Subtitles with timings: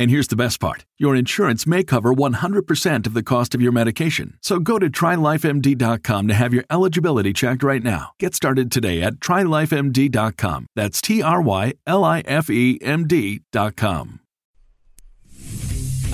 [0.00, 3.70] And here's the best part your insurance may cover 100% of the cost of your
[3.70, 4.38] medication.
[4.40, 8.12] So go to trylifemd.com to have your eligibility checked right now.
[8.18, 10.66] Get started today at trylifemd.com.
[10.74, 14.20] That's T R Y L I F E M D.com.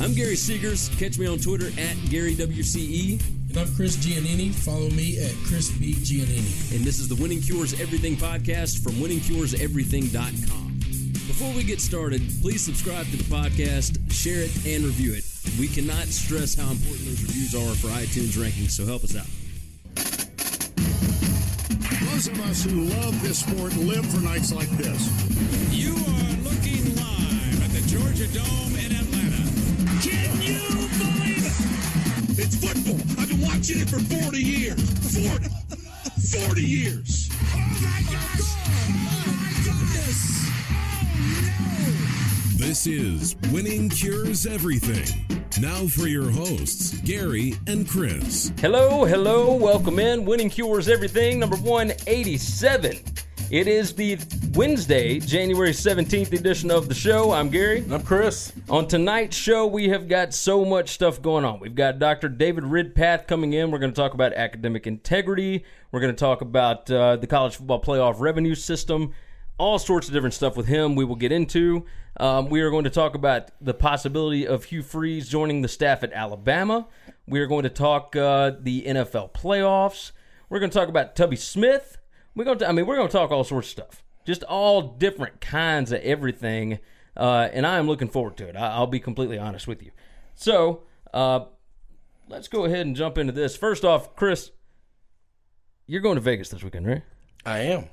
[0.00, 0.90] I'm Gary Seegers.
[0.98, 3.22] Catch me on Twitter at GaryWCE.
[3.50, 4.52] And I'm Chris Giannini.
[4.52, 5.94] Follow me at Chris B.
[5.94, 6.74] Giannini.
[6.74, 10.75] And this is the Winning Cures Everything podcast from winningcureseverything.com.
[11.26, 15.24] Before we get started, please subscribe to the podcast, share it, and review it.
[15.58, 19.26] We cannot stress how important those reviews are for iTunes rankings, so help us out.
[22.10, 25.02] Those of us who love this sport live for nights like this.
[25.74, 29.42] You are looking live at the Georgia Dome in Atlanta.
[30.06, 30.62] Can you
[30.94, 32.38] believe it?
[32.38, 33.02] It's football.
[33.20, 34.80] I've been watching it for 40 years.
[35.12, 35.50] 40.
[36.46, 37.28] 40 years.
[37.52, 38.40] Oh my gosh!
[38.46, 40.55] Oh my goodness!
[42.58, 45.26] This is Winning Cures Everything.
[45.60, 48.50] Now for your hosts, Gary and Chris.
[48.60, 50.24] Hello, hello, welcome in.
[50.24, 52.98] Winning Cures Everything, number 187.
[53.50, 54.18] It is the
[54.54, 57.30] Wednesday, January 17th edition of the show.
[57.30, 57.84] I'm Gary.
[57.90, 58.54] I'm Chris.
[58.70, 61.60] On tonight's show, we have got so much stuff going on.
[61.60, 62.30] We've got Dr.
[62.30, 63.70] David Ridpath coming in.
[63.70, 65.62] We're going to talk about academic integrity.
[65.92, 69.12] We're going to talk about uh, the college football playoff revenue system.
[69.58, 71.86] All sorts of different stuff with him we will get into.
[72.18, 76.02] Um, we are going to talk about the possibility of Hugh Freeze joining the staff
[76.02, 76.86] at Alabama.
[77.26, 80.12] We are going to talk uh, the NFL playoffs.
[80.48, 81.98] We're going to talk about Tubby Smith.
[82.34, 84.82] We're going to, I mean, we're going to talk all sorts of stuff, just all
[84.82, 86.78] different kinds of everything.
[87.16, 88.56] Uh, and I am looking forward to it.
[88.56, 89.90] I- I'll be completely honest with you.
[90.34, 90.82] So
[91.14, 91.46] uh,
[92.28, 93.56] let's go ahead and jump into this.
[93.56, 94.50] First off, Chris,
[95.86, 97.02] you're going to Vegas this weekend, right?
[97.44, 97.86] I am.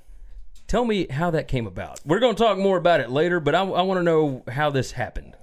[0.74, 2.00] Tell me how that came about.
[2.04, 4.72] We're going to talk more about it later, but I, I want to know how
[4.72, 5.38] this happened.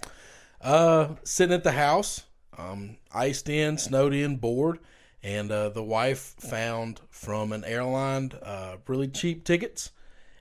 [0.60, 2.24] Uh, sitting at the house,
[2.58, 4.80] um, iced in, snowed in, bored,
[5.22, 9.92] and uh, the wife found from an airline uh, really cheap tickets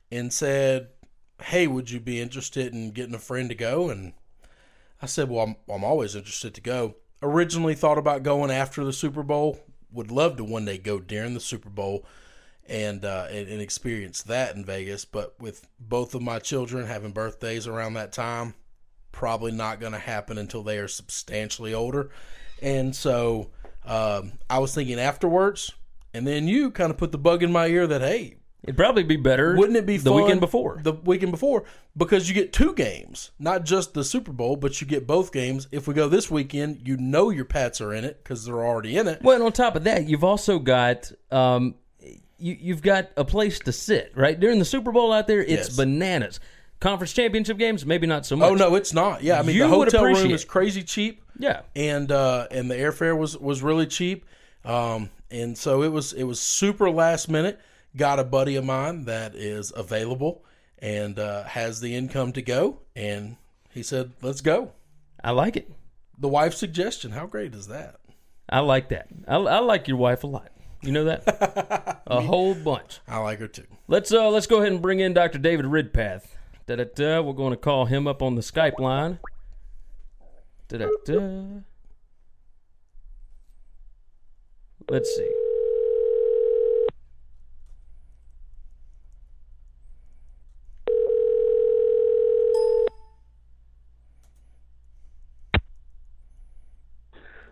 [0.10, 0.88] and said,
[1.40, 4.14] "Hey, would you be interested in getting a friend to go?" And
[5.04, 8.92] I said, "Well, I'm, I'm always interested to go." Originally thought about going after the
[8.92, 9.60] Super Bowl.
[9.92, 12.08] Would love to one day go during the Super Bowl
[12.70, 15.06] and, uh, and and experience that in Vegas.
[15.06, 18.54] But with both of my children having birthdays around that time,
[19.12, 22.12] probably not going to happen until they are substantially older.
[22.62, 23.52] And so
[23.86, 25.74] um, I was thinking afterwards,
[26.14, 29.04] and then you kind of put the bug in my ear that hey, It'd probably
[29.04, 29.56] be better.
[29.56, 30.82] wouldn't it be the weekend before?
[30.84, 31.64] the weekend before
[31.96, 35.70] because you get two games, not just the Super Bowl, but you get both games.
[35.72, 38.98] If we go this weekend, you know your Pats are in it because they're already
[38.98, 39.22] in it.
[39.24, 41.76] Well, and on top of that, you've also got um,
[42.40, 45.42] you, you've got a place to sit right during the Super Bowl out there.
[45.42, 45.76] It's Yes.
[45.76, 46.40] bananas.
[46.80, 48.50] Conference championship games, maybe not so much.
[48.50, 49.22] Oh no, it's not.
[49.22, 50.48] Yeah, I mean You the would hotel room appreciate is it.
[50.48, 51.22] crazy cheap.
[51.38, 51.62] Yeah.
[51.76, 54.26] and uh, and the airfare was was really cheap.
[54.66, 57.60] Um, and so it was it was super last minute.
[57.98, 60.44] Got a buddy of mine that is available
[60.80, 63.36] and uh, has the income to go, and
[63.72, 64.72] he said, "Let's go."
[65.24, 65.70] I like it.
[66.18, 67.12] The wife's suggestion.
[67.12, 68.00] How great is that?
[68.50, 69.08] I like that.
[69.28, 70.52] I, I like your wife a lot.
[70.82, 73.00] You know that a whole bunch.
[73.08, 73.66] I like her too.
[73.88, 75.38] Let's uh let's go ahead and bring in Dr.
[75.38, 76.24] David Ridpath.
[76.68, 77.22] Da da da.
[77.22, 79.20] We're going to call him up on the Skype line.
[80.70, 81.20] Da da da.
[84.90, 85.30] Let's see.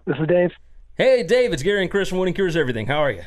[0.05, 0.51] This is Dave.
[0.97, 2.87] Hey, Dave, it's Gary and Chris from Winning Cures Everything.
[2.87, 3.21] How are you?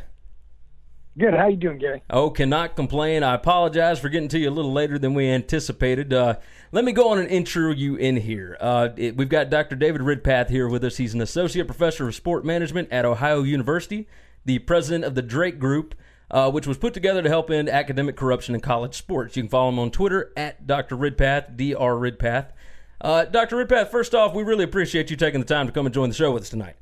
[1.17, 1.35] Good.
[1.35, 2.03] How you doing, Gary?
[2.11, 3.23] Oh, cannot complain.
[3.23, 6.13] I apologize for getting to you a little later than we anticipated.
[6.13, 6.39] Uh,
[6.73, 8.57] let me go on and intro you in here.
[8.61, 9.77] Uh, it, we've got Dr.
[9.77, 10.97] David Ridpath here with us.
[10.97, 14.09] He's an associate professor of sport management at Ohio University,
[14.45, 15.95] the president of the Drake Group,
[16.33, 19.37] uh, which was put together to help end academic corruption in college sports.
[19.37, 20.97] You can follow him on Twitter at Dr.
[20.97, 21.77] Ridpath, Dr.
[21.77, 22.49] Ridpath.
[23.01, 23.65] Uh, Dr.
[23.65, 26.17] Ridpath, first off, we really appreciate you taking the time to come and join the
[26.17, 26.75] show with us tonight.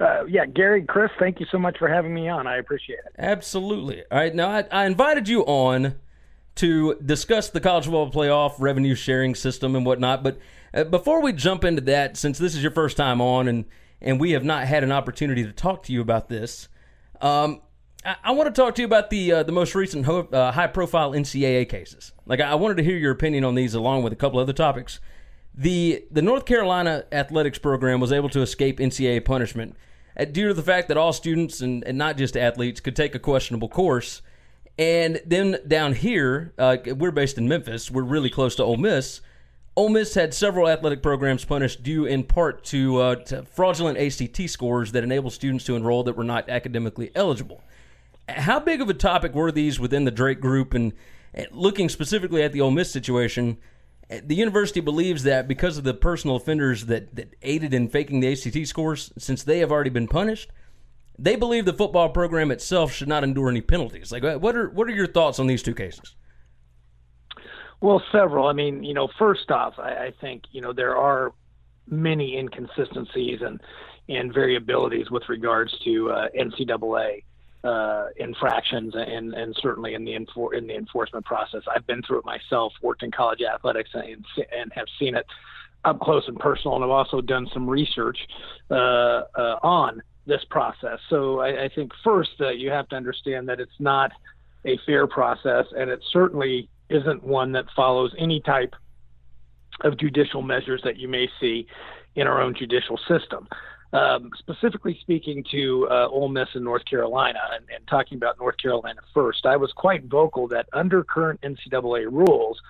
[0.00, 2.46] Uh, yeah, Gary, Chris, thank you so much for having me on.
[2.46, 3.14] I appreciate it.
[3.18, 4.02] Absolutely.
[4.10, 5.96] All right, now I, I invited you on
[6.56, 10.22] to discuss the college football playoff revenue sharing system and whatnot.
[10.22, 10.38] But
[10.72, 13.66] uh, before we jump into that, since this is your first time on and
[14.02, 16.68] and we have not had an opportunity to talk to you about this,
[17.20, 17.60] um,
[18.02, 20.52] I, I, want to talk to you about the uh, the most recent ho- uh,
[20.52, 22.12] high profile NCAA cases.
[22.24, 25.00] Like I wanted to hear your opinion on these, along with a couple other topics.
[25.54, 29.76] The the North Carolina athletics program was able to escape NCAA punishment
[30.32, 33.18] due to the fact that all students and, and not just athletes could take a
[33.18, 34.22] questionable course.
[34.78, 37.90] And then down here, uh, we're based in Memphis.
[37.90, 39.20] We're really close to Ole Miss.
[39.76, 44.48] Ole Miss had several athletic programs punished due in part to, uh, to fraudulent ACT
[44.50, 47.62] scores that enabled students to enroll that were not academically eligible.
[48.28, 50.74] How big of a topic were these within the Drake group?
[50.74, 50.92] And
[51.50, 53.58] looking specifically at the Ole Miss situation,
[54.10, 58.32] the university believes that because of the personal offenders that, that aided in faking the
[58.32, 60.50] ACT scores, since they have already been punished,
[61.18, 64.10] they believe the football program itself should not endure any penalties.
[64.10, 66.16] Like, what are what are your thoughts on these two cases?
[67.80, 68.46] Well, several.
[68.46, 71.32] I mean, you know, first off, I, I think you know there are
[71.86, 73.60] many inconsistencies and
[74.08, 77.22] and variabilities with regards to uh, NCAA
[77.64, 81.62] uh, infractions and and certainly in the infor- in the enforcement process.
[81.74, 84.24] I've been through it myself, worked in college athletics, and
[84.56, 85.26] and have seen it
[85.84, 86.76] up close and personal.
[86.76, 88.18] And I've also done some research
[88.70, 88.74] uh,
[89.34, 90.98] uh, on this process.
[91.08, 94.12] So I, I think first that you have to understand that it's not
[94.64, 98.74] a fair process, and it certainly isn't one that follows any type
[99.82, 101.66] of judicial measures that you may see
[102.14, 103.48] in our own judicial system.
[103.92, 108.56] Um, specifically speaking to uh, Ole Miss and North Carolina, and, and, talking about North
[108.56, 112.60] Carolina first, I was quite vocal that under current NCAA rules,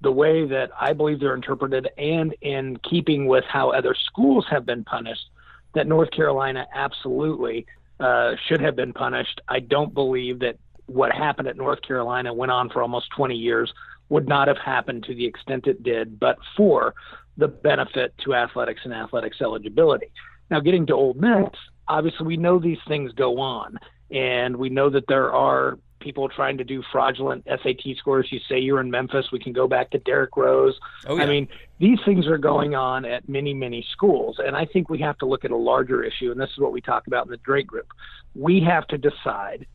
[0.00, 4.66] the way that I believe they're interpreted and in keeping with how other schools have
[4.66, 5.30] been punished,
[5.74, 7.66] that North Carolina absolutely
[8.00, 9.40] uh, should have been punished.
[9.48, 13.72] I don't believe that what happened at North Carolina went on for almost 20 years
[14.08, 16.94] would not have happened to the extent it did, but for
[17.36, 20.10] the benefit to athletics and athletics eligibility.
[20.50, 21.48] Now, getting to Ole Miss,
[21.88, 23.78] obviously we know these things go on,
[24.10, 28.28] and we know that there are people trying to do fraudulent SAT scores.
[28.30, 30.78] You say you're in Memphis, we can go back to Derrick Rose.
[31.06, 31.22] Oh, yeah.
[31.22, 31.48] I mean,
[31.78, 35.26] these things are going on at many, many schools, and I think we have to
[35.26, 37.66] look at a larger issue, and this is what we talk about in the Drake
[37.66, 37.88] Group.
[38.34, 39.66] We have to decide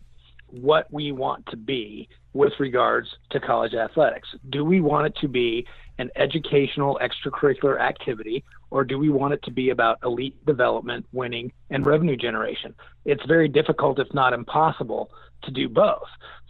[0.48, 4.30] what we want to be with regards to college athletics.
[4.50, 5.65] Do we want it to be
[6.00, 11.51] an educational extracurricular activity or do we want it to be about elite development, winning,
[11.69, 12.74] and revenue generation?
[13.06, 15.12] It's very difficult, if not impossible,
[15.44, 16.07] to do both.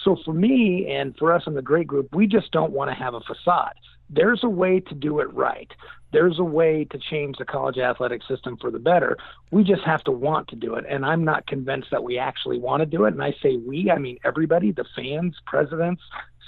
[0.04, 2.96] So for me and for us in the Drake Group, we just don't want to
[2.96, 3.74] have a facade.
[4.10, 5.72] There's a way to do it right.
[6.12, 9.18] There's a way to change the college athletic system for the better.
[9.52, 10.86] We just have to want to do it.
[10.90, 13.14] And I'm not convinced that we actually want to do it.
[13.14, 16.02] And I say we, I mean everybody, the fans, presidents,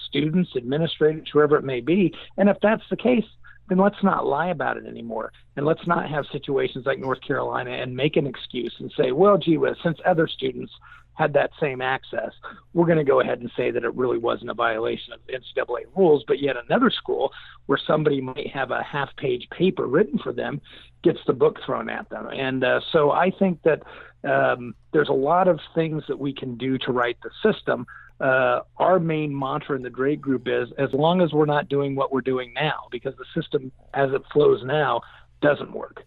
[0.08, 2.14] students, administrators, whoever it may be.
[2.38, 3.26] And if that's the case,
[3.70, 5.32] then let's not lie about it anymore.
[5.56, 9.38] And let's not have situations like North Carolina and make an excuse and say, well,
[9.38, 10.74] gee whiz, since other students
[11.16, 12.32] had that same access,
[12.74, 15.84] we're going to go ahead and say that it really wasn't a violation of NCAA
[15.96, 16.24] rules.
[16.28, 17.32] But yet another school
[17.66, 20.62] where somebody might have a half page paper written for them
[21.04, 22.28] gets the book thrown at them.
[22.28, 23.84] And uh, so I think that
[24.24, 27.86] um, there's a lot of things that we can do to right the system.
[28.22, 31.96] uh, our main mantra in the Drake Group is as long as we're not doing
[31.96, 35.02] what we're doing now, because the system as it flows now
[35.42, 36.06] doesn't work.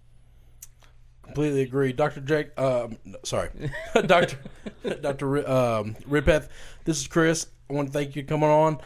[1.25, 2.59] Completely agree, Doctor Jake.
[2.59, 3.51] Um, sorry,
[4.07, 4.39] Doctor
[5.01, 6.49] Doctor um, Ridpath.
[6.85, 7.47] This is Chris.
[7.69, 8.79] I want to thank you for coming on.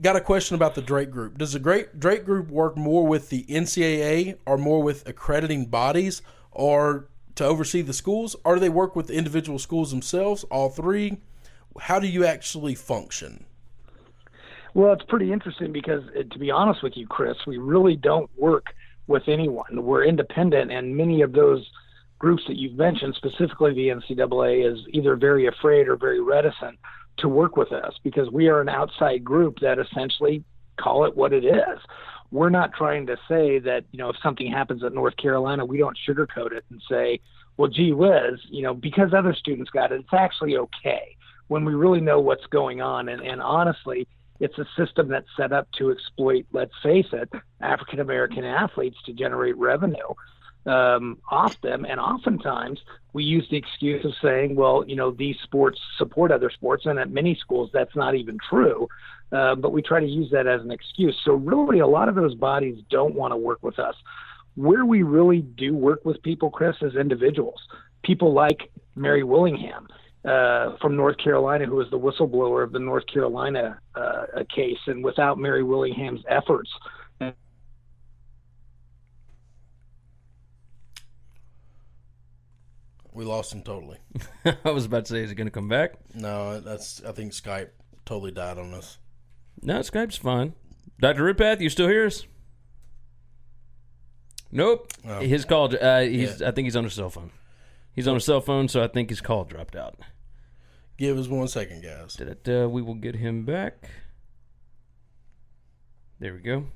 [0.00, 1.36] Got a question about the Drake Group.
[1.36, 6.22] Does the Great Drake Group work more with the NCAA or more with accrediting bodies,
[6.52, 10.44] or to oversee the schools, or do they work with the individual schools themselves?
[10.44, 11.18] All three.
[11.80, 13.44] How do you actually function?
[14.74, 18.30] Well, it's pretty interesting because, uh, to be honest with you, Chris, we really don't
[18.36, 18.66] work
[19.06, 19.82] with anyone.
[19.84, 21.68] We're independent, and many of those
[22.18, 26.78] groups that you've mentioned, specifically the NCAA, is either very afraid or very reticent
[27.18, 30.44] to work with us because we are an outside group that essentially
[30.78, 31.78] call it what it is.
[32.30, 35.78] We're not trying to say that, you know, if something happens at North Carolina, we
[35.78, 37.20] don't sugarcoat it and say,
[37.56, 41.16] well, gee whiz, you know, because other students got it, it's actually okay
[41.48, 43.08] when we really know what's going on.
[43.08, 44.06] And, and honestly,
[44.40, 47.30] it's a system that's set up to exploit, let's face it,
[47.60, 50.14] African American athletes to generate revenue
[50.66, 51.84] um, off them.
[51.84, 52.80] And oftentimes
[53.12, 56.86] we use the excuse of saying, well, you know, these sports support other sports.
[56.86, 58.88] And at many schools, that's not even true.
[59.32, 61.16] Uh, but we try to use that as an excuse.
[61.24, 63.94] So, really, a lot of those bodies don't want to work with us.
[64.56, 67.60] Where we really do work with people, Chris, is individuals.
[68.02, 69.86] People like Mary Willingham
[70.24, 74.24] uh, from North Carolina, who was the whistleblower of the North Carolina uh,
[74.54, 74.78] case.
[74.86, 76.70] And without Mary Willingham's efforts,
[83.12, 83.98] We lost him totally.
[84.64, 85.94] I was about to say, is he going to come back?
[86.14, 87.02] No, that's.
[87.04, 87.70] I think Skype
[88.06, 88.98] totally died on us.
[89.62, 90.54] No, Skype's fine.
[91.00, 91.22] Dr.
[91.34, 92.24] Ridpath, you still hear us?
[94.52, 94.92] Nope.
[95.06, 95.20] Oh.
[95.20, 96.48] His call, uh, he's, Yeah.
[96.48, 97.30] I think he's on his cell phone.
[97.94, 99.96] He's on his cell phone, so I think his call dropped out.
[100.96, 102.14] Give us one second, guys.
[102.14, 103.88] Da-da-da, we will get him back.
[106.18, 106.66] There we go.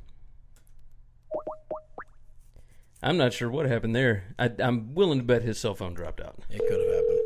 [3.02, 4.34] I'm not sure what happened there.
[4.38, 6.36] I, I'm willing to bet his cell phone dropped out.
[6.48, 7.18] It could have happened.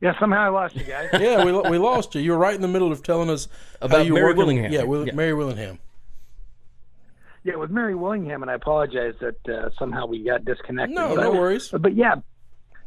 [0.00, 1.08] yeah, somehow I lost you guys.
[1.14, 2.20] Yeah, we, we lost you.
[2.20, 3.48] You were right in the middle of telling us
[3.80, 4.72] About you Mary working- Willingham.
[4.72, 5.14] Yeah, Will, Yeah.
[5.14, 5.80] Mary Willingham.
[7.44, 10.94] Yeah, with Mary Willingham, and I apologize that uh, somehow we got disconnected.
[10.94, 11.68] No, but, no worries.
[11.68, 12.16] But yeah,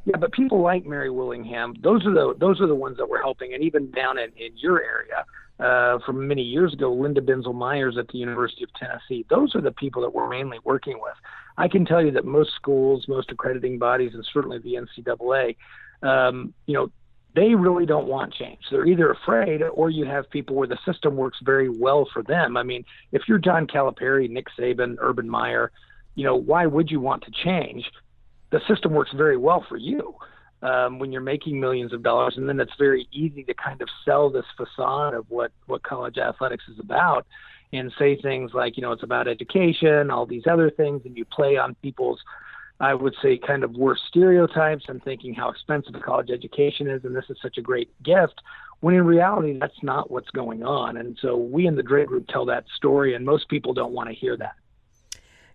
[0.05, 3.22] yeah, but people like Mary Willingham, those are the those are the ones that we're
[3.22, 5.25] helping, and even down in, in your area.
[5.60, 9.27] Uh, from many years ago, Linda Bensel-Meyers at the University of Tennessee.
[9.29, 11.13] Those are the people that we're mainly working with.
[11.55, 15.58] I can tell you that most schools, most accrediting bodies, and certainly the NCAA,
[16.01, 16.89] um, you know,
[17.35, 18.59] they really don't want change.
[18.69, 22.57] They're either afraid or you have people where the system works very well for them.
[22.57, 25.71] I mean, if you're John Calipari, Nick Saban, Urban Meyer,
[26.15, 27.89] you know, why would you want to change?
[28.51, 30.13] The system works very well for you
[30.61, 33.88] um, when you're making millions of dollars, and then it's very easy to kind of
[34.03, 37.25] sell this facade of what what college athletics is about,
[37.71, 41.23] and say things like, you know, it's about education, all these other things, and you
[41.25, 42.19] play on people's
[42.81, 47.05] I would say kind of worse stereotypes and thinking how expensive a college education is
[47.05, 48.41] and this is such a great gift
[48.79, 50.97] when in reality that's not what's going on.
[50.97, 54.09] And so we in the Drake group tell that story and most people don't want
[54.09, 54.55] to hear that.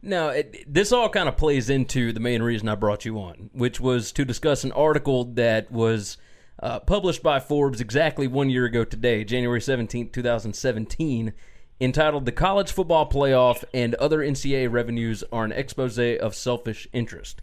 [0.03, 3.51] No, it, this all kind of plays into the main reason I brought you on,
[3.53, 6.19] which was to discuss an article that was
[6.63, 11.33] uh, published by Forbes exactly one year ago today, January 17th, 2017,
[11.81, 17.41] entitled The College Football Playoff and Other NCAA Revenues Are an Expose of Selfish Interest.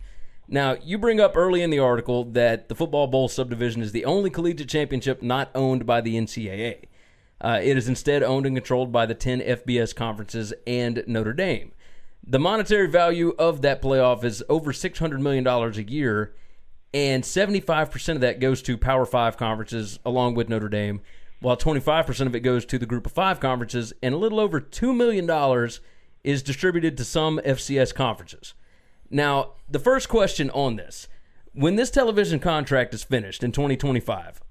[0.47, 4.05] Now, you bring up early in the article that the Football Bowl subdivision is the
[4.05, 6.85] only collegiate championship not owned by the NCAA.
[7.39, 11.71] Uh, it is instead owned and controlled by the 10 FBS conferences and Notre Dame.
[12.25, 16.33] The monetary value of that playoff is over $600 million a year,
[16.93, 21.01] and 75% of that goes to Power Five conferences along with Notre Dame,
[21.43, 24.61] while 25% of it goes to the Group of Five conferences, and a little over
[24.61, 25.69] $2 million
[26.23, 28.53] is distributed to some FCS conferences.
[29.09, 31.09] Now, the first question on this
[31.51, 34.41] when this television contract is finished in 2025,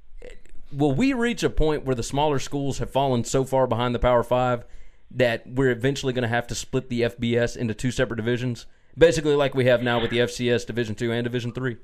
[0.70, 3.98] will we reach a point where the smaller schools have fallen so far behind the
[3.98, 4.66] Power Five
[5.10, 9.34] that we're eventually going to have to split the FBS into two separate divisions, basically
[9.34, 11.78] like we have now with the FCS Division Two and Division Three?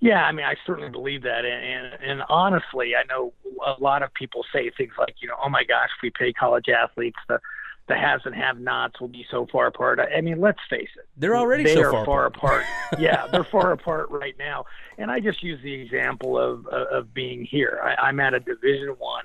[0.00, 3.32] Yeah, I mean, I certainly believe that, and, and and honestly, I know
[3.64, 6.32] a lot of people say things like, you know, oh my gosh, if we pay
[6.32, 7.40] college athletes, the
[7.88, 10.00] the haves and have-nots will be so far apart.
[10.00, 12.64] I mean, let's face it, They're already they so are far far apart.
[12.64, 13.00] apart.
[13.00, 14.64] yeah, they're far apart right now.
[14.98, 17.80] And I just use the example of of, of being here.
[17.82, 19.24] I, I'm at a Division One,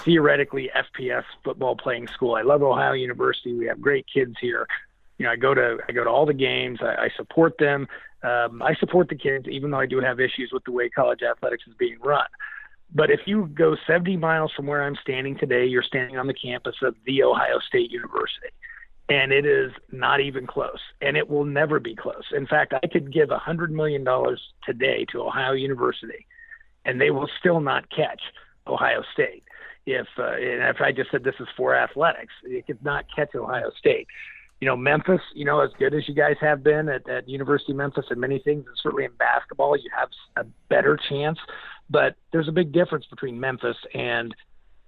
[0.00, 2.34] theoretically FBS football playing school.
[2.34, 3.52] I love Ohio University.
[3.52, 4.66] We have great kids here.
[5.18, 6.80] You know, I go to I go to all the games.
[6.82, 7.86] I, I support them.
[8.22, 11.22] Um, I support the kids, even though I do have issues with the way college
[11.22, 12.26] athletics is being run.
[12.94, 16.34] But if you go 70 miles from where I'm standing today, you're standing on the
[16.34, 18.48] campus of The Ohio State University.
[19.08, 20.78] And it is not even close.
[21.02, 22.24] And it will never be close.
[22.32, 24.06] In fact, I could give $100 million
[24.64, 26.26] today to Ohio University,
[26.84, 28.22] and they will still not catch
[28.66, 29.42] Ohio State.
[29.86, 33.34] If, uh, and if I just said this is for athletics, it could not catch
[33.34, 34.06] Ohio State
[34.64, 37.72] you know, Memphis, you know, as good as you guys have been at, at University
[37.72, 41.38] of Memphis and many things, and certainly in basketball, you have a better chance.
[41.90, 44.34] But there's a big difference between Memphis and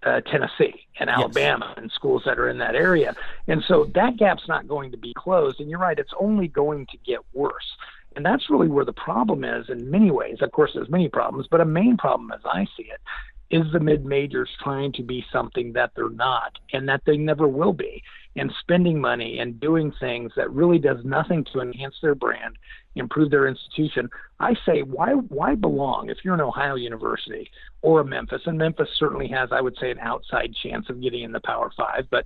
[0.03, 1.83] uh, Tennessee and Alabama yes.
[1.83, 3.15] and schools that are in that area.
[3.49, 5.61] And so that gap's not going to be closed.
[5.61, 7.77] And you're right, it's only going to get worse.
[8.15, 10.39] And that's really where the problem is in many ways.
[10.41, 13.01] Of course, there's many problems, but a main problem as I see it
[13.51, 17.47] is the mid majors trying to be something that they're not and that they never
[17.47, 18.03] will be
[18.35, 22.57] and spending money and doing things that really does nothing to enhance their brand,
[22.97, 24.09] improve their institution.
[24.41, 27.51] I say, why why belong if you're an Ohio University
[27.83, 28.43] or a Memphis?
[28.47, 31.71] And Memphis certainly has, I would say, an outside chance of getting in the Power
[31.77, 32.07] Five.
[32.11, 32.25] But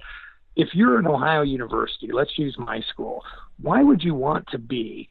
[0.57, 3.23] if you're an Ohio University, let's use my school,
[3.61, 5.09] why would you want to be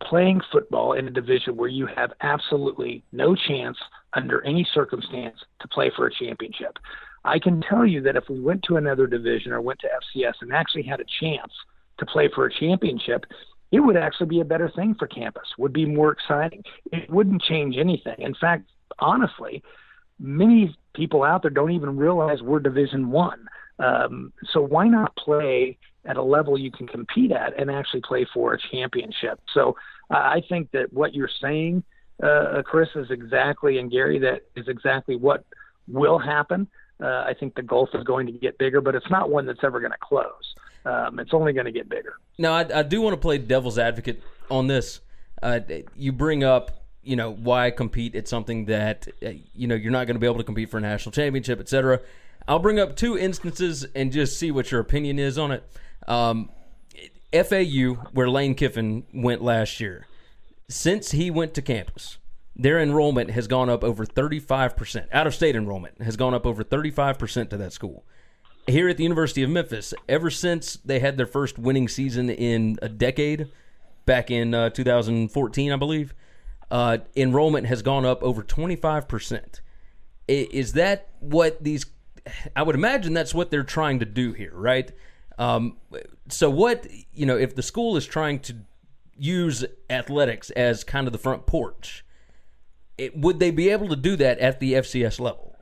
[0.00, 3.76] playing football in a division where you have absolutely no chance
[4.14, 6.78] under any circumstance to play for a championship?
[7.24, 10.34] I can tell you that if we went to another division or went to FCS
[10.40, 11.52] and actually had a chance
[11.98, 13.24] to play for a championship,
[13.72, 16.64] it would actually be a better thing for campus, would be more exciting.
[16.92, 18.16] It wouldn't change anything.
[18.18, 18.64] In fact,
[18.98, 19.62] honestly,
[20.18, 23.46] many people out there don't even realize we're Division One.
[23.78, 28.26] Um, so why not play at a level you can compete at and actually play
[28.32, 29.40] for a championship?
[29.52, 29.76] So
[30.10, 31.84] uh, I think that what you're saying,
[32.22, 35.44] uh, Chris, is exactly, and Gary, that is exactly what
[35.86, 36.68] will happen.
[37.02, 39.64] Uh, I think the gulf is going to get bigger, but it's not one that's
[39.64, 40.54] ever going to close.
[40.84, 42.14] Um, it's only going to get bigger.
[42.38, 45.00] Now, I, I, do want to play devil's advocate on this.
[45.42, 45.60] Uh,
[45.94, 50.06] you bring up, you know, why compete at something that, uh, you know, you're not
[50.06, 52.00] going to be able to compete for a national championship, et cetera.
[52.48, 55.64] I'll bring up two instances and just see what your opinion is on it.
[56.06, 56.50] Um,
[57.32, 60.06] FAU, where Lane Kiffin went last year,
[60.68, 62.18] since he went to campus,
[62.56, 65.06] their enrollment has gone up over 35%.
[65.12, 68.04] Out of state enrollment has gone up over 35% to that school.
[68.66, 72.78] Here at the University of Memphis, ever since they had their first winning season in
[72.82, 73.48] a decade,
[74.04, 76.14] back in uh, 2014, I believe,
[76.70, 79.60] uh, enrollment has gone up over 25%.
[80.28, 81.86] Is that what these,
[82.54, 84.92] I would imagine that's what they're trying to do here, right?
[85.40, 85.78] Um,
[86.28, 88.56] so, what, you know, if the school is trying to
[89.16, 92.04] use athletics as kind of the front porch,
[92.98, 95.56] it, would they be able to do that at the FCS level?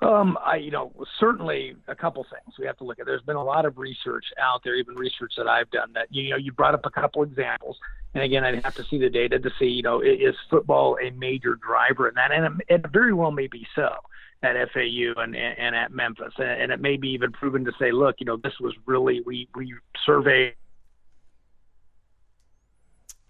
[0.00, 3.06] Um, I, you know, certainly a couple things we have to look at.
[3.06, 5.92] There's been a lot of research out there, even research that I've done.
[5.92, 7.76] That you know, you brought up a couple examples,
[8.14, 11.10] and again, I'd have to see the data to see, you know, is football a
[11.10, 13.94] major driver in that, and it, it very well may be so
[14.42, 18.16] at FAU and, and at Memphis, and it may be even proven to say, look,
[18.18, 20.54] you know, this was really we we surveyed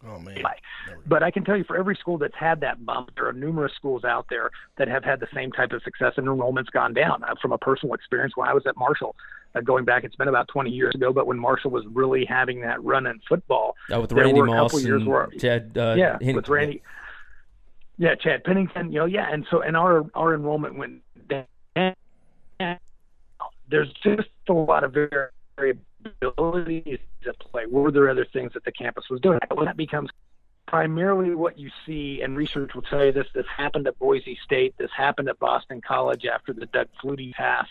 [0.07, 0.43] Oh man!
[1.07, 3.73] But I can tell you, for every school that's had that bump, there are numerous
[3.75, 7.25] schools out there that have had the same type of success, and enrollment's gone down.
[7.25, 9.17] Uh, from a personal experience, when I was at Marshall,
[9.55, 12.61] uh, going back, it's been about 20 years ago, but when Marshall was really having
[12.61, 16.37] that run in football, oh, with Randy Moss and where, Chad, uh, yeah, Hennington.
[16.37, 16.90] with Randy, yeah,
[17.98, 21.46] Chad Pennington, you know, yeah, and so and our our enrollment went down.
[23.68, 27.66] There's just a lot of variability at play?
[27.66, 29.38] Were there other things that the campus was doing?
[29.64, 30.11] That becomes
[30.66, 34.74] primarily what you see, and research will tell you this, this happened at Boise State,
[34.78, 37.66] this happened at Boston College after the Doug Flutie pass.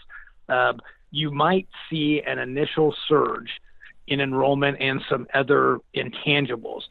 [0.50, 0.74] Uh,
[1.12, 3.50] you might see an initial surge
[4.08, 6.82] in enrollment and some other intangibles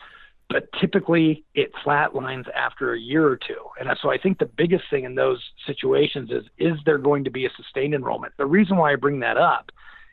[0.52, 3.56] but typically it flatlines after a year or two.
[3.80, 7.30] And so I think the biggest thing in those situations is is there going to
[7.30, 8.34] be a sustained enrollment?
[8.36, 9.72] The reason why I bring that up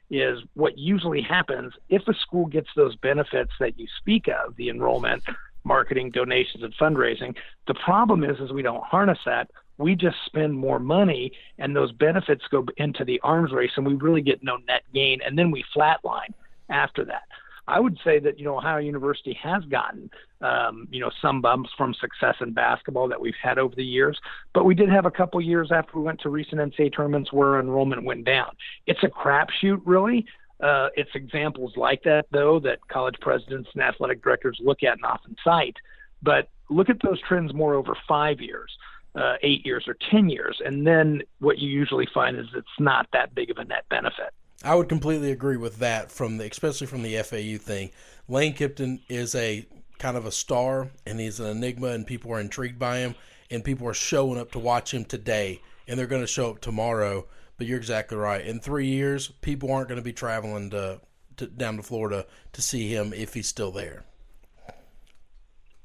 [0.10, 4.70] is what usually happens if a school gets those benefits that you speak of, the
[4.70, 5.24] enrollment,
[5.66, 7.36] marketing, donations, and fundraising.
[7.68, 9.52] The problem is, is we don't harness that.
[9.78, 13.94] We just spend more money, and those benefits go into the arms race, and we
[13.94, 16.34] really get no net gain, and then we flatline
[16.70, 17.24] after that.
[17.70, 20.10] I would say that you know Ohio University has gotten
[20.42, 24.20] um, you know some bumps from success in basketball that we've had over the years,
[24.54, 27.60] but we did have a couple years after we went to recent NCAA tournaments where
[27.60, 28.52] enrollment went down.
[28.88, 30.26] It's a crapshoot, really.
[30.62, 35.06] Uh, it's examples like that though that college presidents and athletic directors look at and
[35.06, 35.78] often cite.
[36.22, 38.72] But look at those trends more over five years.
[39.16, 40.62] Uh, eight years or 10 years.
[40.64, 44.32] And then what you usually find is it's not that big of a net benefit.
[44.64, 47.92] I would completely agree with that from the especially from the FAU thing.
[48.28, 49.66] Lane Kiffin is a
[49.98, 53.16] kind of a star and he's an enigma and people are intrigued by him
[53.50, 56.62] and people are showing up to watch him today and they're going to show up
[56.62, 57.26] tomorrow.
[57.58, 58.46] But you're exactly right.
[58.46, 61.02] In three years, people aren't going to be traveling to,
[61.38, 64.06] to down to Florida to see him if he's still there.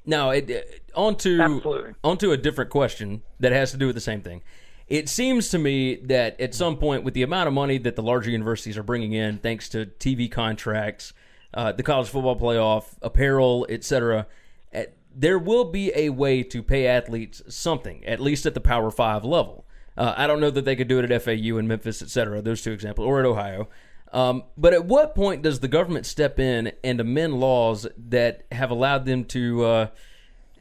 [0.05, 1.93] Now, it, it, onto Absolutely.
[2.03, 4.43] onto a different question that has to do with the same thing.
[4.87, 8.03] It seems to me that at some point, with the amount of money that the
[8.03, 11.13] larger universities are bringing in, thanks to TV contracts,
[11.53, 14.27] uh, the college football playoff, apparel, etc.,
[14.73, 14.83] uh,
[15.15, 19.23] there will be a way to pay athletes something, at least at the Power Five
[19.23, 19.65] level.
[19.97, 22.41] Uh, I don't know that they could do it at FAU and Memphis, etc.
[22.41, 23.69] Those two examples, or at Ohio.
[24.11, 28.71] Um, but at what point does the government step in and amend laws that have
[28.71, 29.87] allowed them to uh,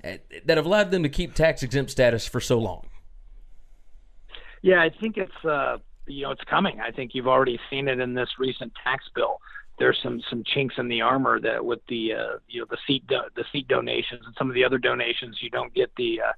[0.02, 2.88] that have allowed them to keep tax exempt status for so long?
[4.64, 6.80] Yeah, I think it's uh, you know it's coming.
[6.80, 9.36] I think you've already seen it in this recent tax bill.
[9.78, 13.06] There's some some chinks in the armor that with the uh, you know the seat
[13.06, 16.32] do- the seat donations and some of the other donations you don't get the uh,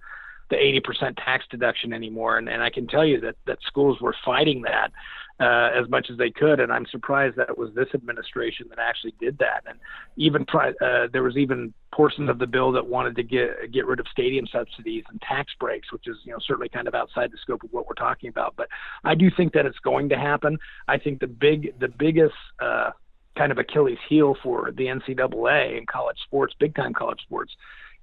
[0.51, 2.39] the 80% tax deduction anymore.
[2.39, 4.91] And, and I can tell you that that schools were fighting that
[5.38, 6.61] uh, as much as they could.
[6.61, 9.64] And I'm surprised that it was this administration that actually did that.
[9.68, 9.79] And
[10.16, 14.01] even uh, there was even portions of the bill that wanted to get get rid
[14.01, 17.38] of stadium subsidies and tax breaks, which is you know certainly kind of outside the
[17.38, 18.55] scope of what we're talking about.
[18.57, 18.68] But
[19.05, 20.59] I do think that it's going to happen.
[20.88, 22.90] I think the big the biggest uh,
[23.37, 27.53] kind of Achilles heel for the NCAA and college sports, big time college sports,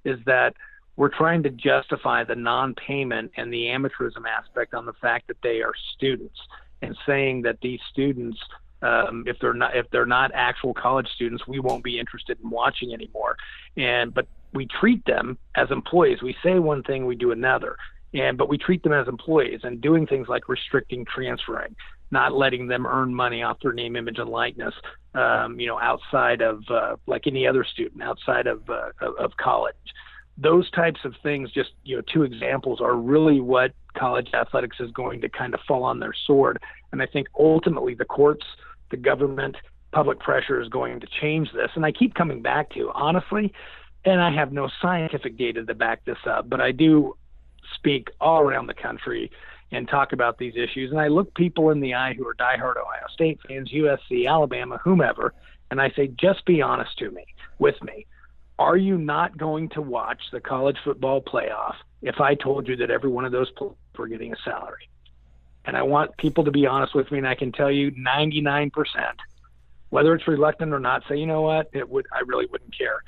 [0.04, 0.54] is that
[0.96, 5.60] we're trying to justify the non-payment and the amateurism aspect on the fact that they
[5.60, 6.38] are students
[6.82, 8.38] and saying that these students
[8.82, 12.50] um, if they're not if they're not actual college students we won't be interested in
[12.50, 13.36] watching anymore.
[13.76, 16.22] And but we treat them as employees.
[16.22, 17.76] We say one thing we do another.
[18.12, 21.74] And but we treat them as employees and doing things like restricting transferring
[22.10, 24.74] not letting them earn money off their name image and likeness
[25.14, 29.36] um, you know outside of uh, like any other student outside of uh, of, of
[29.36, 29.74] college
[30.36, 34.90] those types of things, just you know, two examples are really what college athletics is
[34.90, 36.58] going to kind of fall on their sword.
[36.92, 38.44] And I think ultimately the courts,
[38.90, 39.56] the government,
[39.92, 41.70] public pressure is going to change this.
[41.76, 43.52] And I keep coming back to honestly,
[44.04, 47.16] and I have no scientific data to back this up, but I do
[47.74, 49.30] speak all around the country
[49.70, 50.90] and talk about these issues.
[50.90, 54.78] And I look people in the eye who are diehard Ohio State fans, USC, Alabama,
[54.82, 55.32] whomever,
[55.70, 57.24] and I say, just be honest to me,
[57.58, 58.06] with me
[58.58, 62.90] are you not going to watch the college football playoff if I told you that
[62.90, 64.88] every one of those players were getting a salary?
[65.64, 68.70] And I want people to be honest with me, and I can tell you 99%,
[69.90, 73.00] whether it's reluctant or not, say, you know what, it would, I really wouldn't care.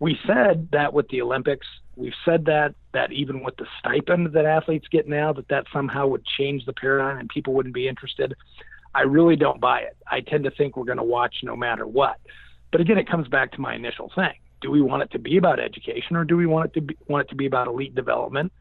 [0.00, 1.66] We said that with the Olympics.
[1.96, 6.06] We've said that that even with the stipend that athletes get now, that that somehow
[6.06, 8.34] would change the paradigm and people wouldn't be interested.
[8.94, 9.96] I really don't buy it.
[10.06, 12.20] I tend to think we're going to watch no matter what.
[12.70, 15.36] But again, it comes back to my initial thing do we want it to be
[15.36, 17.94] about education or do we want it to be want it to be about elite
[17.94, 18.52] development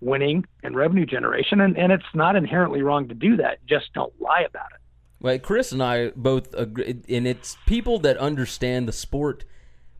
[0.00, 1.60] winning and revenue generation?
[1.60, 3.64] And, and it's not inherently wrong to do that.
[3.66, 4.80] Just don't lie about it.
[5.20, 9.44] Well, chris and i both agree and it's people that understand the sport.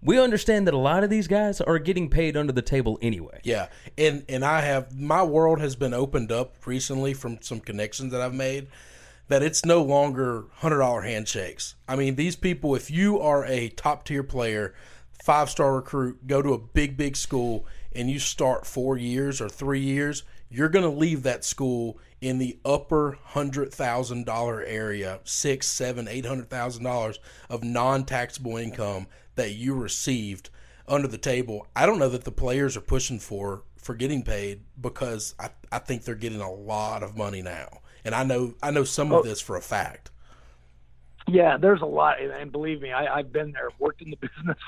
[0.02, 3.40] We understand that a lot of these guys are getting paid under the table anyway.
[3.42, 8.12] Yeah, and and I have my world has been opened up recently from some connections
[8.12, 8.68] that I've made
[9.28, 11.74] that it's no longer hundred dollar handshakes.
[11.88, 14.74] I mean, these people, if you are a top tier player,
[15.22, 19.48] five star recruit, go to a big big school, and you start four years or
[19.48, 25.20] three years, you're going to leave that school in the upper hundred thousand dollar area,
[25.24, 27.18] six, seven, eight hundred thousand dollars
[27.50, 30.50] of non taxable income that you received
[30.88, 31.66] under the table.
[31.74, 35.78] I don't know that the players are pushing for for getting paid because I, I
[35.78, 37.80] think they're getting a lot of money now.
[38.04, 40.10] And I know I know some of this for a fact.
[41.28, 44.58] Yeah, there's a lot, and believe me, I, I've been there, worked in the business,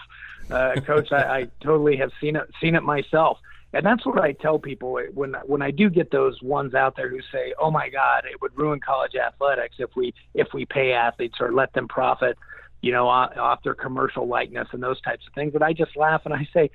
[0.51, 1.13] uh, coach.
[1.13, 3.39] I, I totally have seen it, seen it myself,
[3.73, 7.09] and that's what I tell people when when I do get those ones out there
[7.09, 10.93] who say, "Oh my God, it would ruin college athletics if we if we pay
[10.93, 12.37] athletes or let them profit,
[12.81, 15.97] you know, off, off their commercial likeness and those types of things." But I just
[15.97, 16.71] laugh and I say,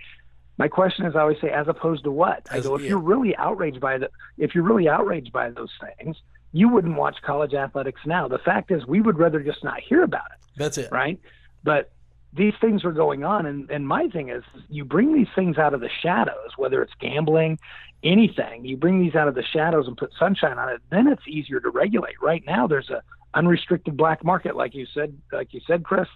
[0.58, 2.46] my question is I always say, as opposed to what?
[2.52, 6.16] I go, if you're really outraged by the, if you're really outraged by those things,
[6.52, 8.28] you wouldn't watch college athletics now.
[8.28, 10.92] The fact is, we would rather just not hear about it, That's it.
[10.92, 11.20] right?
[11.64, 11.92] But
[12.36, 15.74] these things are going on, and and my thing is, you bring these things out
[15.74, 17.60] of the shadows, whether it's gambling,
[18.04, 18.66] anything.
[18.66, 21.60] You bring these out of the shadows and put sunshine on it, then it's easier
[21.60, 22.22] to regulate.
[22.22, 26.08] Right now, there's a unrestricted black market, like you said, like you said, Chris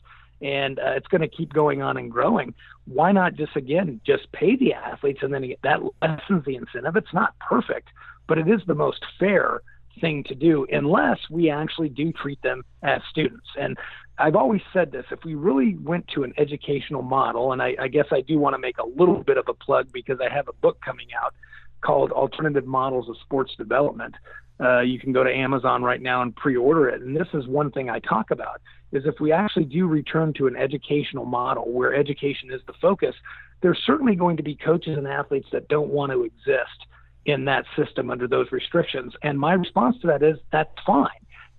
[0.42, 2.54] and uh, it's going to keep going on and growing.
[2.86, 6.96] Why not just again just pay the athletes and then that lessens the incentive?
[6.96, 7.90] It's not perfect,
[8.28, 9.62] but it is the most fair
[10.00, 13.48] thing to do unless we actually do treat them as students.
[13.60, 13.78] And
[14.18, 17.88] I've always said this if we really went to an educational model, and I, I
[17.88, 20.48] guess I do want to make a little bit of a plug because I have
[20.48, 21.36] a book coming out
[21.82, 24.16] called Alternative Models of Sports Development.
[24.60, 27.02] Uh, you can go to Amazon right now and pre-order it.
[27.02, 28.60] And this is one thing I talk about
[28.92, 33.14] is if we actually do return to an educational model where education is the focus,
[33.62, 36.88] there's certainly going to be coaches and athletes that don't want to exist
[37.28, 39.14] in that system under those restrictions.
[39.22, 41.10] And my response to that is that's fine.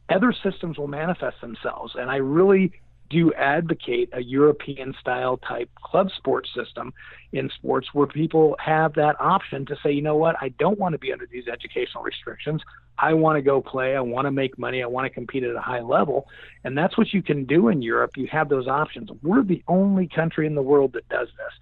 [0.09, 1.94] Other systems will manifest themselves.
[1.96, 2.72] And I really
[3.11, 6.92] do advocate a European style type club sports system
[7.33, 10.92] in sports where people have that option to say, you know what, I don't want
[10.92, 12.62] to be under these educational restrictions.
[12.98, 13.96] I want to go play.
[13.96, 14.83] I want to make money.
[14.83, 16.28] I want to compete at a high level.
[16.64, 18.12] And that's what you can do in Europe.
[18.16, 19.11] You have those options.
[19.22, 21.52] We're the only country in the world that does this.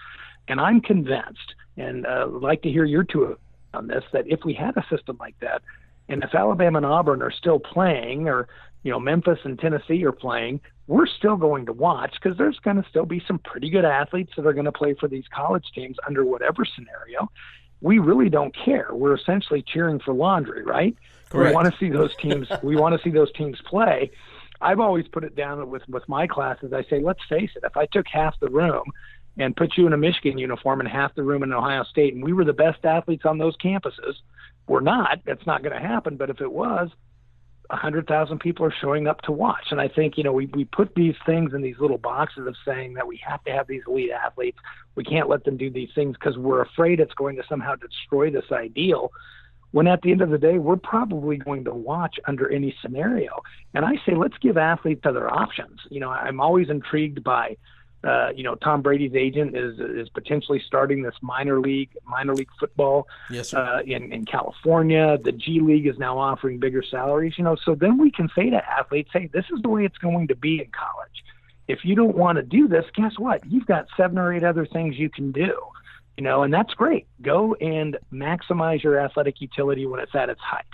[0.49, 3.37] And I'm convinced, and uh, like to hear your two
[3.77, 5.63] on this, that if we had a system like that,
[6.09, 8.49] and if Alabama and Auburn are still playing, or
[8.83, 12.83] you know Memphis and Tennessee are playing, we're still going to watch because there's going
[12.83, 15.67] to still be some pretty good athletes that are going to play for these college
[15.75, 17.31] teams under whatever scenario.
[17.81, 18.89] We really don't care.
[18.93, 20.97] We're essentially cheering for laundry, right?
[21.29, 21.51] Correct.
[21.51, 22.49] We want to see those teams.
[22.63, 24.11] we want to see those teams play.
[24.61, 26.73] I've always put it down with with my classes.
[26.73, 27.65] I say, let's face it.
[27.65, 28.85] If I took half the room
[29.39, 32.25] and put you in a Michigan uniform and half the room in Ohio State, and
[32.25, 34.15] we were the best athletes on those campuses,
[34.67, 35.21] we're not.
[35.25, 36.17] That's not going to happen.
[36.17, 36.91] But if it was,
[37.71, 39.67] a 100,000 people are showing up to watch.
[39.71, 42.55] And I think, you know, we, we put these things in these little boxes of
[42.65, 44.59] saying that we have to have these elite athletes.
[44.95, 48.31] We can't let them do these things because we're afraid it's going to somehow destroy
[48.31, 49.11] this ideal.
[49.73, 53.43] When at the end of the day, we're probably going to watch under any scenario.
[53.75, 55.81] And I say, let's give athletes other options.
[55.91, 57.57] You know, I'm always intrigued by
[58.07, 62.51] uh, you know, Tom Brady's agent is is potentially starting this minor league minor league
[62.61, 65.19] football Yes, uh, in in California.
[65.19, 67.35] The G League is now offering bigger salaries.
[67.37, 69.99] You know, so then we can say to athletes, "Hey, this is the way it's
[69.99, 71.25] going to be in college.
[71.67, 73.45] If you don't want to do this, guess what?
[73.45, 75.53] You've got seven or eight other things you can do."
[76.17, 77.09] You know, and that's great.
[77.21, 80.65] Go and maximize your athletic utility when it's at its height.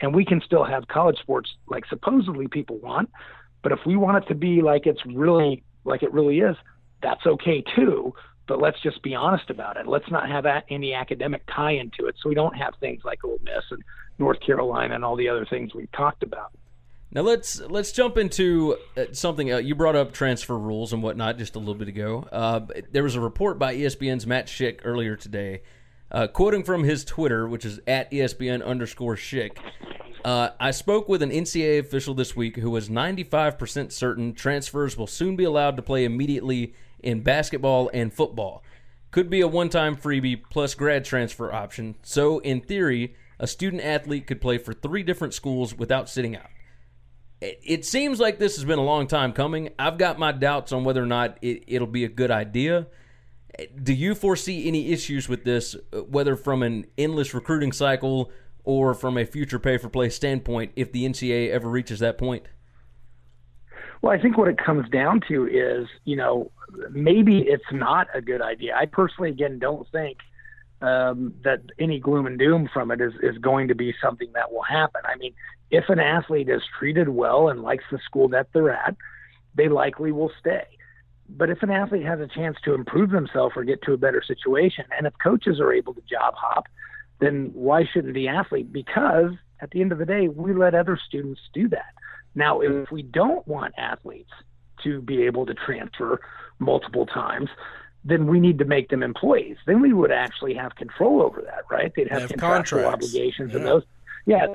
[0.00, 3.10] And we can still have college sports like supposedly people want,
[3.62, 6.56] but if we want it to be like it's really like it really is,
[7.02, 8.14] that's okay too.
[8.48, 9.88] But let's just be honest about it.
[9.88, 13.40] Let's not have any academic tie into it, so we don't have things like Ole
[13.42, 13.82] Miss and
[14.18, 16.52] North Carolina and all the other things we've talked about.
[17.10, 19.52] Now let's let's jump into uh, something.
[19.52, 22.28] Uh, you brought up transfer rules and whatnot just a little bit ago.
[22.30, 25.62] Uh, there was a report by ESPN's Matt Schick earlier today,
[26.10, 29.58] uh, quoting from his Twitter, which is at ESPN underscore Schick.
[30.24, 35.06] Uh, I spoke with an NCAA official this week who was 95% certain transfers will
[35.06, 38.62] soon be allowed to play immediately in basketball and football.
[39.10, 41.94] Could be a one time freebie plus grad transfer option.
[42.02, 46.50] So, in theory, a student athlete could play for three different schools without sitting out
[47.40, 49.70] it, it seems like this has been a long time coming.
[49.78, 52.86] I've got my doubts on whether or not it, it'll be a good idea.
[53.82, 58.30] Do you foresee any issues with this, uh, whether from an endless recruiting cycle
[58.64, 62.44] or from a future pay for play standpoint, if the NCAA ever reaches that point?
[64.02, 66.50] Well, I think what it comes down to is, you know,
[66.90, 68.76] maybe it's not a good idea.
[68.76, 70.18] I personally, again, don't think
[70.82, 74.52] um, that any gloom and doom from it is, is going to be something that
[74.52, 75.00] will happen.
[75.04, 75.32] I mean,
[75.70, 78.96] if an athlete is treated well and likes the school that they're at,
[79.54, 80.66] they likely will stay.
[81.28, 84.22] But if an athlete has a chance to improve themselves or get to a better
[84.26, 86.66] situation, and if coaches are able to job hop,
[87.18, 88.72] then why shouldn't the athlete?
[88.72, 91.94] Because at the end of the day, we let other students do that.
[92.34, 94.30] Now, if we don't want athletes
[94.84, 96.20] to be able to transfer
[96.58, 97.48] multiple times,
[98.04, 99.56] then we need to make them employees.
[99.66, 101.92] Then we would actually have control over that, right?
[101.96, 103.06] They'd have, Have contractual contracts.
[103.06, 103.82] obligations and those.
[104.26, 104.46] Yeah,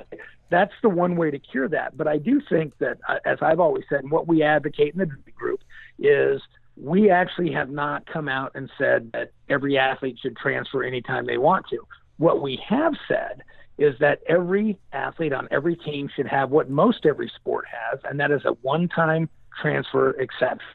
[0.49, 1.97] that's the one way to cure that.
[1.97, 4.99] But I do think that, uh, as I've always said, and what we advocate in
[4.99, 5.61] the group
[5.97, 6.41] is
[6.75, 11.37] we actually have not come out and said that every athlete should transfer anytime they
[11.37, 11.79] want to.
[12.17, 13.43] What we have said
[13.77, 18.19] is that every athlete on every team should have what most every sport has, and
[18.19, 19.29] that is a one time
[19.59, 20.67] transfer exception.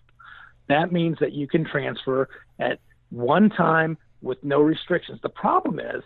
[0.68, 2.28] That means that you can transfer
[2.58, 2.80] at
[3.10, 5.20] one time with no restrictions.
[5.22, 6.02] The problem is,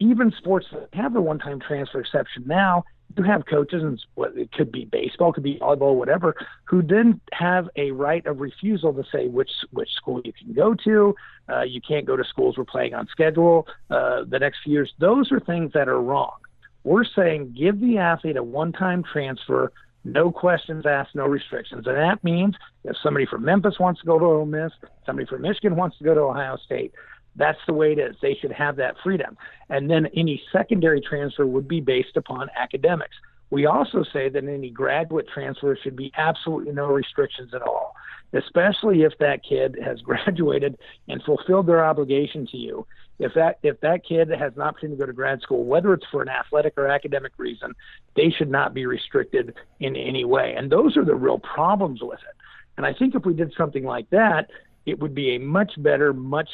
[0.00, 2.84] even sports that have the one time transfer exception now,
[3.16, 3.98] you have coaches, and
[4.36, 8.92] it could be baseball, could be volleyball, whatever, who then have a right of refusal
[8.94, 11.14] to say which which school you can go to.
[11.48, 14.92] Uh, you can't go to schools we're playing on schedule uh, the next few years.
[14.98, 16.36] Those are things that are wrong.
[16.84, 19.72] We're saying give the athlete a one time transfer,
[20.04, 21.86] no questions asked, no restrictions.
[21.86, 24.72] And that means if somebody from Memphis wants to go to Ole Miss,
[25.06, 26.92] somebody from Michigan wants to go to Ohio State,
[27.36, 28.16] that's the way it is.
[28.20, 29.36] They should have that freedom.
[29.68, 33.16] And then any secondary transfer would be based upon academics.
[33.50, 37.94] We also say that any graduate transfer should be absolutely no restrictions at all,
[38.32, 42.86] especially if that kid has graduated and fulfilled their obligation to you.
[43.18, 46.06] If that if that kid has an opportunity to go to grad school, whether it's
[46.10, 47.74] for an athletic or academic reason,
[48.16, 50.54] they should not be restricted in any way.
[50.56, 52.36] And those are the real problems with it.
[52.78, 54.48] And I think if we did something like that,
[54.86, 56.48] it would be a much better, much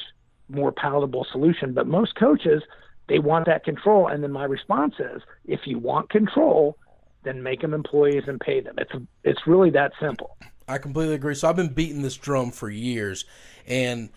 [0.49, 1.75] more palatable solution.
[1.75, 2.63] But most coaches,
[3.09, 4.09] they want that control.
[4.09, 6.77] And then my response is, if you want control,
[7.25, 8.77] then make them employees and pay them.
[8.79, 8.93] It's
[9.25, 10.37] it's really that simple.
[10.67, 11.35] I completely agree.
[11.35, 13.25] So I've been beating this drum for years,
[13.67, 14.11] and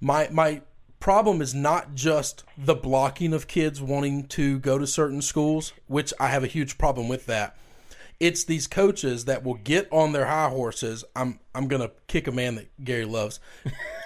[0.00, 0.62] my my
[1.00, 6.12] problem is not just the blocking of kids wanting to go to certain schools, which
[6.20, 7.56] I have a huge problem with that.
[8.20, 11.04] It's these coaches that will get on their high horses.
[11.16, 13.40] I'm I'm gonna kick a man that Gary loves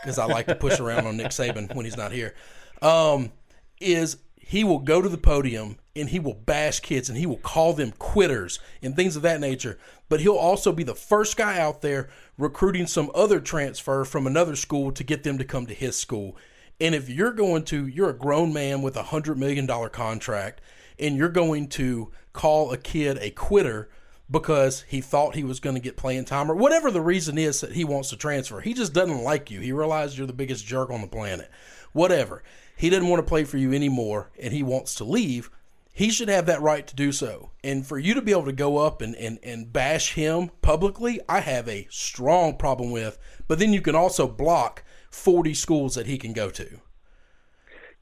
[0.03, 2.35] because I like to push around on Nick Saban when he's not here.
[2.81, 3.33] Um,
[3.81, 7.39] is he will go to the podium and he will bash kids and he will
[7.39, 9.79] call them quitters and things of that nature.
[10.09, 14.55] But he'll also be the first guy out there recruiting some other transfer from another
[14.55, 16.37] school to get them to come to his school.
[16.81, 20.61] And if you're going to, you're a grown man with a hundred million dollar contract
[20.99, 23.89] and you're going to call a kid a quitter
[24.31, 27.61] because he thought he was going to get playing time or whatever the reason is
[27.61, 28.61] that he wants to transfer.
[28.61, 29.61] He just doesn't like you.
[29.61, 31.51] He realizes you're the biggest jerk on the planet.
[31.93, 32.43] Whatever.
[32.77, 35.51] He doesn't want to play for you anymore and he wants to leave
[35.97, 37.51] he should have that right to do so.
[37.63, 41.21] And for you to be able to go up and, and, and bash him publicly,
[41.29, 43.17] I have a strong problem with.
[43.47, 46.81] But then you can also block 40 schools that he can go to.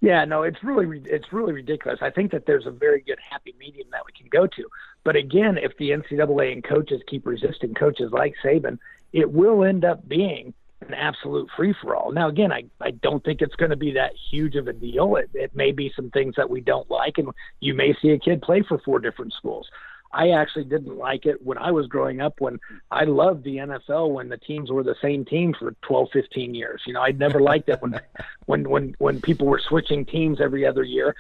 [0.00, 2.00] Yeah, no, it's really it's really ridiculous.
[2.02, 4.68] I think that there's a very good happy medium that we can go to.
[5.04, 8.78] But again, if the NCAA and coaches keep resisting coaches like Saban,
[9.12, 10.54] it will end up being
[10.86, 12.12] an absolute free for all.
[12.12, 15.16] Now, again, I, I don't think it's going to be that huge of a deal.
[15.16, 17.28] It, it may be some things that we don't like, and
[17.60, 19.68] you may see a kid play for four different schools.
[20.14, 22.58] I actually didn't like it when I was growing up when
[22.90, 26.82] I loved the NFL when the teams were the same team for 12 15 years.
[26.86, 27.98] You know, I never liked it when
[28.46, 31.16] when when when people were switching teams every other year.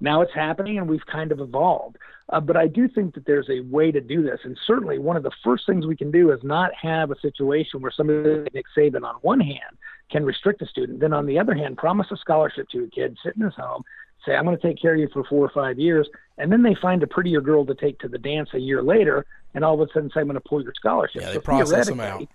[0.00, 1.96] Now it's happening and we've kind of evolved.
[2.28, 4.40] Uh, but I do think that there's a way to do this.
[4.44, 7.80] And certainly one of the first things we can do is not have a situation
[7.80, 9.76] where somebody like Nick Saban, on one hand,
[10.10, 13.16] can restrict a student, then on the other hand, promise a scholarship to a kid,
[13.22, 13.82] sit in his home,
[14.24, 16.08] say, I'm going to take care of you for four or five years.
[16.38, 19.26] And then they find a prettier girl to take to the dance a year later,
[19.54, 21.22] and all of a sudden say, I'm going to pull your scholarship.
[21.22, 22.26] Yeah, they so process them out.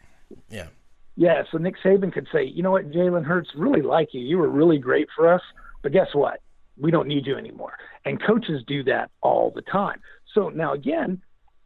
[0.49, 0.67] Yeah.
[1.15, 4.21] Yeah, so Nick Saban could say, you know what, Jalen Hurts really like you.
[4.21, 5.41] You were really great for us,
[5.81, 6.41] but guess what?
[6.79, 7.73] We don't need you anymore.
[8.05, 10.01] And coaches do that all the time.
[10.33, 11.21] So now again,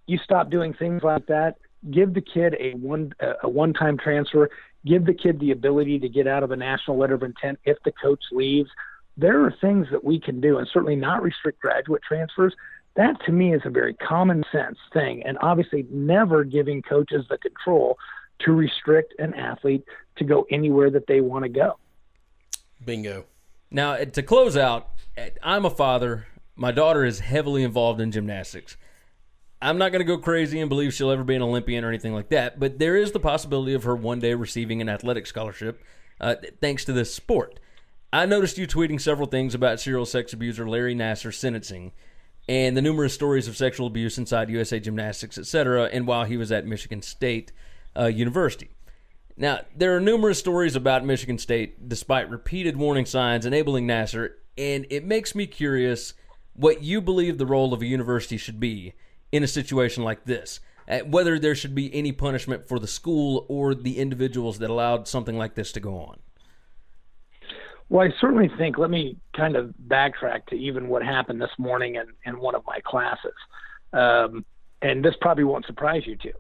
[0.07, 1.55] you stop doing things like that.
[1.91, 4.49] Give the kid a one a one time transfer.
[4.85, 7.77] Give the kid the ability to get out of a national letter of intent if
[7.85, 8.69] the coach leaves.
[9.15, 12.53] There are things that we can do, and certainly not restrict graduate transfers.
[12.95, 17.37] That to me is a very common sense thing, and obviously never giving coaches the
[17.37, 17.97] control
[18.39, 19.83] to restrict an athlete
[20.17, 21.77] to go anywhere that they want to go.
[22.83, 23.25] Bingo.
[23.71, 24.89] Now, to close out,
[25.41, 26.27] I'm a father.
[26.55, 28.77] My daughter is heavily involved in gymnastics.
[29.61, 32.13] I'm not going to go crazy and believe she'll ever be an Olympian or anything
[32.13, 35.81] like that, but there is the possibility of her one day receiving an athletic scholarship
[36.19, 37.59] uh, thanks to this sport.
[38.11, 41.93] I noticed you tweeting several things about serial sex abuser Larry Nassar sentencing
[42.47, 46.51] and the numerous stories of sexual abuse inside USA Gymnastics, etc., and while he was
[46.51, 47.53] at Michigan State
[47.97, 48.69] uh, University.
[49.37, 54.85] Now, there are numerous stories about Michigan State, despite repeated warning signs enabling Nassar and
[54.89, 56.13] it makes me curious
[56.53, 58.93] what you believe the role of a university should be
[59.31, 60.59] in a situation like this.
[61.05, 65.37] Whether there should be any punishment for the school or the individuals that allowed something
[65.37, 66.19] like this to go on.
[67.89, 71.95] Well, I certainly think, let me kind of backtrack to even what happened this morning
[71.95, 73.33] in, in one of my classes.
[73.93, 74.45] Um,
[74.81, 76.33] and this probably won't surprise you too.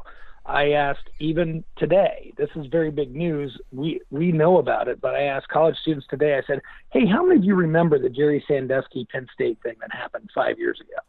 [0.45, 3.57] I asked even today, this is very big news.
[3.71, 7.25] We we know about it, but I asked college students today, I said, Hey, how
[7.25, 10.99] many of you remember the Jerry Sandusky Penn State thing that happened five years ago?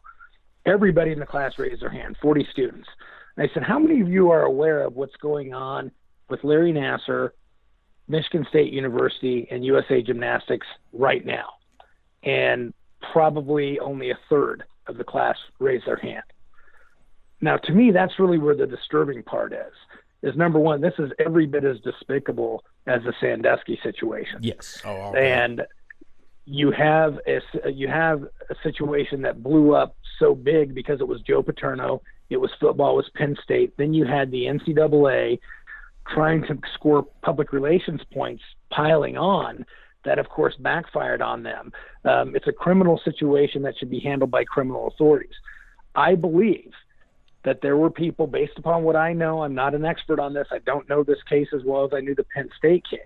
[0.65, 2.87] Everybody in the class raised their hand, 40 students.
[3.35, 5.91] And I said, How many of you are aware of what's going on
[6.29, 7.31] with Larry Nassar,
[8.07, 11.49] Michigan State University, and USA Gymnastics right now?
[12.23, 12.73] And
[13.11, 16.23] probably only a third of the class raised their hand.
[17.41, 19.73] Now, to me, that's really where the disturbing part is.
[20.21, 24.39] Is number one, this is every bit as despicable as the Sandusky situation.
[24.41, 24.81] Yes.
[24.83, 25.61] Oh, and
[26.45, 31.21] you have a you have a situation that blew up so big because it was
[31.21, 33.75] Joe Paterno, it was football, it was Penn State.
[33.77, 35.39] Then you had the NCAA
[36.07, 39.65] trying to score public relations points piling on
[40.05, 41.73] that of course backfired on them.
[42.03, 45.33] Um, it's a criminal situation that should be handled by criminal authorities.
[45.95, 46.71] I believe
[47.45, 50.47] that there were people, based upon what I know, I'm not an expert on this.
[50.51, 52.99] I don't know this case as well as I knew the Penn State case,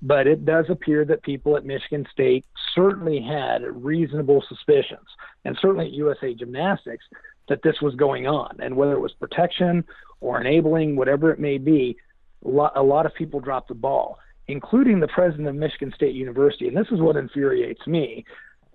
[0.00, 5.06] but it does appear that people at Michigan State certainly had reasonable suspicions,
[5.44, 7.04] and certainly at USA Gymnastics,
[7.48, 8.56] that this was going on.
[8.60, 9.84] And whether it was protection
[10.20, 11.96] or enabling, whatever it may be,
[12.44, 16.14] a lot, a lot of people dropped the ball, including the president of Michigan State
[16.14, 16.68] University.
[16.68, 18.24] And this is what infuriates me.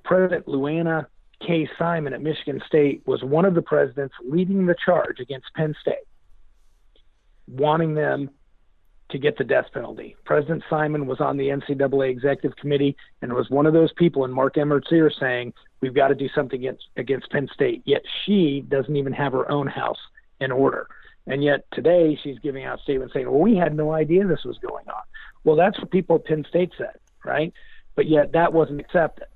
[0.03, 1.07] President Lou Anna
[1.45, 1.69] K.
[1.77, 6.07] Simon at Michigan State was one of the presidents leading the charge against Penn State,
[7.47, 8.29] wanting them
[9.09, 10.15] to get the death penalty.
[10.25, 14.31] President Simon was on the NCAA executive committee and was one of those people in
[14.31, 17.83] Mark Emmert's ear saying, We've got to do something against, against Penn State.
[17.85, 19.99] Yet she doesn't even have her own house
[20.41, 20.87] in order.
[21.27, 24.57] And yet today she's giving out statements saying, Well, we had no idea this was
[24.57, 25.03] going on.
[25.43, 27.53] Well, that's what people at Penn State said, right?
[27.95, 29.27] But yet that wasn't accepted.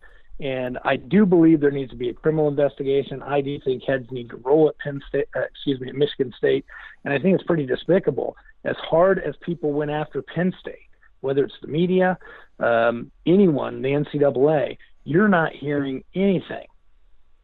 [0.42, 3.22] And I do believe there needs to be a criminal investigation.
[3.22, 6.34] I do think heads need to roll at Penn State, uh, excuse me, at Michigan
[6.36, 6.66] State.
[7.06, 8.36] And I think it's pretty despicable.
[8.66, 10.90] As hard as people went after Penn State,
[11.20, 12.18] whether it's the media,
[12.60, 16.66] um, anyone, the NCAA, you're not hearing anything,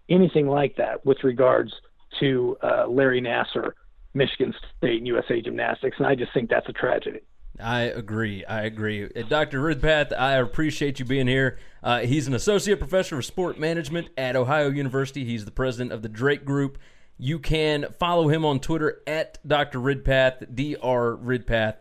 [0.09, 1.71] anything like that with regards
[2.19, 3.73] to uh, Larry Nassar,
[4.15, 5.97] Michigan State, and USA Gymnastics.
[5.99, 7.21] And I just think that's a tragedy.
[7.59, 8.45] I agree.
[8.45, 9.05] I agree.
[9.05, 9.61] Uh, Dr.
[9.61, 11.57] Ridpath, I appreciate you being here.
[11.83, 15.25] Uh, he's an associate professor of sport management at Ohio University.
[15.25, 16.77] He's the president of the Drake Group.
[17.17, 19.79] You can follow him on Twitter at Dr.
[19.79, 21.17] Ridpath, Dr.
[21.17, 21.77] Ridpath.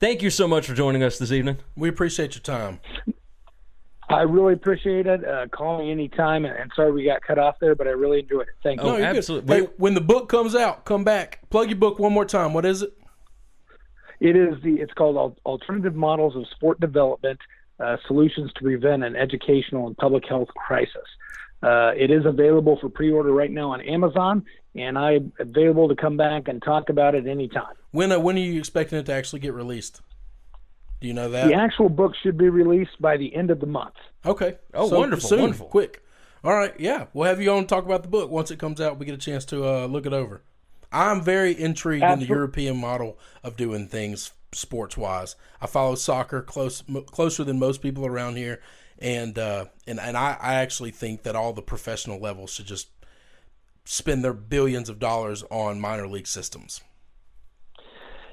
[0.00, 1.58] Thank you so much for joining us this evening.
[1.76, 2.80] We appreciate your time.
[4.08, 5.24] I really appreciate it.
[5.24, 6.44] Uh, call me anytime.
[6.44, 8.54] And, and sorry we got cut off there, but I really enjoyed it.
[8.62, 8.86] Thank you.
[8.86, 9.16] Oh, No, you're good.
[9.18, 9.60] absolutely.
[9.60, 11.40] Hey, when the book comes out, come back.
[11.50, 12.52] Plug your book one more time.
[12.52, 12.92] What is it?
[14.20, 14.74] It is the.
[14.74, 17.38] It's called Alternative Models of Sport Development:
[17.80, 21.08] uh, Solutions to Prevent an Educational and Public Health Crisis.
[21.62, 24.44] Uh, it is available for pre-order right now on Amazon,
[24.74, 27.74] and I'm available to come back and talk about it anytime.
[27.90, 30.02] When uh, when are you expecting it to actually get released?
[31.00, 31.48] Do you know that?
[31.48, 33.94] The actual book should be released by the end of the month.
[34.24, 34.56] Okay.
[34.72, 35.66] Oh, wonderful, soon, wonderful.
[35.68, 36.02] Quick.
[36.42, 36.78] All right.
[36.78, 38.98] Yeah, we'll have you on to talk about the book once it comes out.
[38.98, 40.42] We get a chance to uh, look it over.
[40.94, 45.34] I'm very intrigued in the European model of doing things sports wise.
[45.60, 48.60] I follow soccer close m- closer than most people around here,
[48.98, 52.88] and uh, and and I, I actually think that all the professional levels should just
[53.84, 56.80] spend their billions of dollars on minor league systems.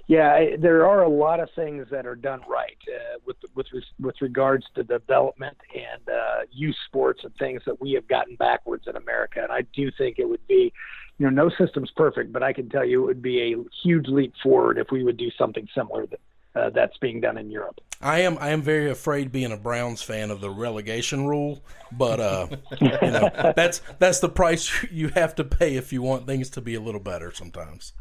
[0.08, 3.68] Yeah, I, there are a lot of things that are done right uh, with with
[4.00, 8.88] with regards to development and uh, youth sports and things that we have gotten backwards
[8.88, 9.42] in America.
[9.42, 10.74] And I do think it would be,
[11.22, 14.08] you know, no system's perfect, but I can tell you it would be a huge
[14.08, 16.20] leap forward if we would do something similar that
[16.56, 17.80] uh, that's being done in Europe.
[18.02, 22.20] I am I am very afraid being a Browns fan of the relegation rule, but
[22.20, 22.48] uh,
[22.82, 26.62] you know that's that's the price you have to pay if you want things to
[26.62, 27.94] be a little better sometimes.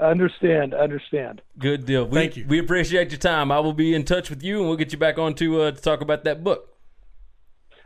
[0.00, 1.42] Understand, understand.
[1.58, 2.06] Good deal.
[2.06, 2.46] We, Thank you.
[2.48, 3.52] We appreciate your time.
[3.52, 5.70] I will be in touch with you, and we'll get you back on to, uh,
[5.70, 6.74] to talk about that book.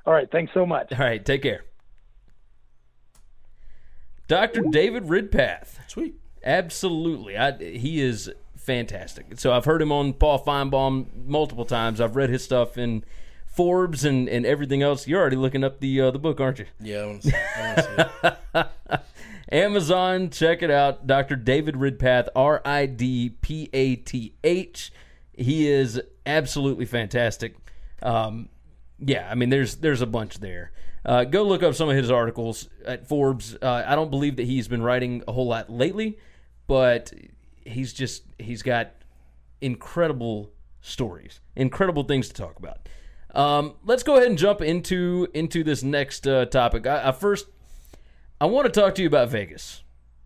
[0.06, 0.90] All right, thanks so much.
[0.92, 1.64] All right, take care.
[4.28, 4.62] Dr.
[4.70, 5.68] David Ridpath.
[5.88, 6.14] Sweet.
[6.44, 7.36] Absolutely.
[7.36, 9.26] I, he is fantastic.
[9.40, 12.00] So I've heard him on Paul Finebaum multiple times.
[12.00, 13.04] I've read his stuff in
[13.46, 15.08] Forbes and, and everything else.
[15.08, 16.66] You're already looking up the uh, the book, aren't you?
[16.80, 18.66] Yeah, I wanna see- see it.
[19.50, 21.06] Amazon, check it out.
[21.06, 21.34] Dr.
[21.34, 24.92] David Ridpath, R I D P A T H.
[25.32, 27.56] He is absolutely fantastic.
[28.02, 28.48] Um,
[28.98, 30.72] yeah, I mean, there's there's a bunch there.
[31.08, 33.56] Uh, go look up some of his articles at Forbes.
[33.62, 36.18] Uh, I don't believe that he's been writing a whole lot lately,
[36.66, 37.14] but
[37.64, 38.92] he's just he's got
[39.62, 40.52] incredible
[40.82, 42.90] stories, incredible things to talk about.
[43.34, 46.86] Um, let's go ahead and jump into into this next uh, topic.
[46.86, 47.46] I, I first
[48.38, 49.82] I want to talk to you about Vegas.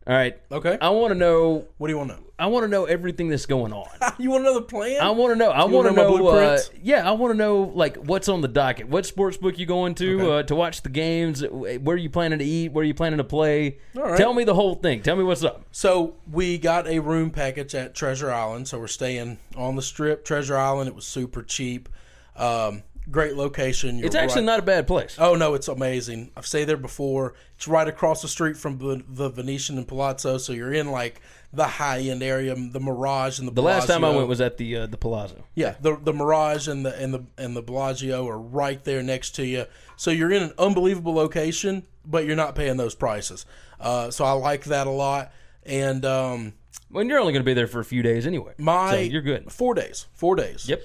[0.07, 0.36] All right.
[0.50, 0.78] Okay.
[0.80, 1.66] I want to know.
[1.78, 2.22] What do you want to know?
[2.38, 3.86] I want to know everything that's going on.
[4.18, 5.00] You want another plan?
[5.00, 5.50] I want to know.
[5.50, 6.28] I want to know know.
[6.28, 8.88] Uh, yeah, I want to know like what's on the docket.
[8.88, 10.38] What sports book you going to Okay.
[10.38, 11.44] uh, to watch the games?
[11.46, 12.72] Where are you planning to eat?
[12.72, 13.78] Where are you planning to play?
[13.96, 14.16] All right.
[14.18, 15.03] Tell me the whole thing.
[15.03, 15.64] Tell me what's up.
[15.72, 18.66] So we got a room package at Treasure Island.
[18.68, 20.88] So we're staying on the strip, Treasure Island.
[20.88, 21.88] It was super cheap.
[22.36, 23.98] Um, great location.
[23.98, 25.16] You're It's actually right- not a bad place.
[25.18, 26.30] Oh no, it's amazing.
[26.36, 27.34] I've stayed there before.
[27.57, 31.20] It's right across the street from the, the Venetian and Palazzo, so you're in like
[31.53, 33.53] the high end area, the Mirage and the.
[33.53, 35.44] The last time I went was at the uh, the Palazzo.
[35.55, 39.32] Yeah, the the Mirage and the and the and the Bellagio are right there next
[39.36, 39.66] to you.
[39.96, 43.44] So you're in an unbelievable location, but you're not paying those prices.
[43.78, 45.32] Uh, so I like that a lot.
[45.64, 46.55] And um,
[46.88, 49.22] When you're only going to be there for a few days anyway, my so you're
[49.22, 49.53] good.
[49.53, 50.07] Four days.
[50.14, 50.68] Four days.
[50.68, 50.82] Yep.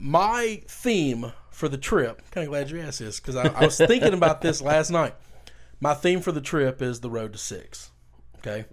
[0.00, 3.76] My theme for the trip kind of glad you asked this because I, I was
[3.76, 5.14] thinking about this last night
[5.78, 7.90] My theme for the trip is the road to six.
[8.38, 8.64] Okay,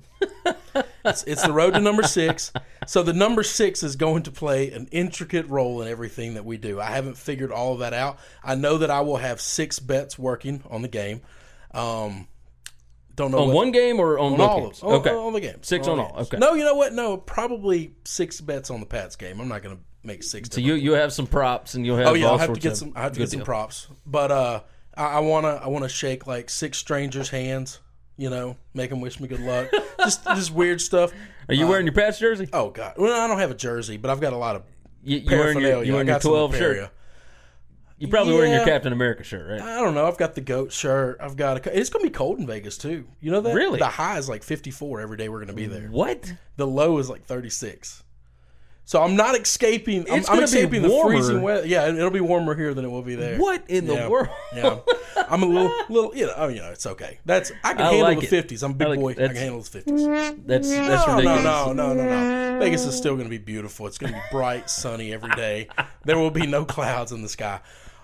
[1.03, 2.53] it's, it's the road to number six.
[2.85, 6.55] So the number six is going to play an intricate role in everything that we
[6.55, 6.79] do.
[6.79, 8.17] I haven't figured all of that out.
[8.41, 11.19] I know that I will have six bets working on the game.
[11.73, 12.29] Um,
[13.13, 14.79] don't know On what- one game or on, on all games?
[14.81, 15.09] of on, okay.
[15.11, 15.67] on the games.
[15.67, 16.13] Six on all.
[16.15, 16.27] games.
[16.27, 16.37] Okay.
[16.37, 16.93] No, you know what?
[16.93, 19.41] No, probably six bets on the Pats game.
[19.41, 20.49] I'm not going to make six.
[20.51, 22.75] So you you have some props and you'll have oh yeah, I'll have to get
[22.77, 22.93] some.
[22.95, 24.61] I have to get some props, but uh,
[24.95, 27.79] I, I wanna I wanna shake like six strangers' hands.
[28.19, 29.69] You know, make them wish me good luck.
[29.99, 31.13] just just weird stuff.
[31.49, 32.49] Are you Uh, wearing your Pats jersey?
[32.51, 34.63] Oh god, well I don't have a jersey, but I've got a lot of
[35.03, 36.89] You, you wearing your you I wearing your twelve shirt?
[37.99, 39.61] You probably wearing your Captain America shirt, right?
[39.61, 40.07] I don't know.
[40.07, 41.17] I've got the goat shirt.
[41.19, 41.79] I've got a.
[41.79, 43.07] It's gonna be cold in Vegas too.
[43.19, 43.55] You know that?
[43.55, 43.79] Really?
[43.79, 45.29] The high is like 54 every day.
[45.29, 45.87] We're gonna be there.
[45.87, 46.31] What?
[46.57, 48.03] The low is like 36.
[48.87, 50.09] So I'm not escaping.
[50.09, 51.11] I'm, It's I'm gonna be escaping the warmer.
[51.11, 51.67] freezing weather.
[51.67, 53.37] Yeah, it'll be warmer here than it will be there.
[53.37, 54.29] What in the world?
[54.55, 54.79] Yeah,
[55.29, 56.15] I'm a little, little.
[56.15, 57.19] You know, I mean, you know, it's okay.
[57.25, 58.47] That's I can I handle like the it.
[58.47, 58.63] 50s.
[58.63, 59.11] I'm a I big like- boy.
[59.11, 60.37] I can handle the 50s.
[60.47, 61.43] That's that's no, ridiculous.
[61.43, 62.59] no, no, no, no, no.
[62.61, 63.87] Vegas is still going to be beautiful.
[63.87, 65.67] It's going to be bright, sunny every day.
[66.05, 67.59] There will be no clouds in the sky.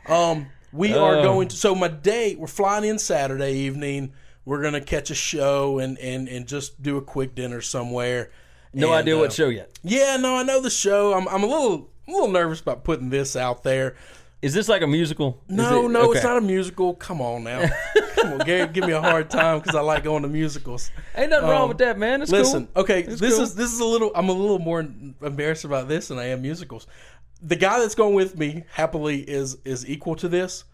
[0.10, 1.24] Um, we are Oh.
[1.24, 1.56] going to.
[1.56, 4.12] So my day, we're flying in Saturday evening.
[4.44, 8.32] We're going to catch a show and and and just do a quick dinner somewhere.
[8.74, 9.78] No And, idea uh, what show yet.
[9.84, 11.14] Yeah, no, I know the show.
[11.14, 13.96] I'm I'm a little a little nervous about putting this out there.
[14.42, 15.42] Is this like a musical?
[15.48, 16.18] Is No, it- no, okay.
[16.18, 16.96] it's not a musical.
[16.96, 17.64] Come on now,
[18.18, 20.92] come on, Gary, give me a hard time because I like going to musicals.
[21.16, 22.22] Ain't nothing wrong Um, with that, man.
[22.22, 22.84] It's Listen, cool.
[22.84, 23.44] okay, It's this cool.
[23.44, 24.12] is this is a little.
[24.16, 24.82] I'm a little more
[25.22, 26.88] embarrassed about this than I am musicals.
[27.42, 30.66] The guy that's going with me happily is is equal to this.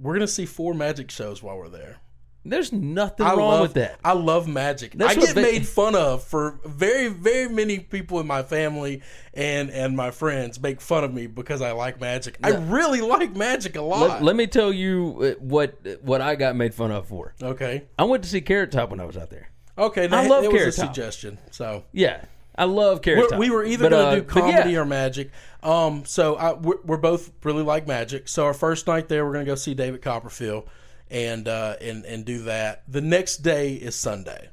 [0.00, 1.98] We're gonna see four magic shows while we're there.
[2.46, 3.98] There's nothing I wrong love, with that.
[4.04, 4.92] I love magic.
[4.92, 9.70] That's I get made fun of for very, very many people in my family and
[9.70, 12.36] and my friends make fun of me because I like magic.
[12.42, 14.08] I really like magic a lot.
[14.10, 17.34] Let, let me tell you uh, what what I got made fun of for.
[17.42, 19.48] okay, I went to see Carrot Top when I was out there.
[19.78, 20.06] okay.
[20.08, 20.86] I love it was Carrot a Top.
[20.94, 21.38] suggestion.
[21.50, 22.24] So Yeah,
[22.56, 23.38] I love Carrot Top.
[23.38, 24.52] we were either going uh, to do but yeah.
[24.52, 25.30] comedy or magic.
[25.62, 28.28] Um, so I, we're, we're both really like magic.
[28.28, 30.68] So our first night there, we're going to go see David Copperfield
[31.10, 32.82] and uh, and and do that.
[32.88, 34.50] The next day is Sunday,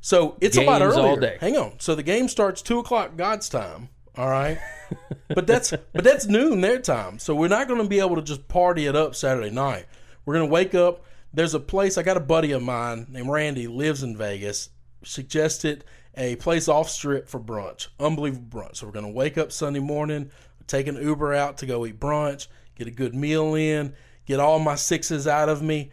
[0.00, 1.06] so it's a lot earlier.
[1.06, 1.38] all day.
[1.40, 1.80] Hang on.
[1.80, 3.88] So the game starts two o'clock God's time.
[4.16, 4.58] All right,
[5.28, 7.18] but that's but that's noon their time.
[7.18, 9.86] So we're not going to be able to just party it up Saturday night.
[10.24, 11.04] We're going to wake up.
[11.32, 11.98] There's a place.
[11.98, 14.70] I got a buddy of mine named Randy lives in Vegas.
[15.02, 15.84] Suggested
[16.16, 17.88] a place off strip for brunch.
[17.98, 18.76] Unbelievable brunch.
[18.76, 20.30] So we're going to wake up Sunday morning,
[20.66, 22.46] take an Uber out to go eat brunch,
[22.76, 23.94] get a good meal in,
[24.26, 25.90] get all my sixes out of me,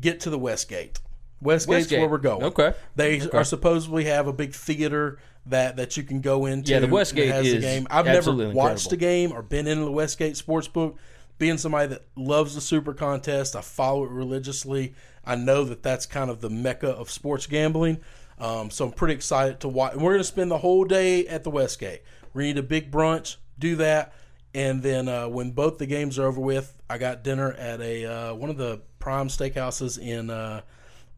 [0.00, 1.00] get to the Westgate.
[1.42, 2.00] Westgate's Westgate.
[2.00, 2.42] where we're going.
[2.44, 2.72] Okay.
[2.96, 6.72] They are supposedly have a big theater that that you can go into.
[6.72, 7.86] Yeah, the Westgate has is game.
[7.90, 8.90] I've never watched incredible.
[8.90, 10.96] the game or been in the Westgate Sportsbook.
[11.36, 14.94] Being somebody that loves the Super Contest, I follow it religiously.
[15.24, 17.98] I know that that's kind of the mecca of sports gambling.
[18.38, 19.94] Um, so I'm pretty excited to watch.
[19.94, 22.02] And we're going to spend the whole day at the Westgate.
[22.34, 24.12] We need a big brunch, do that,
[24.54, 28.04] and then uh, when both the games are over with, I got dinner at a
[28.06, 30.62] uh, one of the prime steakhouses in uh,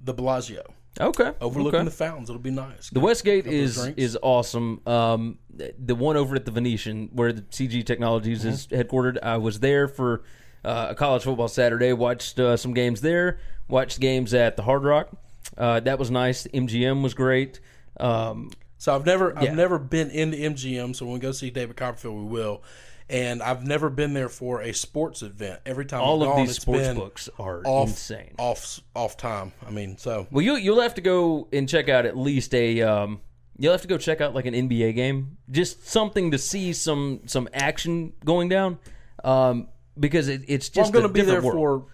[0.01, 0.63] the Bellagio,
[1.01, 1.85] Okay, overlooking okay.
[1.85, 2.29] the fountains.
[2.31, 2.91] It'll be nice.
[2.91, 4.81] The Westgate is is awesome.
[4.87, 5.39] Um,
[5.79, 8.81] the one over at the Venetian, where the CG Technologies is Mm-hmm.
[8.81, 10.23] headquartered, I was there for
[10.65, 11.93] uh, a college football Saturday.
[11.93, 13.39] Watched uh, some games there.
[13.69, 15.11] Watched games at the Hard Rock.
[15.57, 16.47] Uh, that was nice.
[16.49, 17.61] MGM was great.
[18.01, 19.51] Um, So I've never Yeah.
[19.51, 20.95] I've never been into MGM.
[20.97, 22.63] So when we go see David Copperfield, we will.
[23.09, 25.61] And I've never been there for a sports event.
[25.65, 28.35] Every time all I've of gone, these sports books are off, insane.
[28.39, 29.53] Off off time.
[29.65, 32.83] I mean, so Well, you you'll have to go and check out at least a.
[32.83, 33.21] Um,
[33.59, 37.21] you'll have to go check out like an NBA game, just something to see some
[37.27, 38.79] some action going down,
[39.23, 41.87] um, because it, it's Well, just I'm going to be there world.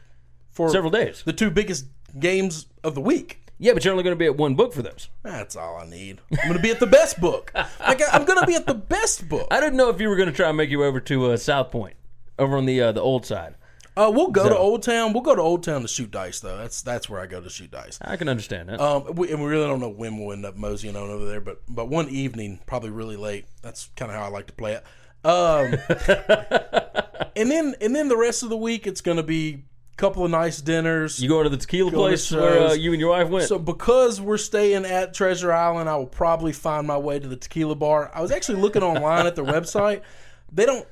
[0.50, 1.22] for for several days.
[1.26, 1.84] the two biggest
[2.18, 3.41] games of the week.
[3.62, 5.08] Yeah, but you're only going to be at one book for those.
[5.22, 6.20] That's all I need.
[6.32, 7.52] I'm going to be at the best book.
[7.54, 9.46] Like I- I'm going to be at the best book.
[9.52, 11.36] I didn't know if you were going to try and make you over to uh,
[11.36, 11.94] South Point,
[12.40, 13.54] over on the uh, the old side.
[13.96, 15.12] Uh, we'll go to Old Town.
[15.12, 16.56] We'll go to Old Town to shoot dice, though.
[16.56, 17.98] That's that's where I go to shoot dice.
[18.02, 18.80] I can understand that.
[18.80, 21.40] Um, we, and we really don't know when we'll end up moseying on over there,
[21.40, 23.44] but but one evening, probably really late.
[23.60, 24.84] That's kind of how I like to play it.
[25.24, 25.76] Um,
[27.36, 29.64] and then and then the rest of the week, it's going to be
[29.96, 31.20] couple of nice dinners.
[31.22, 33.48] you going to the tequila place where uh, you and your wife went?
[33.48, 37.36] So because we're staying at Treasure Island, I will probably find my way to the
[37.36, 38.10] tequila bar.
[38.14, 40.02] I was actually looking online at their website.
[40.50, 40.86] They don't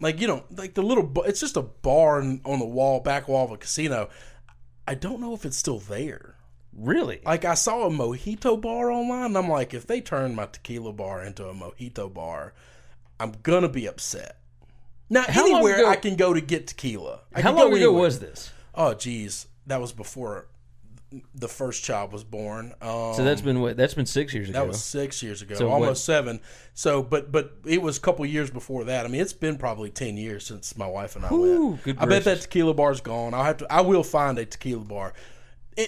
[0.00, 1.10] like you know like the little.
[1.24, 4.08] It's just a bar on the wall, back wall of a casino.
[4.86, 6.36] I don't know if it's still there.
[6.76, 7.20] really?
[7.24, 9.26] Like I saw a mojito bar online.
[9.26, 12.52] And I'm like, if they turn my tequila bar into a mojito bar,
[13.18, 14.38] I'm gonna be upset.
[15.10, 17.20] Now How anywhere ago- I can go to get tequila.
[17.34, 18.50] I How long ago was this?
[18.74, 20.48] Oh, geez, that was before
[21.32, 22.74] the first child was born.
[22.82, 23.76] Um, So that's been what?
[23.76, 24.58] That's been six years ago.
[24.58, 26.40] that was six years ago, So almost what- seven.
[26.72, 29.04] So, but but it was a couple years before that.
[29.04, 31.82] I mean, it's been probably ten years since my wife and I Whew, went.
[31.84, 33.32] good I bet that tequila bar's gone.
[33.32, 33.72] I'll have to.
[33.72, 35.12] I will find a tequila bar,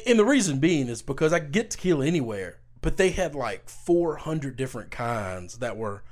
[0.06, 3.68] and, the reason being is because I could get tequila anywhere, but they had like
[3.68, 6.04] four hundred different kinds that were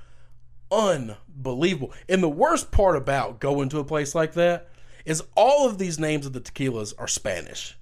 [0.74, 1.92] unbelievable.
[2.08, 4.68] And the worst part about going to a place like that
[5.04, 7.76] is all of these names of the tequilas are Spanish.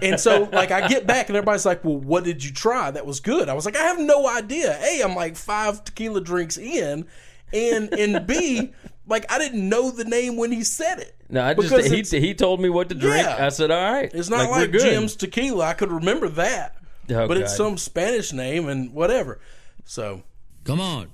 [0.00, 2.90] And so, like, I get back and everybody's like, "Well, what did you try?
[2.90, 6.20] That was good." I was like, "I have no idea." A, I'm like five tequila
[6.20, 7.06] drinks in,
[7.52, 8.72] and and B,
[9.06, 11.16] like, I didn't know the name when he said it.
[11.28, 13.26] No, I just Because he he told me what to drink.
[13.26, 13.44] Yeah.
[13.44, 14.10] I said, all right.
[14.12, 14.82] It's not we're like, good.
[14.82, 15.66] Jim's tequila.
[15.66, 16.76] I could remember that,
[17.10, 19.40] Oh, but it's some Spanish name and whatever.
[19.84, 20.22] So
[20.64, 21.08] Come on.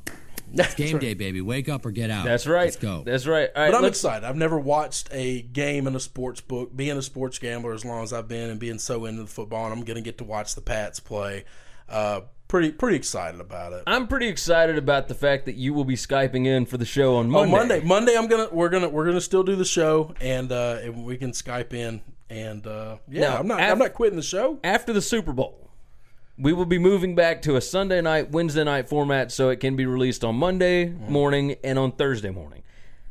[0.57, 1.40] It's game day, baby.
[1.40, 2.24] Wake up or get out.
[2.24, 2.64] That's right.
[2.64, 3.03] Let's go.
[3.05, 3.49] That's right.
[3.55, 3.70] All right.
[3.70, 4.24] But I'm let's- excited.
[4.26, 6.74] I've never watched a game in a sports book.
[6.76, 9.64] Being a sports gambler as long as I've been, and being so into the football,
[9.64, 11.45] and I'm going to get to watch the Pats play.
[11.88, 13.82] Uh, pretty pretty excited about it.
[13.86, 17.16] I'm pretty excited about the fact that you will be skyping in for the show
[17.16, 17.51] on Oh, Monday.
[17.57, 21.05] Monday, Monday, I'm gonna we're gonna we're gonna still do the show, and uh, and
[21.05, 24.22] we can Skype in, and uh, yeah, Now, I'm not af- I'm not quitting the
[24.22, 24.61] show.
[24.64, 25.63] After the Super Bowl,
[26.37, 29.76] we will be moving back to a Sunday night, Wednesday night format, so it can
[29.76, 31.12] be released on Monday mm-hmm.
[31.12, 32.62] morning and on Thursday morning.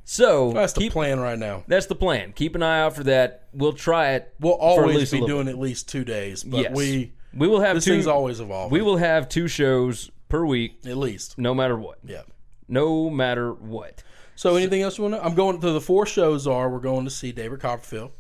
[0.06, 1.64] So That's the keep, plan right now.
[1.68, 2.34] That's the plan.
[2.34, 3.48] Keep an eye out for that.
[3.54, 4.34] We'll try it.
[4.40, 5.54] We'll always be doing bit.
[5.54, 6.76] at least two days, but Yes.
[6.76, 7.92] we we will have this two.
[7.92, 8.72] thing's always evolving.
[8.72, 11.38] We will have two shows per week, at least.
[11.38, 12.00] no matter what.
[12.04, 12.24] Yeah.
[12.68, 14.04] No matter what.
[14.36, 15.24] So anything else you want to?
[15.24, 16.48] I'm going to the four shows.
[16.48, 18.12] Are we're going to see David Copperfield.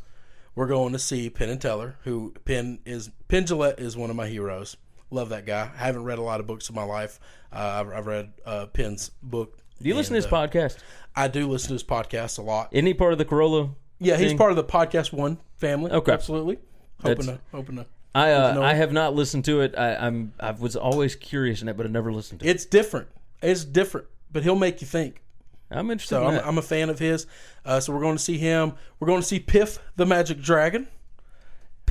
[0.55, 4.15] We're going to see Penn and Teller, who Penn is Penn Jillette is one of
[4.15, 4.77] my heroes.
[5.13, 5.69] Love that guy.
[5.71, 7.19] I haven't read a lot of books in my life.
[7.51, 9.59] Uh, I've, I've read uh, Penn's book.
[9.79, 10.77] Do you listen to and, his uh, podcast?
[11.15, 12.69] I do listen to his podcast a lot.
[12.71, 13.75] Isn't he part of the Carolla?
[13.99, 15.91] Yeah, he's part of the podcast one family.
[15.91, 16.11] Okay.
[16.11, 16.57] absolutely.
[17.03, 17.85] Hoping That's- to, hoping to.
[18.15, 19.73] I uh, I have not listened to it.
[19.77, 22.49] I, I'm I was always curious in it, but I never listened to it.
[22.49, 23.07] It's different.
[23.41, 25.23] It's different, but he'll make you think.
[25.71, 26.15] I'm interested.
[26.15, 26.49] So in I'm.
[26.49, 27.25] I'm a fan of his.
[27.65, 28.73] Uh, so we're going to see him.
[28.99, 30.87] We're going to see Piff the Magic Dragon.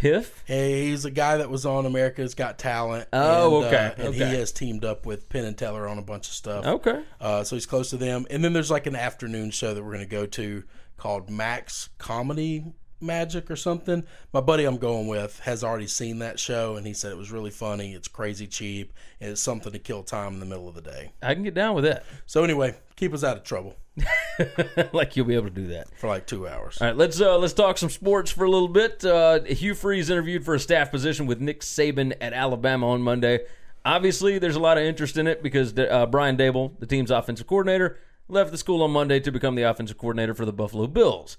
[0.03, 0.43] Piff.
[0.47, 3.07] Hey, he's a guy that was on America's Got Talent.
[3.13, 4.19] Oh, and, okay, Uh, and okay.
[4.31, 6.67] he has teamed up with Penn and Teller on a bunch of stuff.
[6.67, 7.03] Okay.
[7.21, 8.27] Uh, so he's close to them.
[8.29, 10.65] And then there's like an afternoon show that we're going to go to
[10.97, 12.65] called Max Comedy
[13.03, 14.05] Magic or something.
[14.33, 17.31] My buddy I'm going with has already seen that show, and he said it was
[17.31, 17.93] really funny.
[17.95, 21.13] It's crazy cheap, and it's something to kill time in the middle of the day.
[21.23, 22.05] I can get down with that.
[22.27, 23.77] So anyway, keep us out of trouble
[24.93, 25.89] like you'll be able to do that.
[25.97, 26.79] for like two hours.
[26.81, 29.05] All right, let's uh, let's talk some sports for a little bit.
[29.05, 33.41] Uh, Hugh Freeze interviewed for a staff position with Nick Saban at Alabama on Monday.
[33.85, 37.47] Obviously, there's a lot of interest in it because uh, Brian Daboll, the team's offensive
[37.47, 37.99] coordinator,
[38.29, 41.37] left the school on Monday to become the offensive coordinator for the Buffalo Bills.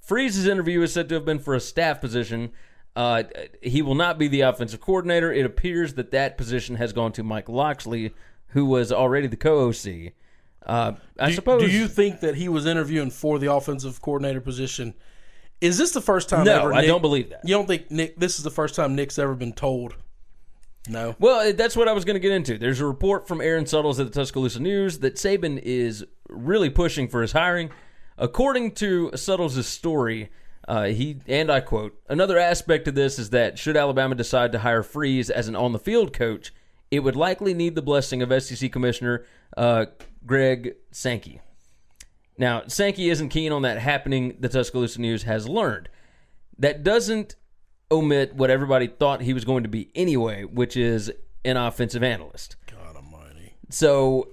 [0.00, 2.50] Freeze's interview is said to have been for a staff position.
[2.96, 3.22] Uh,
[3.62, 5.32] he will not be the offensive coordinator.
[5.32, 8.12] It appears that that position has gone to Mike Locksley,
[8.48, 10.12] who was already the co-OC.
[10.66, 11.62] Uh, I do, suppose.
[11.62, 14.94] Do you think that he was interviewing for the offensive coordinator position?
[15.60, 16.44] Is this the first time?
[16.44, 17.40] No, ever I don't believe that.
[17.44, 18.18] You don't think Nick?
[18.18, 19.94] This is the first time Nick's ever been told.
[20.88, 21.14] No.
[21.18, 22.58] Well, that's what I was going to get into.
[22.58, 27.06] There's a report from Aaron Suttles at the Tuscaloosa News that Saban is really pushing
[27.06, 27.70] for his hiring.
[28.20, 30.28] According to Suttles' story,
[30.68, 34.58] uh, he and I quote: "Another aspect of this is that should Alabama decide to
[34.58, 36.52] hire Freeze as an on-the-field coach,
[36.90, 39.24] it would likely need the blessing of SEC Commissioner
[39.56, 39.86] uh,
[40.26, 41.40] Greg Sankey."
[42.36, 44.36] Now, Sankey isn't keen on that happening.
[44.38, 45.88] The Tuscaloosa News has learned
[46.58, 47.36] that doesn't
[47.90, 51.10] omit what everybody thought he was going to be anyway, which is
[51.44, 52.56] an offensive analyst.
[52.70, 53.54] God Almighty.
[53.70, 54.28] So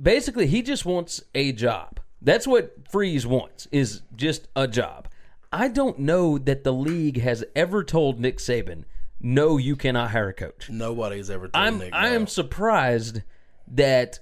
[0.00, 2.00] basically, he just wants a job.
[2.22, 5.08] That's what Freeze wants is just a job.
[5.52, 8.84] I don't know that the league has ever told Nick Saban,
[9.20, 11.90] "No, you cannot hire a coach." Nobody's ever told I'm Nick.
[11.92, 12.14] I no.
[12.16, 13.22] am surprised
[13.66, 14.20] that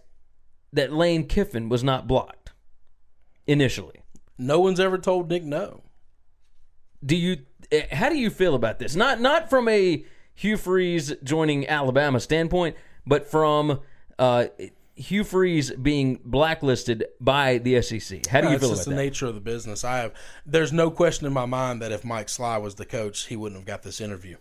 [0.73, 2.53] that Lane Kiffin was not blocked
[3.47, 4.03] initially.
[4.39, 5.83] No one's ever told Nick no.
[7.05, 7.39] do you
[7.73, 12.21] eh, how do you feel about this not not from a hugh freeze joining alabama
[12.21, 12.77] standpoint
[13.07, 13.81] but from
[14.19, 14.47] uh,
[14.99, 18.97] hugh freeze being blacklisted by the sec how do you feel That's feel just about
[18.97, 19.85] the nature of the business.
[19.85, 20.15] I have.
[20.45, 23.61] There's no question in my mind that if Mike Slive was the coach, he wouldn't
[23.61, 24.37] have got this interview.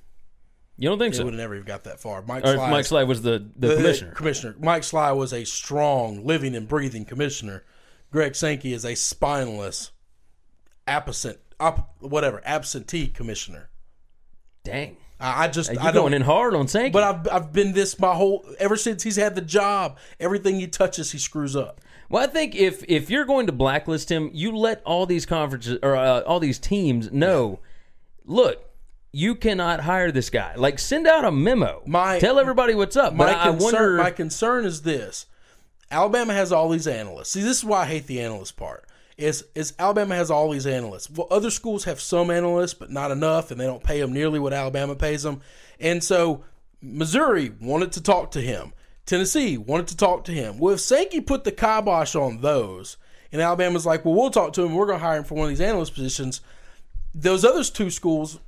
[0.77, 2.23] you don't think He so would have never even got that far.
[2.23, 2.69] Mike or Slive.
[2.71, 7.05] mike Slive was the, the, commissioner Commissioner Mike Slive was a strong, living and breathing
[7.05, 7.63] commissioner.
[8.11, 9.91] Greg Sankey is a spineless,
[10.87, 13.69] absent, op, whatever, absentee commissioner.
[14.63, 15.93] dang I, I just you I don't.
[15.95, 16.91] going in hard on Sankey.
[16.91, 19.97] But I've I've been this my whole ever since he's had the job.
[20.19, 21.81] Everything he touches, he screws up.
[22.09, 25.79] Well, I think if if you're going to blacklist him, you let all these conferences
[25.83, 27.59] or uh, all these teams know.
[28.25, 28.63] Look,
[29.11, 30.55] you cannot hire this guy.
[30.55, 31.81] Like, send out a memo.
[31.85, 33.13] My- Tell everybody what's up.
[33.13, 33.95] My But I, I wonder.
[33.97, 35.25] my concern is this:
[35.89, 37.31] Alabama has all these analysts.
[37.31, 38.85] See, this is why I hate the analyst part.
[39.17, 41.09] Is is Alabama has all these analysts?
[41.09, 44.39] Well, other schools have some analysts, but not enough, and they don't pay them nearly
[44.39, 45.41] what Alabama pays them.
[45.79, 46.43] And so,
[46.81, 48.73] Missouri wanted to talk to him.
[49.07, 50.59] Tennessee wanted to talk to him.
[50.59, 52.97] Well, if Sankey put the kibosh on those,
[53.31, 54.75] and Alabama's like, "Well, we'll talk to him.
[54.75, 56.41] We're going to hire him for one of these analyst positions,"
[57.15, 58.39] those other two schools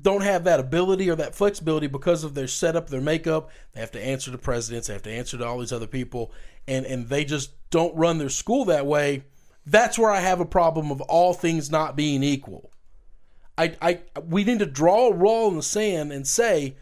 [0.00, 3.50] don't have that ability or that flexibility because of their setup, their makeup.
[3.72, 6.32] They have to answer to presidents, they have to answer to all these other people,
[6.66, 9.24] and and they just don't run their school that way.
[9.66, 12.70] That's where I have a problem of all things not being equal.
[13.56, 16.76] I, I we need to draw a roll in the sand and say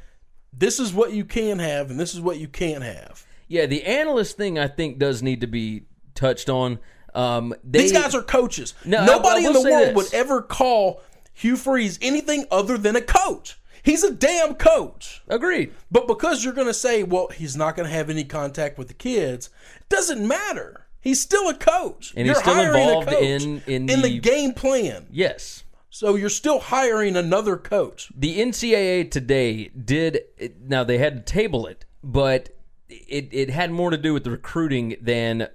[0.53, 3.27] this is what you can have and this is what you can't have.
[3.49, 6.79] yeah, the analyst thing I think does need to be touched on.
[7.15, 8.73] Um, they, These guys are coaches.
[8.87, 9.95] No, Nobody I in the world this.
[9.95, 11.03] would ever call
[11.35, 13.59] Hugh Freeze anything other than a coach.
[13.83, 15.23] He's a damn coach.
[15.29, 15.73] Agreed.
[15.91, 18.89] But because you're going to say, well, he's not going to have any contact with
[18.89, 19.51] the kids,
[19.91, 20.82] doesn't matter.
[21.03, 22.15] He's still a coach.
[22.17, 25.07] And You're still involved coach in- in the, the- game plan.
[25.11, 25.65] Yes.
[25.91, 28.11] So you're still hiring another coach.
[28.17, 30.21] The NCAA today did
[30.65, 32.49] now they had to table it, but
[32.89, 35.49] it it had more to do with the recruiting than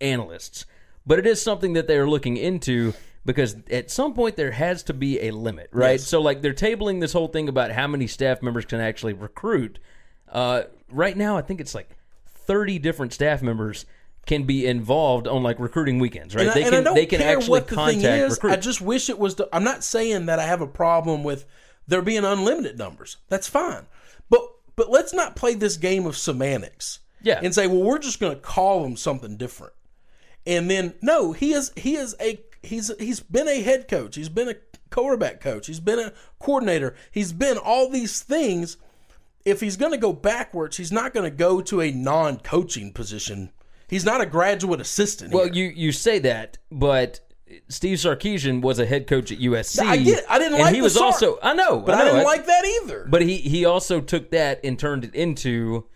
[0.00, 0.66] analysts.
[1.06, 2.94] But it is something that they are looking into
[3.24, 5.92] because at some point there has to be a limit, right?
[5.92, 6.06] Yes.
[6.08, 9.78] So like they're tabling this whole thing about how many staff members can actually recruit.
[10.28, 11.90] Uh, right now, I think it's like
[12.26, 13.86] thirty different staff members
[14.26, 16.46] can be involved on like recruiting weekends, right?
[16.46, 18.32] And, they can I don't they can actually the contact is.
[18.32, 18.56] recruits.
[18.56, 19.36] I just wish it was.
[19.36, 21.46] The, I'm not saying that I have a problem with
[21.86, 23.16] there being unlimited numbers.
[23.28, 23.86] That's fine,
[24.28, 24.40] but
[24.74, 27.00] but let's not play this game of semantics.
[27.22, 27.40] Yeah.
[27.42, 29.72] and say, well, we're just going to call them something different.
[30.46, 34.14] And then no, he is he is a he's he's been a head coach.
[34.14, 34.54] He's been a
[34.90, 35.66] quarterback coach.
[35.66, 36.94] He's been a coordinator.
[37.10, 38.76] He's been all these things.
[39.44, 43.50] If he's going to go backwards, he's not going to go to a non-coaching position.
[43.88, 45.32] He's not a graduate assistant.
[45.32, 45.54] Well, here.
[45.54, 47.20] you you say that, but
[47.68, 49.80] Steve Sarkisian was a head coach at USC.
[49.80, 50.24] I get it.
[50.28, 52.46] I didn't and like he was Sark, also I know, but I, know, didn't like
[52.46, 53.06] that either.
[53.08, 55.86] But he he also took that and turned it into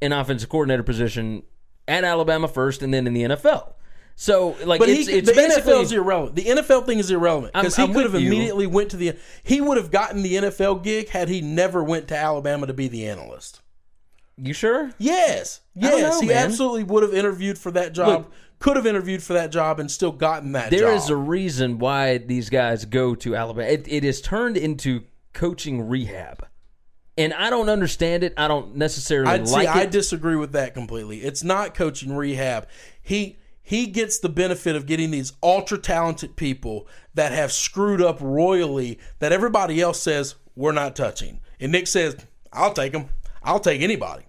[0.00, 1.42] an offensive coordinator position
[1.86, 3.74] at Alabama first, and then in the NFL.
[4.18, 6.36] So like But it's, he, it's the NFL is irrelevant.
[6.36, 8.28] The NFL thing is irrelevant because he could have you.
[8.28, 9.14] immediately went to the.
[9.42, 12.88] He would have gotten the NFL gig had he never went to Alabama to be
[12.88, 13.60] the analyst.
[14.38, 14.90] You sure?
[14.98, 16.46] Yes, yes, know, he man.
[16.46, 18.08] absolutely would have interviewed for that job.
[18.08, 20.96] Look- could have interviewed for that job and still gotten that There job.
[20.96, 23.68] is a reason why these guys go to Alabama.
[23.68, 25.02] It, it is turned into
[25.34, 26.46] coaching rehab,
[27.18, 28.32] and I don't understand it.
[28.38, 29.66] I don't necessarily I like see.
[29.66, 31.18] I disagree with that completely.
[31.18, 32.66] It's not coaching rehab.
[33.02, 38.18] He he gets the benefit of getting these ultra talented people that have screwed up
[38.22, 42.16] royally that everybody else says we're not touching, and Nick says
[42.54, 43.10] I'll take them.
[43.46, 44.24] I'll take anybody.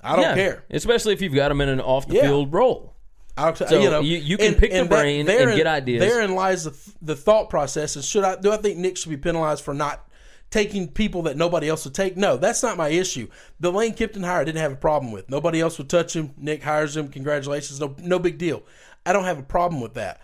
[0.00, 0.64] I don't Yeah, care.
[0.70, 2.22] especially if you've got them in an off the Yeah.
[2.22, 2.94] field role.
[3.36, 6.00] I'll So you know, you- you can pick the brain and get ideas.
[6.00, 7.96] Therein lies the, the thought process.
[7.96, 10.08] And should I do I think Nick should be penalized for not
[10.50, 12.16] taking people that nobody else would take?
[12.16, 13.26] No, that's not my issue.
[13.58, 15.28] The Lane Kiffin hire I didn't have a problem with.
[15.28, 16.32] Nobody else would touch him.
[16.36, 17.08] Nick hires him.
[17.08, 17.80] Congratulations.
[17.80, 18.62] No, no big deal.
[19.04, 20.20] I don't have a problem with that.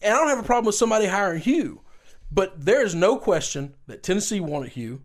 [0.00, 1.82] And I don't have a problem with somebody hiring Hugh.
[2.30, 5.02] But there is no question that Tennessee wanted Hugh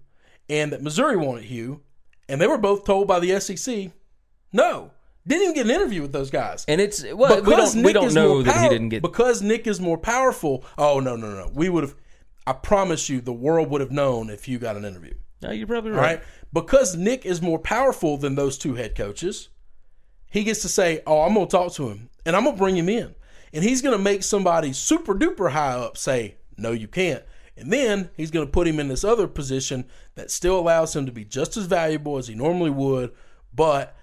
[0.49, 1.81] and that Missouri wanted Hugh.
[2.29, 3.91] And they were both told by the SEC,
[4.51, 4.91] no.
[5.25, 6.65] Didn't even get an interview with those guys.
[6.67, 9.01] And it's well, we don't we don't know more that he didn't get.
[9.01, 10.65] because Nick is more powerful.
[10.77, 11.49] Oh no no no!
[11.53, 11.95] We would have.
[12.45, 15.13] I promise you, the world would have known if you got an interview.
[15.41, 16.17] No, you're probably right.
[16.17, 19.47] right, because Nick is more powerful than those two head coaches.
[20.29, 22.89] He gets to say, "Oh, I'm gonna talk to him, and I'm gonna bring him
[22.89, 23.15] in,
[23.53, 27.23] and he's gonna make somebody super duper high up say, no, you can't."
[27.55, 29.85] And then he's going to put him in this other position
[30.15, 33.11] that still allows him to be just as valuable as he normally would,
[33.53, 33.95] but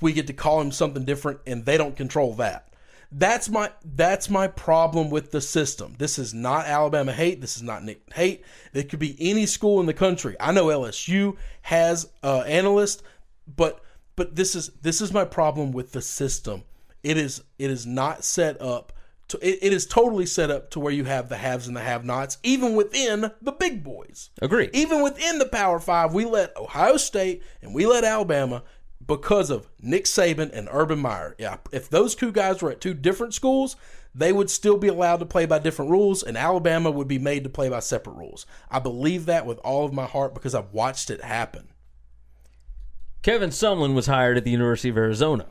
[0.00, 2.68] we get to call him something different and they don't control that.
[3.12, 5.94] That's my that's my problem with the system.
[5.96, 7.40] This is not Alabama hate.
[7.40, 8.44] This is not Nick hate.
[8.74, 10.36] It could be any school in the country.
[10.40, 13.02] I know LSU has analysts,
[13.46, 13.80] but
[14.16, 16.64] but this is this is my problem with the system.
[17.04, 18.92] It is it is not set up.
[19.28, 21.80] To, it, it is totally set up to where you have the haves and the
[21.80, 24.30] have-nots, even within the big boys.
[24.40, 24.70] Agree.
[24.72, 28.62] Even within the Power Five, we let Ohio State and we let Alabama
[29.04, 31.34] because of Nick Saban and Urban Meyer.
[31.38, 33.76] Yeah, if those two guys were at two different schools,
[34.14, 37.44] they would still be allowed to play by different rules, and Alabama would be made
[37.44, 38.46] to play by separate rules.
[38.70, 41.68] I believe that with all of my heart because I've watched it happen.
[43.22, 45.46] Kevin Sumlin was hired at the University of Arizona.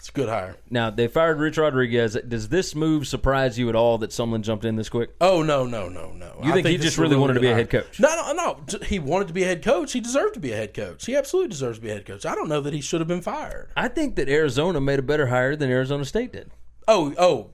[0.00, 0.56] It's a good hire.
[0.70, 2.16] Now they fired Rich Rodriguez.
[2.26, 5.10] Does this move surprise you at all that Sumlin jumped in this quick?
[5.20, 6.40] Oh no, no, no, no.
[6.42, 8.00] You I think he just really wanted to be a head coach?
[8.00, 8.78] No, no, no.
[8.86, 9.92] He wanted to be a head coach.
[9.92, 11.04] He deserved to be a head coach.
[11.04, 12.24] He absolutely deserves to be a head coach.
[12.24, 13.68] I don't know that he should have been fired.
[13.76, 16.50] I think that Arizona made a better hire than Arizona State did.
[16.88, 17.50] Oh, oh,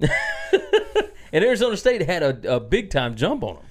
[1.32, 3.64] And Arizona State had a, a big time jump on them.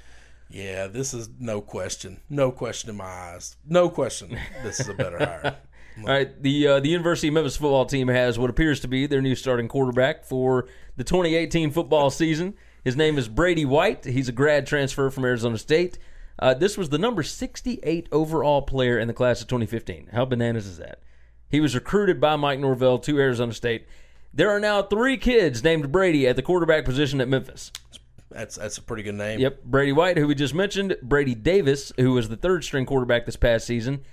[0.50, 0.88] yeah.
[0.88, 2.22] This is no question.
[2.30, 3.58] No question in my eyes.
[3.68, 4.38] No question.
[4.64, 5.58] This is a better hire.
[5.98, 9.06] All right, the uh, the University of Memphis football team has what appears to be
[9.06, 12.56] their new starting quarterback for the 2018 football season.
[12.84, 14.04] His name is Brady White.
[14.04, 16.00] He's a grad transfer from Arizona State.
[16.40, 20.10] Uh, this was the number 68 overall player in the class of 2015.
[20.12, 21.00] How bananas is that?
[21.50, 23.86] He was recruited by Mike Norvell to Arizona State.
[24.34, 27.72] There are now three kids named Brady at the quarterback position at Memphis.
[28.32, 29.40] That's that's a pretty good name.
[29.40, 33.28] Yep, Brady White, who we just mentioned, Brady Davis, who was the third string quarterback
[33.28, 34.04] this past season,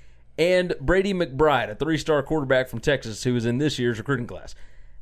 [0.40, 4.26] and Brady McBride, a three star quarterback from Texas, who was in this year's recruiting
[4.26, 4.54] class.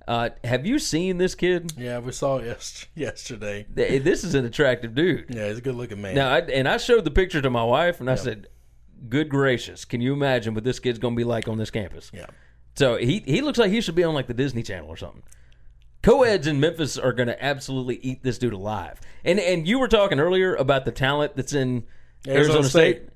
[0.07, 1.73] Uh, have you seen this kid?
[1.77, 3.67] Yeah, we saw it yes, yesterday.
[3.69, 5.27] This is an attractive dude.
[5.29, 6.15] Yeah, he's a good looking man.
[6.15, 8.49] Now, I, and I showed the picture to my wife, and I said,
[9.09, 12.11] "Good gracious, can you imagine what this kid's going to be like on this campus?"
[12.13, 12.27] Yeah.
[12.75, 15.23] So he he looks like he should be on like the Disney Channel or something.
[16.03, 19.01] Co-eds in Memphis are going to absolutely eat this dude alive.
[19.25, 21.85] And and you were talking earlier about the talent that's in
[22.27, 22.97] Arizona, Arizona State.
[22.97, 23.09] State.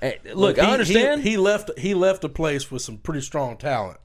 [0.00, 1.22] Hey, look, he- I understand.
[1.22, 1.70] He, he left.
[1.78, 3.98] He left a place with some pretty strong talent.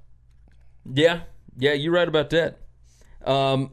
[0.86, 1.22] yeah,
[1.58, 2.60] yeah, you're right about that.
[3.26, 3.72] Um,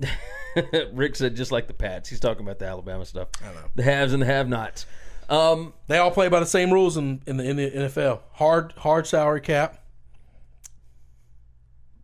[0.92, 2.08] Rick said just like the Pats.
[2.08, 3.28] He's talking about the Alabama stuff.
[3.42, 3.64] I know.
[3.74, 4.86] The haves and the have-nots.
[5.28, 8.20] Um, They all play by the same rules in, in the in the NFL.
[8.32, 9.84] Hard hard salary cap.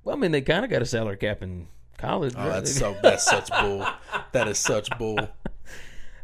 [0.02, 2.34] well, I mean, they kind of got a salary cap in college.
[2.36, 2.48] Oh, right?
[2.54, 3.86] that's so that's such bull.
[4.32, 5.18] That is such bull.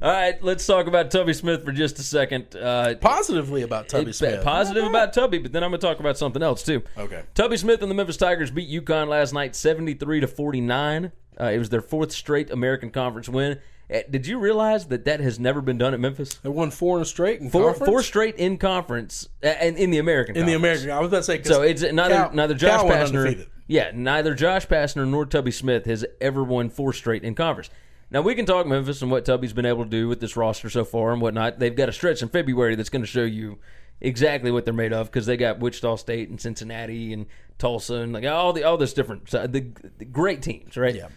[0.03, 2.57] All right, let's talk about Tubby Smith for just a second.
[2.57, 4.43] Uh, Positively about Tubby it's Smith.
[4.43, 6.83] Positive about Tubby, but then I'm going to talk about something else too.
[6.97, 7.23] Okay.
[7.35, 11.13] Tubby Smith and the Memphis Tigers beat UConn last night, 73 to 49.
[11.39, 13.59] Uh, it was their fourth straight American Conference win.
[13.93, 16.35] Uh, Did you realize that that has never been done at Memphis?
[16.37, 17.91] They won four in a straight in Four, conference?
[17.91, 20.35] four straight in conference, uh, and in the American.
[20.37, 20.91] in the American.
[20.91, 23.47] I was about to say 'cause So it's neither Cal- neither Josh Cal went Pastner,
[23.67, 27.69] yeah, neither Josh Pastner nor Tubby Smith has ever won four straight in conference.
[28.11, 30.69] Now we can talk Memphis and what Tubby's been able to do with this roster
[30.69, 31.59] so far and whatnot.
[31.59, 33.59] They've got a stretch in February that's going to show you
[34.01, 37.27] exactly what they're made of because they got Wichita State and Cincinnati and
[37.59, 39.67] Tulsa and like all the all this different so the,
[39.99, 40.95] the great teams, right?
[40.95, 41.09] Yeah.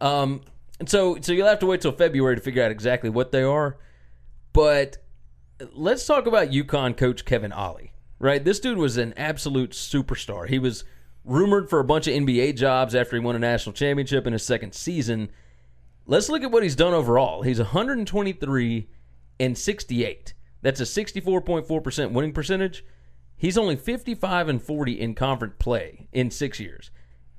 [0.00, 0.40] Um,
[0.78, 3.42] and so so you'll have to wait till February to figure out exactly what they
[3.42, 3.78] are.
[4.52, 4.98] But
[5.72, 7.92] let's talk about UConn coach Kevin Ollie.
[8.18, 10.46] Right, this dude was an absolute superstar.
[10.46, 10.84] He was
[11.24, 14.44] rumored for a bunch of NBA jobs after he won a national championship in his
[14.44, 15.30] second season.
[16.06, 17.42] Let's look at what he's done overall.
[17.42, 18.88] He's 123
[19.38, 20.34] and 68.
[20.62, 22.84] That's a 64.4% winning percentage.
[23.36, 26.90] He's only 55 and 40 in conference play in six years.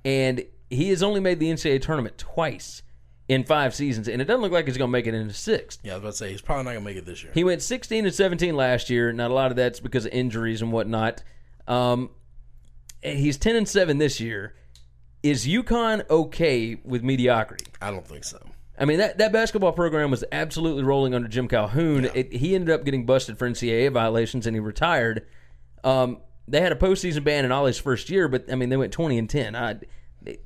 [0.04, 2.82] And he has only made the NCAA tournament twice
[3.28, 4.08] in five seasons.
[4.08, 5.80] And it doesn't look like he's going to make it into sixth.
[5.84, 7.32] Yeah, I was about to say he's probably not gonna make it this year.
[7.34, 9.14] He went 16 and 17 last year.
[9.14, 11.24] Not a lot of that's because of injuries and whatnot.
[11.68, 12.10] Um,
[13.04, 14.56] and he's 10 and 7 this year.
[15.24, 17.66] Is UConn okay with mediocrity?
[17.80, 18.40] I don't think so.
[18.82, 22.06] I mean, that, that basketball program was absolutely rolling under Jim Calhoun.
[22.16, 25.28] It, he ended up getting busted for NCAA violations and he retired.
[25.84, 26.18] Um,
[26.48, 29.20] they had a postseason ban in Ollie's first year, but I mean, they went 20
[29.20, 29.56] and 10.
[29.56, 29.76] I,
[30.24, 30.40] they,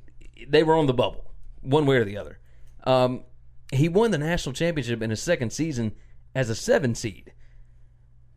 [0.46, 1.32] they were on the bubble,
[1.62, 2.38] one way or the other.
[2.84, 3.24] Um,
[3.72, 5.92] he won the national championship in his second season
[6.34, 7.32] as a seven seed.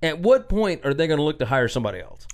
[0.01, 2.25] At what point are they going to look to hire somebody else?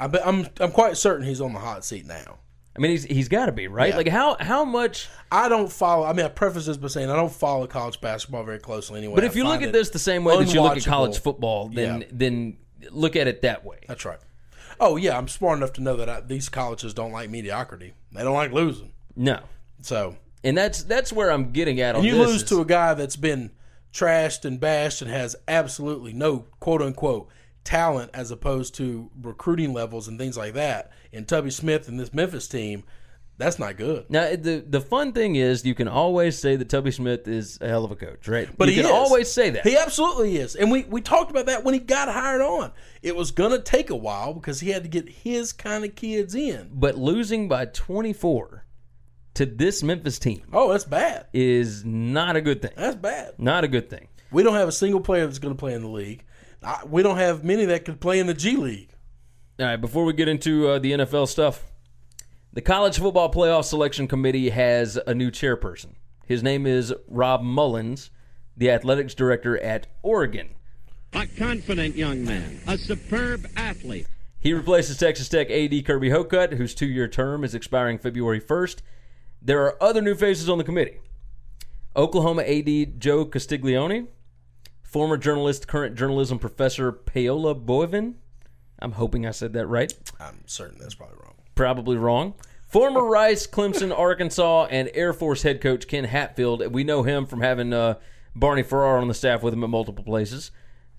[0.00, 2.38] I I'm I'm quite certain he's on the hot seat now.
[2.76, 3.90] I mean, he's he's got to be right.
[3.90, 3.96] Yeah.
[3.96, 5.08] Like how how much?
[5.32, 6.04] I don't follow.
[6.06, 9.16] I mean, I preface this by saying I don't follow college basketball very closely anyway.
[9.16, 11.18] But I if you look at this the same way that you look at college
[11.20, 12.06] football, then Yeah.
[12.12, 12.56] then
[12.90, 13.78] look at it that way.
[13.88, 14.18] That's right.
[14.78, 17.92] Oh yeah, I'm smart enough to know that I, these colleges don't like mediocrity.
[18.12, 18.92] They don't like losing.
[19.16, 19.40] No,
[19.82, 21.96] So and that's that's where I'm getting at.
[21.96, 23.50] On you lose is- to a guy that's been
[23.92, 27.28] trashed and bashed and has absolutely no quote unquote
[27.64, 30.90] talent as opposed to recruiting levels and things like that.
[31.12, 32.84] And Tubby Smith and this Memphis team,
[33.38, 34.04] that's not good.
[34.10, 37.68] Now the the fun thing is you can always say that Tubby Smith is a
[37.68, 38.48] hell of a coach, right?
[38.58, 38.94] But you he can is.
[38.96, 39.66] always say that.
[39.66, 40.54] He absolutely is.
[40.56, 42.72] And we, we talked about that when he got hired on.
[43.02, 45.94] It was going to take a while because he had to get his kind of
[45.94, 46.70] kids in.
[46.74, 48.66] but losing by 24
[49.32, 51.26] to this Memphis team Oh, that's bad.
[51.32, 52.72] is not a good thing.
[52.76, 53.34] That's bad.
[53.38, 54.08] Not a good thing.
[54.30, 56.24] We don't have a single player that's going to play in the league.
[56.62, 58.94] I, we don't have many that could play in the G League.
[59.58, 61.64] All right, before we get into uh, the NFL stuff,
[62.52, 65.94] the College Football Playoff Selection Committee has a new chairperson.
[66.26, 68.10] His name is Rob Mullens,
[68.56, 70.50] the athletics director at Oregon.
[71.12, 74.06] A confident young man, a superb athlete.
[74.38, 78.78] He replaces Texas Tech AD Kirby Hocutt, whose two year term is expiring February 1st.
[79.42, 80.98] There are other new faces on the committee
[81.96, 84.06] Oklahoma AD Joe Castiglione,
[84.90, 88.14] former journalist, current journalism professor Paola Boivin.
[88.80, 89.92] I'm hoping I said that right.
[90.18, 91.34] I'm certain that's probably wrong.
[91.54, 92.34] Probably wrong.
[92.66, 96.66] Former Rice, Clemson, Arkansas, and Air Force head coach Ken Hatfield.
[96.72, 97.94] We know him from having uh,
[98.34, 100.50] Barney Farrar on the staff with him at multiple places.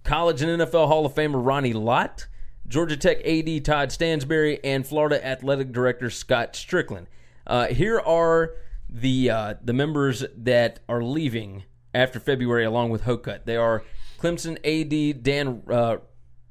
[0.04, 2.28] College and NFL Hall of Famer Ronnie Lott,
[2.68, 7.06] Georgia Tech AD Todd Stansbury, and Florida Athletic Director Scott Stricklin.
[7.46, 8.54] Uh, here are
[8.90, 11.64] the uh, the members that are leaving
[11.94, 13.46] after February, along with Hocutt.
[13.46, 13.84] They are
[14.20, 15.98] Clemson AD Dan uh,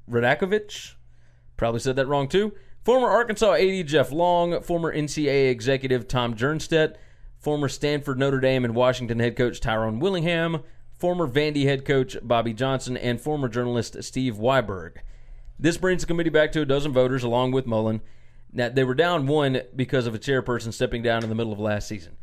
[0.09, 0.95] Radakovich.
[1.57, 2.53] Probably said that wrong too.
[2.83, 6.95] Former Arkansas AD Jeff Long, former NCAA executive Tom Jernstedt,
[7.37, 10.63] former Stanford, Notre Dame, and Washington head coach Tyrone Willingham,
[10.97, 14.97] former Vandy head coach Bobby Johnson, and former journalist Steve Wieberg.
[15.59, 18.01] This brings the committee back to a dozen voters, along with Mullen.
[18.51, 21.59] Now, they were down one because of a chairperson stepping down in the middle of
[21.59, 22.17] last season.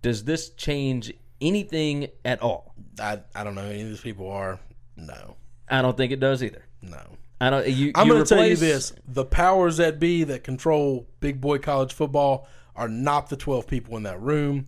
[0.00, 1.12] Does this change
[1.44, 2.74] anything at all?
[3.00, 4.58] I I don't know who any of these people are.
[4.96, 5.36] No,
[5.68, 6.64] I don't think it does either.
[6.82, 7.00] no.
[7.40, 7.66] I don't.
[7.68, 11.40] You, I'm you going to tell you this: the powers that be that control big
[11.40, 14.66] boy college football are not the 12 people in that room.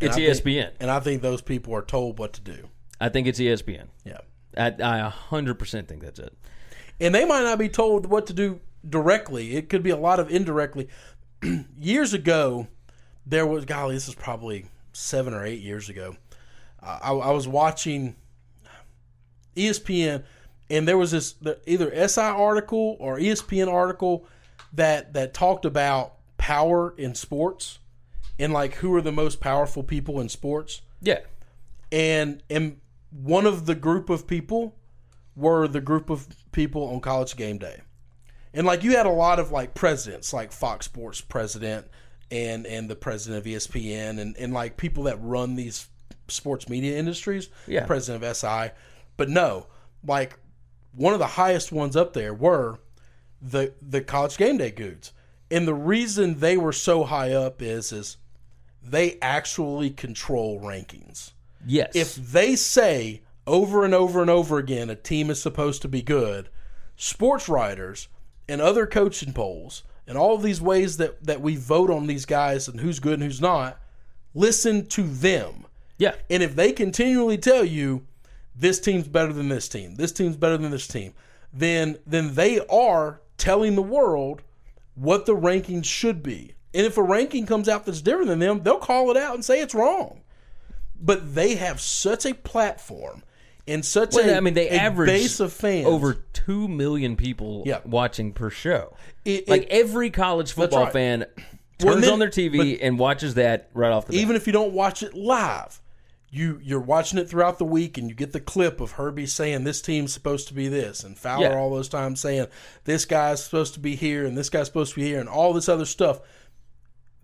[0.00, 0.70] And It's I think- ESPN.
[0.80, 2.68] and I think those people are told what to do.
[3.00, 3.86] I think it's ESPN.
[4.04, 4.18] Yeah,
[4.56, 6.36] I, I 100% think that's it.
[7.00, 9.56] and they might not be told what to do directly.
[9.56, 10.88] It could be a lot of indirectly.
[11.78, 12.66] years ago,
[13.24, 14.66] there was golly, this is probably
[14.98, 16.16] seven or eight years ago.
[16.82, 18.16] Uh, I, I was watching
[19.56, 20.24] ESPN,
[20.70, 21.34] and there was this
[21.66, 24.26] either SI article or ESPN article
[24.72, 27.78] that that talked about power in sports
[28.38, 31.20] and like who are the most powerful people in sports Yeah.
[31.90, 32.78] and and
[33.10, 34.76] one of the group of people
[35.34, 37.80] were the group of people on college game day
[38.54, 41.86] and like you had a lot of like presidents like fox sports president
[42.30, 45.88] and and the president of espn and and like people that run these
[46.28, 47.86] sports media industries Yeah.
[47.86, 48.70] president of si
[49.16, 49.66] but no
[50.06, 50.38] like
[50.94, 52.78] one of the highest ones up there were
[53.40, 55.12] the the college game day goods
[55.50, 58.16] and the reason they were so high up is is
[58.82, 61.32] they actually control rankings
[61.66, 61.90] Yes.
[61.94, 66.02] if they say over and over and over again a team is supposed to be
[66.02, 66.48] good,
[66.96, 68.08] sports writers
[68.48, 72.24] and other coaching polls and all of these ways that, that we vote on these
[72.24, 73.78] guys and who's good and who's not,
[74.34, 75.66] listen to them.
[75.98, 76.14] yeah.
[76.30, 78.06] And if they continually tell you
[78.56, 81.12] this team's better than this team, this team's better than this team,
[81.52, 84.42] then then they are telling the world
[84.94, 86.54] what the rankings should be.
[86.74, 89.44] And if a ranking comes out that's different than them, they'll call it out and
[89.44, 90.22] say it's wrong.
[91.00, 93.22] But they have such a platform
[93.68, 97.62] and such Well, a, I mean, they average base of fans over two million people
[97.66, 97.80] Yeah.
[97.84, 98.96] watching per show.
[99.24, 100.92] It- like it- every college football right.
[100.92, 101.26] fan
[101.80, 104.20] Well, turns then- on their TV and watches that right off the bat.
[104.22, 105.80] even if you don't watch it live
[106.30, 109.64] you you're watching it throughout the week and you get the clip of Herbie saying
[109.64, 111.56] this team's supposed to be this and Fowler Yeah.
[111.56, 112.48] all those times saying
[112.84, 115.52] this guy's supposed to be here and this guy's supposed to be here and all
[115.54, 116.20] this other stuff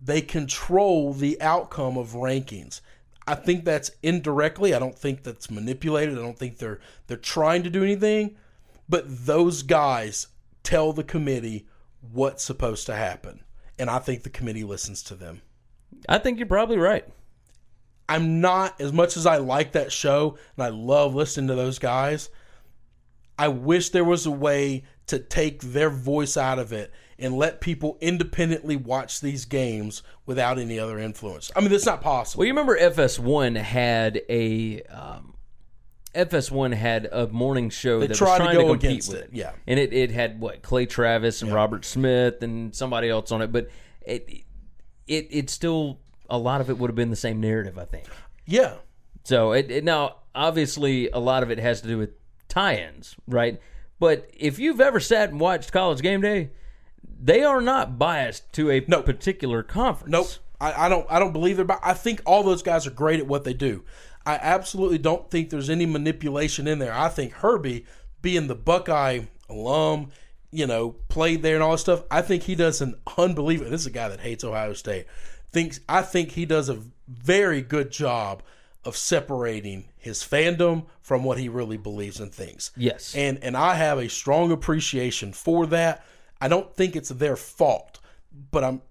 [0.01, 2.81] they control the outcome of rankings
[3.27, 7.63] I think that's indirectly I don't think that's manipulated I don't think they're they're trying
[7.63, 8.35] to do anything
[8.87, 10.27] but those guys
[10.63, 11.67] tell the committee
[12.11, 13.43] what's supposed to happen
[13.79, 15.41] and I think the committee listens to them
[16.07, 17.05] I think you're probably right.
[18.07, 21.79] I'm not as much as I like that show and I love listening to those
[21.79, 22.29] guys.
[23.37, 27.61] I wish there was a way to take their voice out of it and let
[27.61, 31.51] people independently watch these games without any other influence.
[31.55, 32.39] I mean, that's not possible.
[32.39, 35.35] Well, you remember FS1 had a um,
[36.13, 39.09] FS1 had a morning show They that tried was to trying go to compete against
[39.09, 39.51] with it, yeah.
[39.67, 43.51] and it, it had what Clay Travis and Robert Smith and somebody else on it,
[43.51, 43.69] but
[44.01, 44.43] it
[45.07, 45.99] it it still
[46.29, 48.07] a lot of it would have been the same narrative, I think.
[48.45, 48.75] yeah.
[49.23, 52.11] So it, it now obviously a lot of it has to do with
[52.47, 53.59] tie-ins, right?
[53.99, 56.51] But if you've ever sat and watched College Game Day,
[57.25, 59.05] they are not biased to a Nope.
[59.05, 60.11] particular conference.
[60.11, 60.27] Nope.
[60.61, 61.05] I, I don't.
[61.09, 61.65] I don't believe they're.
[61.65, 63.83] bi- I think all those guys are great at what they do.
[64.25, 66.93] I absolutely don't think there's any manipulation in there.
[66.93, 67.85] I think Herbie,
[68.21, 70.11] being the Buckeye alum,
[70.51, 72.03] you know, played there and all that stuff.
[72.09, 73.69] I think he does an unbelievable.
[73.71, 75.05] This is a guy that hates Ohio State.
[75.51, 78.41] Thinks I think he does a very good job
[78.85, 82.71] of separating his fandom from what he really believes and thinks.
[82.77, 83.13] Yes.
[83.15, 86.05] And and I have a strong appreciation for that.
[86.41, 87.99] I don't think it's their fault,
[88.51, 88.81] but I'm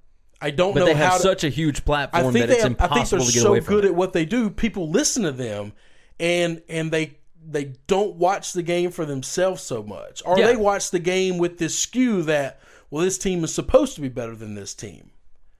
[0.40, 2.52] I don't But know they how have to, such a huge platform I think that
[2.54, 3.74] it's have, I think impossible they're to get so away from.
[3.74, 3.88] good it.
[3.88, 4.50] at what they do.
[4.50, 5.72] People listen to them,
[6.20, 10.46] and and they they don't watch the game for themselves so much, or Yeah.
[10.46, 14.08] they watch the game with this skew that well, this team is supposed to be
[14.08, 15.10] better than this team.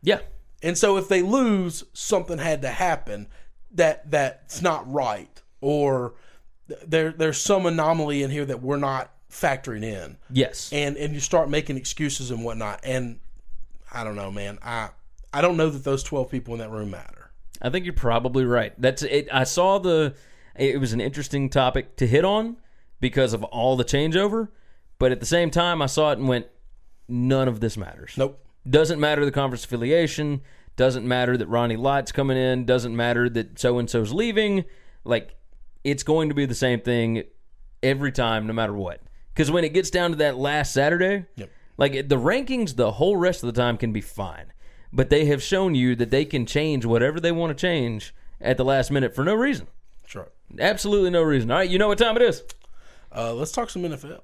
[0.03, 0.21] Yeah.
[0.63, 3.27] And so if they lose, something had to happen
[3.73, 6.15] that that's not right, or
[6.69, 10.17] th- there there's some anomaly in here that we're not factoring in.
[10.31, 10.71] Yes.
[10.73, 12.81] And and you start making excuses and whatnot.
[12.85, 13.21] And
[13.93, 14.59] I don't know, man.
[14.63, 14.91] I
[15.33, 17.31] I don't know that those twelve people in that room matter.
[17.61, 18.73] I think you're probably right.
[18.81, 19.29] That's it.
[19.33, 20.15] I saw the.
[20.57, 22.57] It was an interesting topic to hit on
[23.01, 24.49] because of all the changeover,
[24.99, 26.47] but at the same time, I saw it and went,
[27.09, 28.15] none of this matters.
[28.17, 28.43] Nope.
[28.69, 30.43] Doesn't matter the conference affiliation.
[30.77, 32.65] Doesn't matter that Ronnie Lott's coming in.
[32.65, 34.65] Doesn't matter that so and so's leaving.
[35.05, 35.35] Like,
[35.83, 37.25] it's going to be the same thing
[37.83, 39.01] every time, no matter what.
[39.35, 41.51] Because when it gets down to that last Saturday, Yep.
[41.77, 44.53] like the rankings, the whole rest of the time can be fine.
[44.93, 48.57] But they have shown you that they can change whatever they want to change at
[48.57, 49.67] the last minute for no reason.
[50.03, 50.29] That's right.
[50.61, 51.51] Absolutely no reason.
[51.51, 52.45] All right, you know what time it is.
[53.15, 54.21] Uh, let's talk some NFL.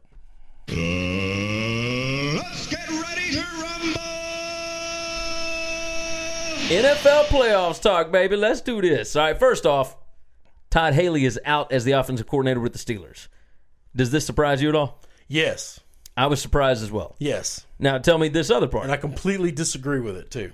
[2.36, 4.00] Let's get ready to rumble.
[6.70, 8.36] NFL playoffs talk, baby.
[8.36, 9.16] Let's do this.
[9.16, 9.96] All right, first off,
[10.70, 13.26] Todd Haley is out as the offensive coordinator with the Steelers.
[13.94, 15.00] Does this surprise you at all?
[15.28, 15.80] Yes.
[16.16, 17.16] I was surprised as well.
[17.18, 17.64] Yes.
[17.78, 18.84] Now tell me this other part.
[18.84, 18.92] And.
[18.92, 20.52] I completely disagree with it too.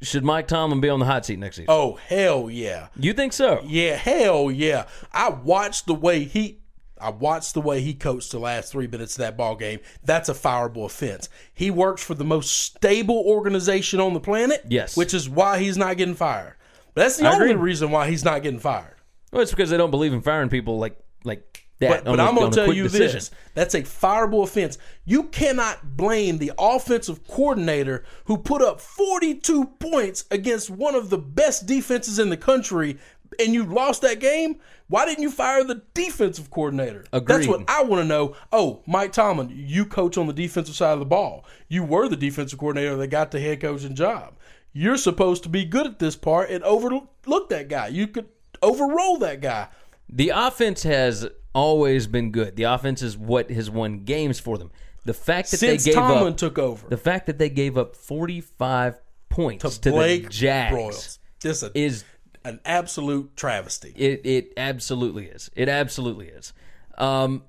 [0.00, 1.66] Should Mike Tomlin be on the hot seat next season?
[1.68, 2.88] Oh hell yeah.
[2.96, 3.62] You think so?
[3.64, 4.86] Yeah, hell yeah.
[5.12, 6.58] I watched the way he
[7.00, 9.80] I watched the way he coached the last three minutes of that ball game.
[10.04, 11.28] That's a fireable offense.
[11.52, 14.64] He works for the most stable organization on the planet.
[14.68, 14.96] Yes.
[14.96, 16.54] Which is why he's not getting fired.
[16.94, 17.62] But that's the I only agree.
[17.70, 18.94] reason why he's not getting fired.
[19.32, 21.61] Well, it's because they don't believe in firing people like like.
[21.90, 23.16] But, but I'm going to tell you decision.
[23.16, 23.30] this.
[23.54, 24.78] That's a fireable offense.
[25.04, 31.18] You cannot blame the offensive coordinator who put up 42 points against one of the
[31.18, 32.98] best defenses in the country
[33.38, 34.56] and you lost that game.
[34.88, 37.04] Why didn't you fire the defensive coordinator?
[37.12, 38.36] That's what I want to know.
[38.52, 41.46] Oh, Mike Tomlin, you coach on the defensive side of the ball.
[41.68, 44.34] You were the defensive coordinator that got the head coaching job.
[44.72, 47.88] You're supposed to be good at this part and overlook that guy.
[47.88, 48.28] You could
[48.62, 49.68] overroll that guy.
[50.08, 52.56] The offense has always been good.
[52.56, 54.70] The offense is what has won games for them.
[55.04, 56.88] The fact that Since they gave Tomlin up took over.
[56.88, 61.18] the fact that they gave up 45 points to, to Blake the Jags Bortles.
[61.40, 62.04] This a, is
[62.44, 63.92] an absolute travesty.
[63.96, 65.50] it it absolutely is.
[65.56, 66.52] It absolutely is.
[66.98, 67.42] Um,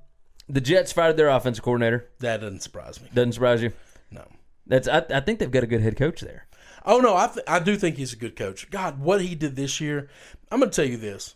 [0.50, 2.10] the Jets fired their offensive coordinator.
[2.20, 3.10] That doesn't surprise me.
[3.14, 3.72] Doesn't surprise you.
[4.10, 4.26] No.
[4.66, 6.48] That's I, I think they've got a good head coach there.
[6.86, 8.70] Oh no, I th- I do think he's a good coach.
[8.70, 10.10] God, what he did this year.
[10.52, 11.36] I'm going to tell you this.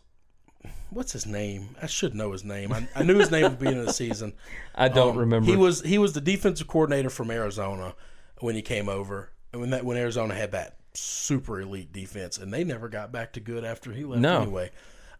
[0.90, 1.76] What's his name?
[1.82, 2.72] I should know his name.
[2.72, 4.34] I, I knew his name at the beginning of the season.
[4.76, 5.50] I don't Um, remember.
[5.50, 7.94] He was he was the defensive coordinator from Arizona
[8.40, 12.54] when he came over, and when that when Arizona had that super elite defense, and
[12.54, 14.42] they never got back to good after he left No.
[14.42, 14.72] anyway.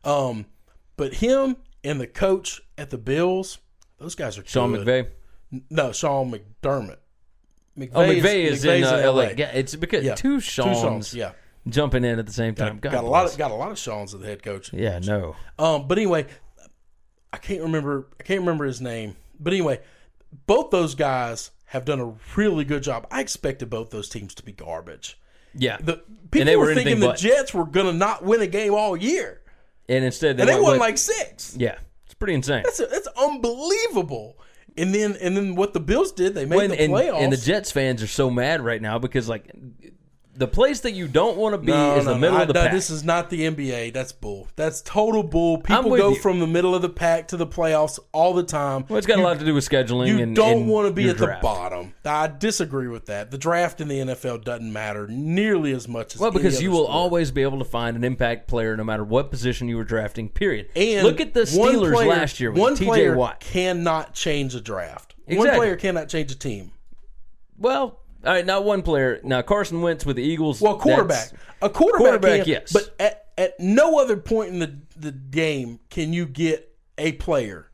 [0.04, 0.46] Um,
[0.96, 3.60] but him and the coach at the Bills,
[4.00, 4.88] those guys are Sean good.
[4.88, 5.62] McVay.
[5.70, 6.98] No, Sean McDermott.
[7.78, 9.22] McVay Oh, McVay is, in, McVay's uh, LA.
[9.38, 11.32] Yeah, it's because Yeah, two two Sean's, Seans, yeah.
[11.70, 12.76] Jumping in at the same time.
[12.80, 13.34] Got, God got a lot bless.
[13.34, 14.72] of got a lot of Sean's as the head coach.
[14.74, 15.36] yeah, no.
[15.60, 16.26] Um, but anyway,
[17.34, 18.08] I can't remember.
[18.20, 19.16] I can't remember his name.
[19.40, 19.82] But anyway,
[20.46, 23.06] both those guys have done a really good job.
[23.12, 25.20] I expected both those teams to be garbage.
[25.54, 27.18] Yeah, The and people they were, were thinking the but.
[27.18, 29.42] Jets were going to not win a game all year,
[29.90, 31.56] and instead they and they won like six.
[31.58, 32.62] yeah, it's pretty insane.
[32.64, 34.38] That's that's unbelievable.
[34.78, 37.22] And then and then what the Bills did, they made When- the and, playoffs.
[37.22, 39.52] and the Jets fans are so mad right now because like
[40.38, 42.54] the place that you don't want to be No, is no, the middle of the
[42.54, 42.72] pack.
[42.72, 43.92] This is not the NBA.
[43.94, 44.48] That's bull.
[44.56, 45.58] That's total bull.
[45.58, 46.16] People go you.
[46.16, 48.86] from the middle of the pack to the playoffs all the time.
[48.88, 50.08] well, it's got a lot to do with scheduling.
[50.10, 51.42] You and, don't and want to be at draft.
[51.42, 51.94] the bottom.
[52.06, 53.32] I disagree with that.
[53.32, 56.84] The draft in the NFL doesn't matter nearly as much as Well, because you will
[56.84, 56.96] sport.
[56.96, 60.30] always be able to find an impact player no matter what position you were drafting.
[60.30, 60.70] Period.
[60.76, 62.86] And look at the Steelers player- last year with one T.J.
[62.86, 63.40] player Watt.
[63.40, 65.16] cannot change a draft.
[65.26, 66.72] One player cannot change a team.
[67.58, 69.20] Well, all right, not one player.
[69.24, 70.62] Now Carson Wentz with the Eagles.
[70.62, 71.32] Well, quarterback.
[71.62, 72.74] A quarterback, Quarterback, can, yes.
[72.74, 77.70] But at, at no other point in the, the game can you get a player.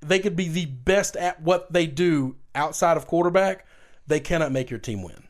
[0.00, 3.66] They could be the best at what they do outside of quarterback.
[4.06, 5.22] They cannot make your team win.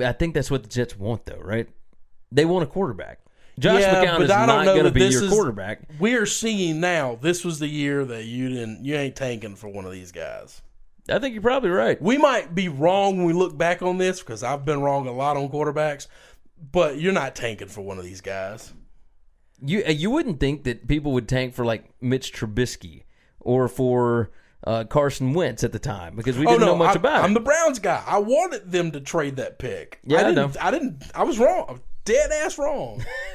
[0.00, 1.68] I think that's what the Jets want, though, right?
[2.30, 3.18] They want a quarterback.
[3.58, 5.80] Josh Yeah, McCown is I don't not going to be your is- quarterback.
[5.98, 7.18] We are seeing now.
[7.20, 8.84] This was the year that you didn't.
[8.84, 10.62] You ain't tanking for one of these guys.
[11.08, 12.00] I think you're probably right.
[12.00, 15.12] We might be wrong when we look back on this because I've been wrong a
[15.12, 16.06] lot on quarterbacks.
[16.72, 18.72] But you're not tanking for one of these guys.
[19.64, 23.04] You uh, you wouldn't think that people would tank for like Mitch Trubisky
[23.40, 24.30] or for
[24.66, 27.30] uh, Carson Wentz at the time because we didn't know much Oh, I, about I'm
[27.30, 27.34] it.
[27.34, 28.02] the Browns guy.
[28.06, 30.00] I wanted them to trade that pick.
[30.04, 30.54] Yeah, I I didn't.
[30.54, 30.60] know.
[30.60, 31.02] I, didn't.
[31.14, 31.64] I was wrong.
[31.68, 33.02] I was dead ass wrong.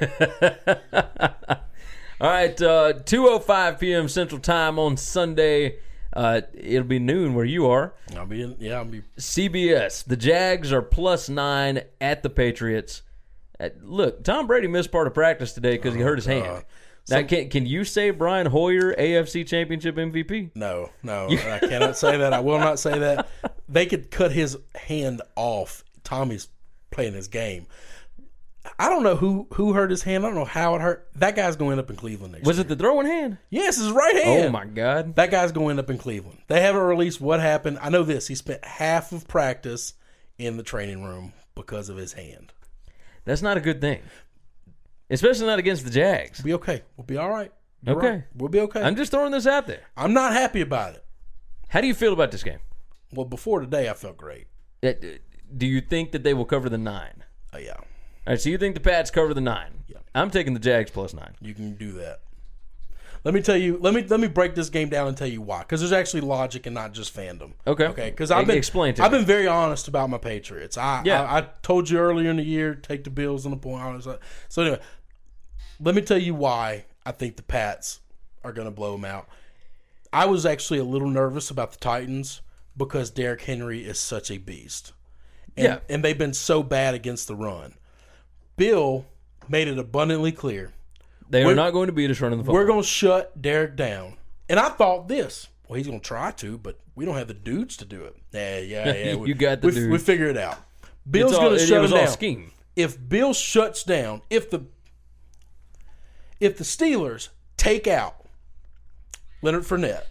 [2.18, 4.08] All right, uh, 2:05 p.m.
[4.08, 5.78] Central Time on Sunday.
[6.16, 7.92] Uh, it'll be noon where you are.
[8.16, 10.02] I'll be in, yeah, I'll be CBS.
[10.02, 13.02] The Jags are plus nine at the Patriots.
[13.60, 16.64] Uh, look, Tom Brady missed part of practice today because he hurt his hand.
[17.08, 20.52] Now, can can you say Brian Hoyer AFC Championship MVP?
[20.54, 22.32] No, no, I cannot say that.
[22.32, 23.28] I will not say that.
[23.68, 25.84] They could cut his hand off.
[26.02, 26.48] Tommy's
[26.90, 27.66] playing his game.
[28.78, 30.24] I don't know who who hurt his hand.
[30.24, 31.08] I don't know how it hurt.
[31.16, 32.64] That guy's going to end up in Cleveland next Was year.
[32.64, 33.38] it the throwing hand?
[33.50, 34.46] Yes, his right hand.
[34.46, 35.14] Oh my God!
[35.16, 36.38] That guy's going to end up in Cleveland.
[36.48, 37.78] They haven't released what happened.
[37.80, 38.28] I know this.
[38.28, 39.94] He spent half of practice
[40.38, 42.52] in the training room because of his hand.
[43.24, 44.02] That's not a good thing,
[45.10, 46.38] especially not against the Jags.
[46.42, 46.82] We'll be okay.
[46.96, 47.52] We'll be all right.
[47.82, 48.10] You're Okay.
[48.10, 48.24] right.
[48.34, 48.82] We'll be okay.
[48.82, 49.82] I'm just throwing this out there.
[49.96, 51.04] I'm not happy about it.
[51.68, 52.58] How do you feel about this game?
[53.12, 54.46] Well, before today, I felt great.
[54.82, 54.92] Uh,
[55.56, 57.22] Do you think that they will cover the nine?
[57.54, 57.76] Uh, yeah,
[58.26, 59.84] All right, so you think the Pats cover the nine?
[59.88, 59.98] Yeah.
[60.14, 61.34] I'm taking the Jags plus nine.
[61.40, 62.20] you can do that.
[63.24, 63.76] Let me tell you.
[63.80, 65.60] Let me let me break this game down and tell you why.
[65.60, 67.52] Because there's actually logic and not just fandom.
[67.66, 67.86] Okay.
[67.86, 68.10] Okay.
[68.10, 69.18] Because I've been Explain to I've me.
[69.18, 70.78] been very honest about my Patriots.
[70.78, 71.22] I, Yeah.
[71.22, 74.04] I I told you earlier in the year take the Bills on the point.
[74.48, 74.80] So anyway,
[75.80, 77.98] let me tell you why I think the Pats
[78.44, 79.28] are going to blow them out.
[80.12, 82.42] I was actually a little nervous about the Titans
[82.76, 84.92] because Derrick Henry is such a beast.
[85.56, 85.78] And, Yeah.
[85.88, 87.74] and they've been so bad against the run.
[88.56, 89.04] Bill
[89.48, 90.72] made it abundantly clear
[91.30, 92.54] They are We're- not going to beat us running the football.
[92.60, 94.16] we're going to shut Derrick down.
[94.48, 95.48] And I thought this.
[95.68, 98.16] Well, he's going to try to, but we don't have the dudes to do it.
[98.32, 99.10] Yeah, yeah, yeah.
[99.12, 99.88] You we, got the we, dudes.
[99.90, 100.58] We figure it out.
[101.10, 102.08] Bill's going it- to it shut all down.
[102.08, 102.52] scheme.
[102.76, 104.64] If Bill shuts down, if the
[106.40, 108.26] if the Steelers take out
[109.42, 110.04] Leonard Fournette,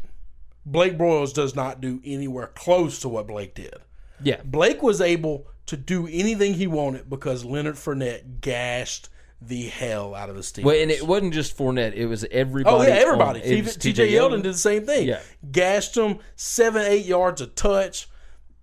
[0.65, 3.75] Blake Bortles does not do anywhere close to what Blake did.
[4.23, 4.41] yeah.
[4.43, 9.09] Blake was able to do anything he wanted because Leonard Fournette gashed
[9.41, 10.63] the hell out of the Steelers.
[10.63, 12.75] Well, and it wasn't just Fournette; it was everybody.
[12.75, 13.41] Oh yeah, everybody.
[13.41, 15.07] on- TJ Yeldon did the same thing.
[15.07, 15.19] Yeah.
[15.51, 18.07] gashed him seven, eight yards a touch,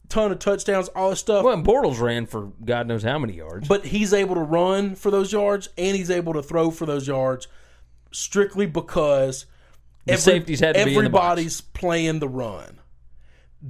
[0.09, 1.45] ton of touchdowns, all this stuff.
[1.45, 3.69] Well, and Bortles ran for God knows how many yards.
[3.69, 7.07] but he's able to run for those yards and he's able to throw for those
[7.07, 7.49] yards
[8.11, 9.47] strictly because
[10.07, 11.23] The safeties had to be in the box.
[11.33, 12.79] everybody's playing the run.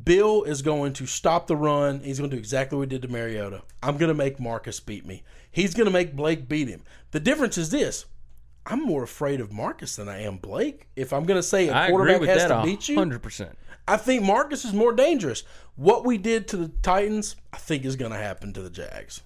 [0.05, 2.01] Bill is going to stop the run.
[2.01, 3.63] He's going to do exactly what he did to Mariota.
[3.83, 5.23] I'm going to make Marcus beat me.
[5.51, 6.83] He's going to make Blake beat him.
[7.11, 8.07] The difference is this.
[8.65, 10.89] I'm more afraid of Marcus than I am Blake.
[10.97, 13.59] If I'm going to say a I quarterback has to a beat you, hundred percent.
[13.87, 15.43] I think Marcus is more dangerous.
[15.75, 19.23] What we did to the Titans, I think is going to happen to the Jags.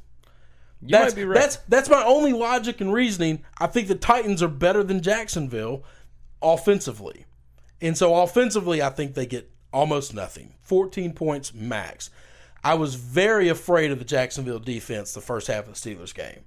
[0.81, 1.39] You that's, might be right.
[1.39, 3.45] That's that's my only logic and reasoning.
[3.59, 5.85] I think the Titans are better than Jacksonville
[6.43, 7.27] offensively.
[7.81, 10.55] And so offensively, I think they get almost nothing.
[10.63, 12.11] 14 points max.
[12.65, 16.41] I was very afraid of the Jacksonville defense the first half of the Steelers game.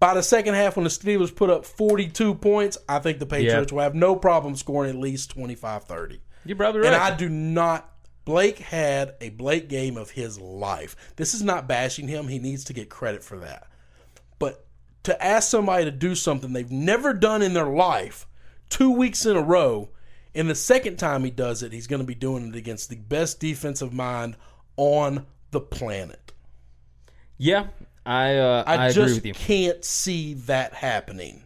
[0.00, 3.72] By the second half, when the Steelers put up 42 points, I think the Patriots
[3.72, 6.20] will have no problem scoring at least 25 30.
[6.44, 6.92] You're probably right.
[6.92, 7.92] And I do not.
[8.24, 10.94] Blake had a Blake game of his life.
[11.16, 12.28] This is not bashing him.
[12.28, 13.66] He needs to get credit for that.
[14.38, 14.66] But
[15.04, 18.26] to ask somebody to do something they've never done in their life
[18.68, 19.88] two weeks in a row,
[20.38, 22.96] and the second time he does it, he's going to be doing it against the
[22.96, 24.36] best defensive mind
[24.76, 26.32] on the planet.
[27.36, 27.66] yeah,
[28.06, 29.34] I uh, I, I, agree just with you.
[29.34, 31.42] can't see that happening.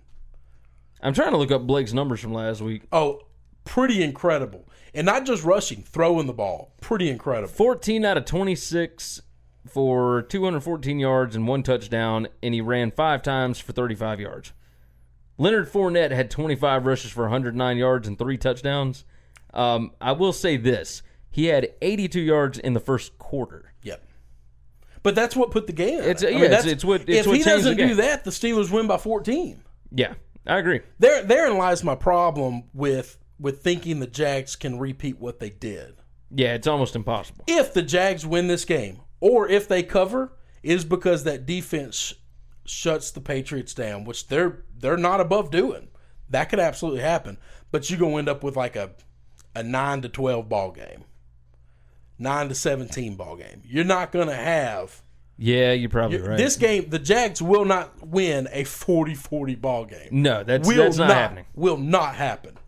[1.01, 2.82] I'm trying to look up Blake's numbers from last week.
[2.93, 3.23] Oh,
[3.64, 4.69] pretty incredible.
[4.94, 6.74] And not just rushing, throwing the ball.
[6.82, 7.52] Pretty incredible.
[7.52, 9.23] 14 out of 26
[9.66, 14.52] for 214 yards and one touchdown, and he ran five times for 35 yards.
[15.38, 19.04] Leonard Fournette had 25 rushes for 109 yards and three touchdowns.
[19.54, 23.72] Um, I will say this: he had 82 yards in the first quarter.
[23.82, 24.02] Yep.
[25.02, 25.98] But that's what put the game.
[26.00, 28.30] It's- I yeah, mean, it's- it's what- it's if what he doesn't do that, the
[28.30, 29.62] Steelers win by 14.
[29.90, 30.14] Yeah,
[30.46, 30.80] I agree.
[30.98, 35.96] There, therein lies my problem with with thinking the Jags can repeat what they did.
[36.30, 37.44] Yeah, it's almost impossible.
[37.48, 40.32] If the Jags win this game, or if they cover,
[40.62, 42.14] is because that defense
[42.64, 45.88] shuts the Patriots down, which they're they're not above doing.
[46.28, 47.38] That could absolutely happen.
[47.70, 48.90] But you're gonna end up with like a
[49.54, 51.04] a nine to twelve ball game,
[52.18, 53.62] nine to seventeen ball game.
[53.64, 55.02] You're not gonna have
[55.38, 56.36] Yeah, you're probably right.
[56.36, 60.09] This game, the Jags will not win a 40-40 ball game.
[60.10, 61.46] no, that's will that's not, happening.
[61.54, 62.59] Will not happen.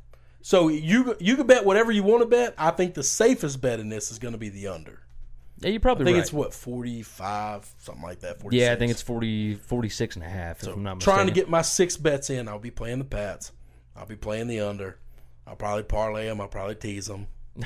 [0.40, 2.54] So you you can bet whatever you want to bet.
[2.58, 5.03] I think the safest bet in this is going to be the under.
[5.58, 6.22] Yeah, you're probably I think right.
[6.22, 8.40] it's what 45 something like that.
[8.40, 8.60] 46.
[8.60, 10.62] yeah, I think it's 40, 46 and a half.
[10.62, 12.48] If I'm not trying to get my six bets in.
[12.48, 13.52] I'll be playing the Pats.
[13.96, 14.98] I'll be playing the under.
[15.46, 16.40] I'll probably parlay them.
[16.40, 17.28] I'll probably tease them.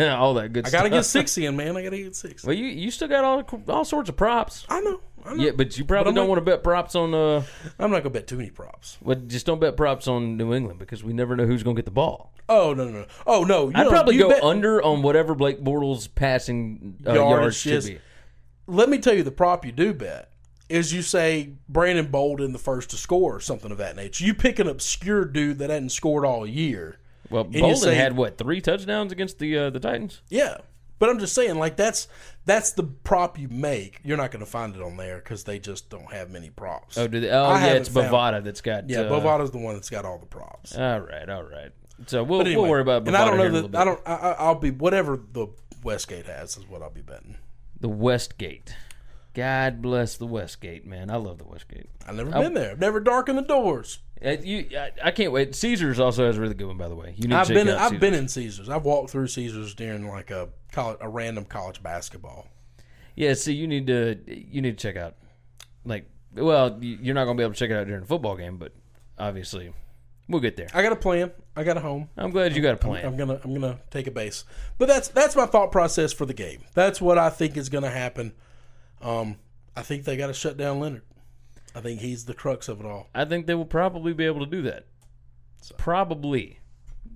[0.00, 0.80] all that good I stuff.
[0.80, 1.76] got to get six in, man.
[1.76, 2.44] I got to get six.
[2.44, 4.64] Well, you you still got all all sorts of props.
[4.68, 5.00] I know.
[5.36, 7.14] Yeah, but you probably I'm don't not- want to bet props on.
[7.14, 7.44] Uh,
[7.78, 8.98] I'm not gonna bet too many props.
[9.02, 11.78] well, just don't bet props on New England because we never know who's going to
[11.80, 12.32] get the ball.
[12.48, 13.06] Oh no no no!
[13.26, 13.68] Oh no!
[13.68, 17.84] You I'd know, probably go bet- under on whatever Blake Bortles passing uh, yards should
[17.84, 17.98] be.
[18.66, 20.30] Let me tell you the prop you do bet
[20.68, 24.24] is you say Brandon Bolden the first to score or something of that nature.
[24.24, 26.98] You pick an obscure dude that hadn't scored all year.
[27.32, 30.22] Well, and Bolden say- had what three touchdowns against the uh, the Titans?
[30.28, 30.58] Yeah,
[30.98, 32.06] but I'm just saying like that's
[32.44, 34.00] that's the prop you make.
[34.04, 36.96] You're not going to find it on there because they just don't have many props.
[36.98, 38.88] Oh, do they, oh I yeah, it's found- that's got.
[38.88, 40.76] Yeah, uh, Bovada's the one that's got all the props.
[40.76, 41.72] All right, all right.
[42.06, 43.04] So we'll anyway, we'll worry about.
[43.04, 44.00] Bovada and I don't know that I don't.
[44.06, 45.48] I, I- I'll be whatever the
[45.82, 47.36] Westgate has is what I'll be betting.
[47.80, 48.74] The Westgate.
[49.34, 51.10] God bless the Westgate, man.
[51.10, 51.86] I love the Westgate.
[52.06, 52.72] I've never I- been there.
[52.72, 53.98] I've never darkened the doors.
[54.24, 55.54] You, I, I can't wait.
[55.54, 57.14] Caesars also has a really good one, by the way.
[57.16, 58.00] You need I've to check been out I've Caesars.
[58.00, 58.68] been in Caesars.
[58.68, 62.46] I've walked through Caesars during like a college, a random college basketball.
[63.16, 65.16] Yeah, see, you need to you need to check out.
[65.84, 68.06] Like, well, you- you're not going to be able to check it out during a
[68.06, 68.72] football game, but
[69.18, 69.72] obviously,
[70.28, 70.68] we'll get there.
[70.72, 71.30] I got a plan.
[71.56, 72.08] I got a home.
[72.16, 73.04] I'm glad you got a plan.
[73.04, 74.44] I'm gonna I'm gonna take a base.
[74.78, 76.62] But that's that's my thought process for the game.
[76.74, 78.32] That's what I think is gonna happen.
[79.02, 79.36] Um,
[79.76, 81.02] I think they got to shut down Leonard.
[81.74, 83.08] I think he's the crux of it all.
[83.14, 84.86] I think they will probably be able to do that.
[85.78, 86.58] Probably.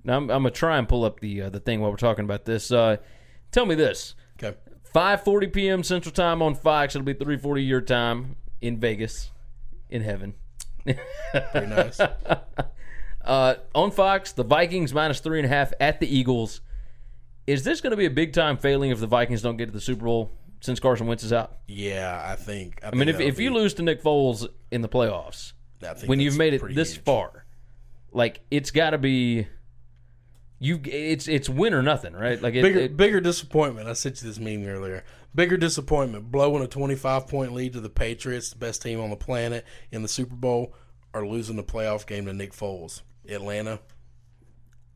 [0.04, 2.24] Now I'm, I'm gonna try and pull up the uh, the thing while we're talking
[2.24, 2.70] about this.
[2.70, 2.98] Uh,
[3.50, 4.56] tell me this: Okay.
[4.94, 5.82] 5:40 p.m.
[5.82, 6.94] Central Time on Fox.
[6.94, 9.30] It'll be 3:40 your time in Vegas,
[9.90, 10.34] in heaven.
[10.84, 12.00] Very nice.
[13.26, 16.60] Uh, on Fox, the Vikings minus three and a half at the Eagles.
[17.48, 19.72] Is this going to be a big time failing if the Vikings don't get to
[19.72, 20.30] the Super Bowl
[20.66, 21.58] since Carson Wentz is out?
[21.68, 22.80] Yeah, I think.
[22.82, 25.52] I, I mean, if, if you lose to Nick Foles in the playoffs,
[26.06, 27.04] when you've made it this huge.
[27.04, 27.46] far,
[28.12, 29.46] like it's got to be
[30.58, 30.80] you.
[30.84, 32.42] It's it's win or nothing, right?
[32.42, 33.88] Like it, bigger it- bigger disappointment.
[33.88, 35.04] I sent you this meme earlier.
[35.34, 39.16] Bigger disappointment: blowing a 25 point lead to the Patriots, the best team on the
[39.16, 40.74] planet, in the Super Bowl,
[41.14, 43.78] or losing the playoff game to Nick Foles, Atlanta.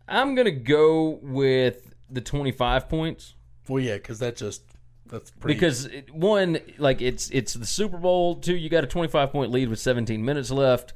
[0.09, 3.35] I'm gonna go with the 25 points.
[3.69, 4.65] Well, yeah, because that just
[5.11, 5.55] that's pretty.
[5.55, 8.37] because it, one, like it's it's the Super Bowl.
[8.37, 10.93] Two, you got a 25 point lead with 17 minutes left.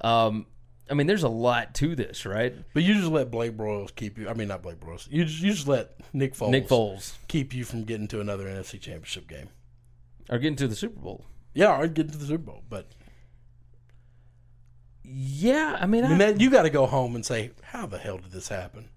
[0.00, 0.46] Um,
[0.90, 2.54] I mean, there's a lot to this, right?
[2.74, 4.28] but you just let Blake Bortles keep you.
[4.28, 5.08] I mean, not Blake Bortles.
[5.10, 8.44] You just, you just let Nick Foles, Nick Foles keep you from getting to another
[8.44, 9.48] NFC Championship game.
[10.28, 11.24] or getting to the Super Bowl.
[11.54, 12.88] Yeah, I'd get to the Super Bowl, but
[15.04, 17.98] Yeah, I mean, I I, that, you got to go home and say, "How the
[17.98, 18.88] hell did this happen?"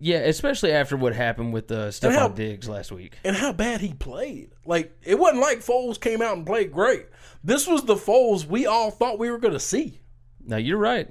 [0.00, 3.18] Yeah, especially after what happened with uh, how- Stefon Diggs last week.
[3.24, 4.52] and how bad he played.
[4.64, 7.06] Like it wasn't like Foles came out and played great.
[7.42, 10.00] This was the Foles we all thought we were going to see.
[10.44, 11.08] Now you're right.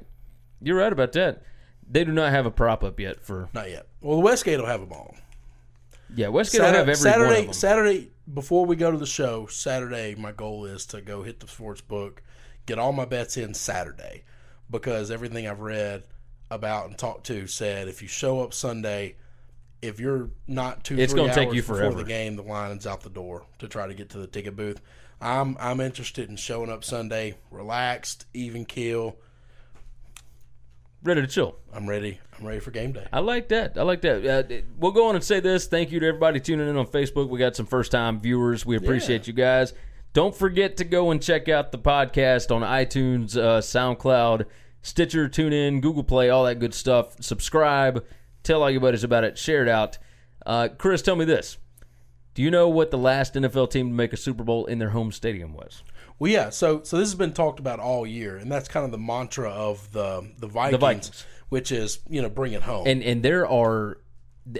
[0.62, 1.44] You're right about that.
[1.90, 3.88] They do not have a prop up yet for Not yet.
[4.02, 5.16] Well, the Westgate will have them all.
[6.16, 6.28] yeah.
[6.30, 7.54] Westgate will have every Saturday, one of them.
[7.54, 9.46] Saturday before we go to the show.
[9.48, 12.22] Saturday, my goal is to go hit the sports book,
[12.66, 14.24] get all my bets in Saturday,
[14.70, 16.04] because everything I've read
[16.50, 19.16] about and talked to said if you show up Sunday,
[19.82, 21.96] if you're not two, It's three gonna take you before forever.
[21.98, 24.56] the game, the line is out the door to try to get to the ticket
[24.56, 24.82] booth.
[25.20, 29.18] I'm I'm interested in showing up Sunday, relaxed, even keel.
[31.04, 31.56] Ready to chill.
[31.74, 32.20] I'm ready.
[32.38, 33.06] I'm ready for game day.
[33.14, 33.78] I like that.
[33.78, 34.26] I like that.
[34.26, 35.68] Uh, we'll go on and say this.
[35.68, 37.30] Thank you to everybody tuning in on Facebook.
[37.30, 38.66] We got some first time viewers.
[38.66, 39.74] We appreciate you guys.
[40.14, 44.46] Don't forget to go and check out the podcast on iTunes, uh, SoundCloud,
[44.82, 47.22] Stitcher, TuneIn, Google Play, all that good stuff.
[47.22, 48.06] Subscribe.
[48.44, 49.38] Tell all your buddies about it.
[49.38, 49.98] Share it out.
[50.46, 51.58] Uh, Chris, tell me this.
[52.34, 54.92] Do you know what the last NFL team to make a Super Bowl in their
[54.92, 55.84] home stadium was?
[56.20, 56.50] Well, yeah.
[56.50, 59.50] So, so this has been talked about all year, and that's kind of the mantra
[59.50, 61.26] of the the Vikings, Vikings.
[61.50, 62.88] which is you know bring it home.
[62.88, 63.98] And and there are,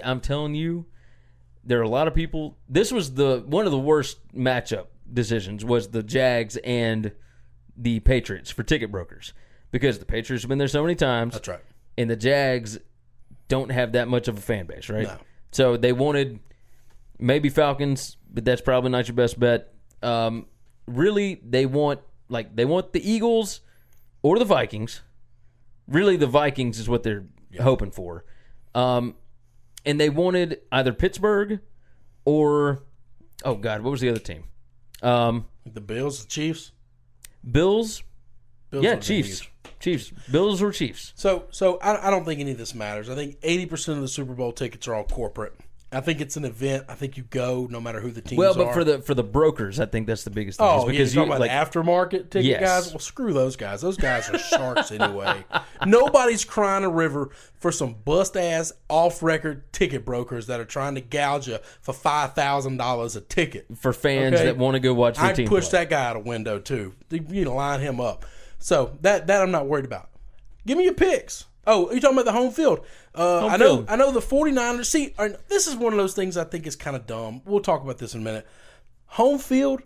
[0.04, 0.86] I'm telling you,
[1.64, 2.58] there are a lot of people.
[2.68, 7.12] This was the one of the worst matchup decisions was the Jags and
[7.76, 9.32] the Patriots for ticket brokers
[9.70, 11.34] because the Patriots have been there so many times.
[11.34, 11.60] that's right.
[11.96, 12.78] and the Jags
[13.48, 15.04] don't have that much of a fan base, right?
[15.06, 15.16] No.
[15.52, 16.40] So they wanted
[17.18, 19.72] maybe Falcons, but that's probably not your best bet.
[20.02, 20.46] Um,
[20.86, 23.60] really, they want like they want the Eagles
[24.22, 25.00] or the Vikings.
[25.86, 27.24] Really, the Vikings is what they're
[27.60, 28.24] hoping for.
[28.74, 29.14] Um,
[29.86, 31.60] and they wanted either Pittsburgh
[32.26, 32.82] or
[33.44, 34.44] oh god, what was the other team?
[35.02, 36.72] Um, The Bills, the Chiefs.
[37.50, 38.02] Bills.
[38.70, 39.46] Bills yeah, Chiefs.
[39.80, 40.10] Chiefs.
[40.30, 41.12] Bills or Chiefs.
[41.14, 43.08] So, so I, I don't think any of this matters.
[43.08, 45.54] I think eighty percent of the Super Bowl tickets are all corporate,
[45.90, 46.84] I think it's an event.
[46.88, 48.74] I think you go no matter who the teams Well, but are.
[48.74, 50.66] for the for the brokers, I think that's the biggest thing.
[50.68, 52.60] Oh, because because you about like the aftermarket ticket Yes.
[52.60, 52.92] guys.
[52.92, 53.80] Well, screw those guys.
[53.80, 55.44] Those guys are sharks anyway.
[55.86, 57.30] Nobody's crying a river
[57.60, 61.92] for some bust ass off record ticket brokers that are trying to gouge you for
[61.94, 63.66] five thousand dollars a ticket.
[63.78, 64.44] for fans Okay.
[64.44, 65.48] that want to go watch I team.
[65.48, 65.78] push play.
[65.84, 66.94] that guy out a window too.
[67.10, 68.26] You know, line him up.
[68.58, 70.10] So that that I'm not worried about.
[70.66, 71.44] Give me your picks.
[71.66, 72.84] Oh, you talking about the home field?
[73.14, 73.76] Uh, Home I know.
[73.76, 73.86] field.
[73.90, 74.86] I know the 49ers.
[74.86, 75.14] See,
[75.48, 77.42] this is one of those things I think is kind of dumb.
[77.44, 78.46] We'll talk about this in a minute.
[79.06, 79.82] Home field.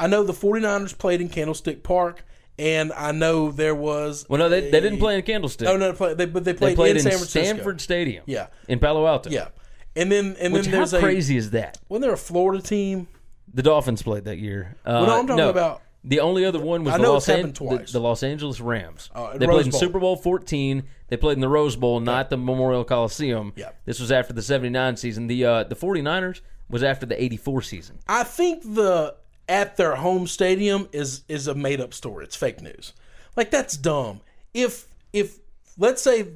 [0.00, 2.24] I know the 49ers played in Candlestick Park,
[2.58, 4.24] and I know there was.
[4.30, 5.66] Well, no, they, they didn't play in Candlestick.
[5.66, 7.42] No, no, they, they, but they played, they played in, in, San Francisco.
[7.42, 8.24] Stanford Stadium.
[8.26, 8.46] Yeah.
[8.68, 9.28] in Palo Alto.
[9.30, 9.48] Yeah,
[9.94, 11.78] and then and Which then how there's a crazy is that?
[11.88, 13.08] Wasn't there a Florida team?
[13.52, 14.76] The Dolphins played that year.
[14.84, 17.52] Uh, Well, no, I'm talking about- the only other one was I the Los, An-
[17.52, 19.10] the, the Los Angeles Rams.
[19.14, 19.80] Oh, they Rose played in Bowl.
[19.80, 20.84] Super Bowl 14.
[21.08, 23.52] They played in the Rose Bowl, not the Memorial Coliseum.
[23.56, 23.70] Yeah.
[23.84, 25.26] This was after the 79 season.
[25.26, 27.98] The uh, the 49ers was after the 84 season.
[28.08, 29.16] I think the
[29.48, 32.24] at their home stadium is is a made up story.
[32.24, 32.92] It's fake news.
[33.36, 34.20] Like that's dumb.
[34.54, 35.38] If if
[35.76, 36.28] let's say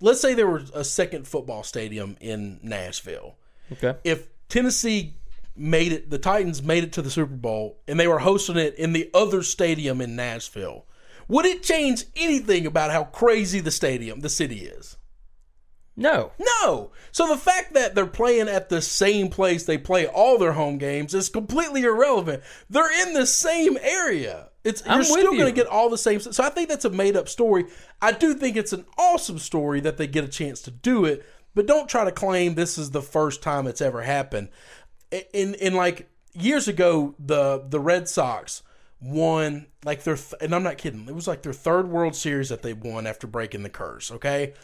[0.00, 3.36] let's say there was a second football stadium in Nashville.
[3.72, 3.94] Okay.
[4.04, 5.14] If Tennessee
[5.56, 8.74] made it the Titans made it to the Super Bowl and they were hosting it
[8.74, 10.86] in the other stadium in Nashville,
[11.28, 14.96] would it change anything about how crazy the stadium, the city is?
[15.96, 16.32] No.
[16.38, 16.90] No.
[17.12, 20.78] So the fact that they're playing at the same place they play all their home
[20.78, 22.42] games is completely irrelevant.
[22.68, 24.50] They're in the same area.
[24.64, 25.38] It's I'm you're still you.
[25.38, 26.20] going to get all the same.
[26.20, 27.66] So I think that's a made up story.
[28.00, 31.24] I do think it's an awesome story that they get a chance to do it,
[31.54, 34.48] but don't try to claim this is the first time it's ever happened.
[35.32, 38.62] In in like years ago, the the Red Sox
[39.00, 41.06] won like their th- and I'm not kidding.
[41.08, 44.10] It was like their third World Series that they won after breaking the curse.
[44.10, 44.54] Okay.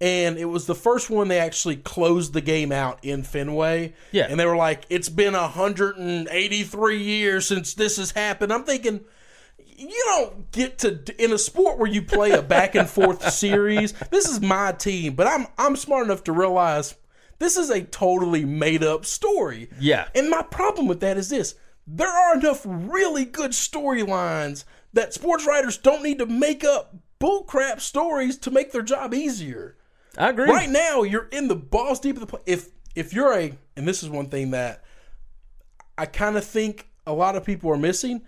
[0.00, 3.94] And it was the first one they actually closed the game out in Fenway.
[4.12, 4.28] Yeah.
[4.30, 8.52] And they were like, it's been 183 years since this has happened.
[8.52, 9.04] I'm thinking,
[9.76, 13.92] you don't get to in a sport where you play a back and forth series.
[14.10, 16.94] This is my team, but I'm I'm smart enough to realize
[17.38, 19.70] this is a totally made up story.
[19.80, 20.08] Yeah.
[20.14, 21.54] And my problem with that is this:
[21.86, 27.80] there are enough really good storylines that sports writers don't need to make up bullcrap
[27.80, 29.76] stories to make their job easier.
[30.16, 30.50] I agree.
[30.50, 32.40] Right now, you're in the balls deep of the play.
[32.46, 34.82] If if you're a, and this is one thing that
[35.96, 38.22] I kind of think a lot of people are missing.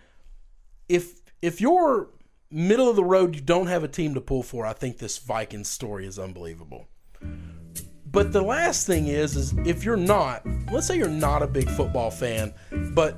[0.89, 2.09] If if you're
[2.51, 4.67] middle of the road, you don't have a team to pull for.
[4.67, 6.89] I think this Vikings story is unbelievable.
[8.13, 11.69] But the last thing is, is if you're not, let's say you're not a big
[11.71, 12.53] football fan,
[12.93, 13.17] but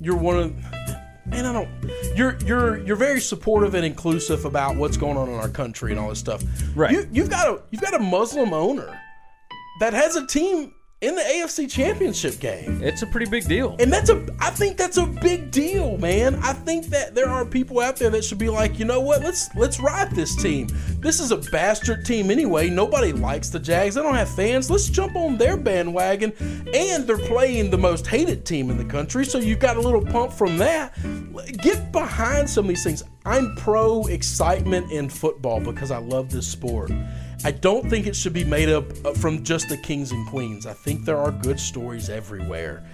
[0.00, 0.56] you're one of,
[1.26, 1.68] man, I don't,
[2.16, 6.00] you're you're you're very supportive and inclusive about what's going on in our country and
[6.00, 6.42] all this stuff.
[6.74, 6.92] Right.
[6.92, 8.98] You, you've got a you've got a Muslim owner
[9.80, 10.72] that has a team
[11.02, 12.80] in the AFC Championship game.
[12.80, 13.74] It's a pretty big deal.
[13.80, 16.36] And that's a I think that's a big deal, man.
[16.36, 19.20] I think that there are people out there that should be like, you know what,
[19.22, 20.68] let's let's ride this team.
[21.00, 22.70] This is a bastard team anyway.
[22.70, 23.96] Nobody likes the Jags.
[23.96, 24.70] They don't have fans.
[24.70, 26.32] Let's jump on their bandwagon.
[26.72, 30.04] And they're playing the most hated team in the country, so you've got a little
[30.04, 30.96] pump from that.
[31.62, 33.02] Get behind some of these things.
[33.24, 36.92] I'm pro excitement in football because I love this sport.
[37.44, 40.66] I don't think it should be made up uh, from just the kings and queens.
[40.66, 42.84] I think there are good stories everywhere.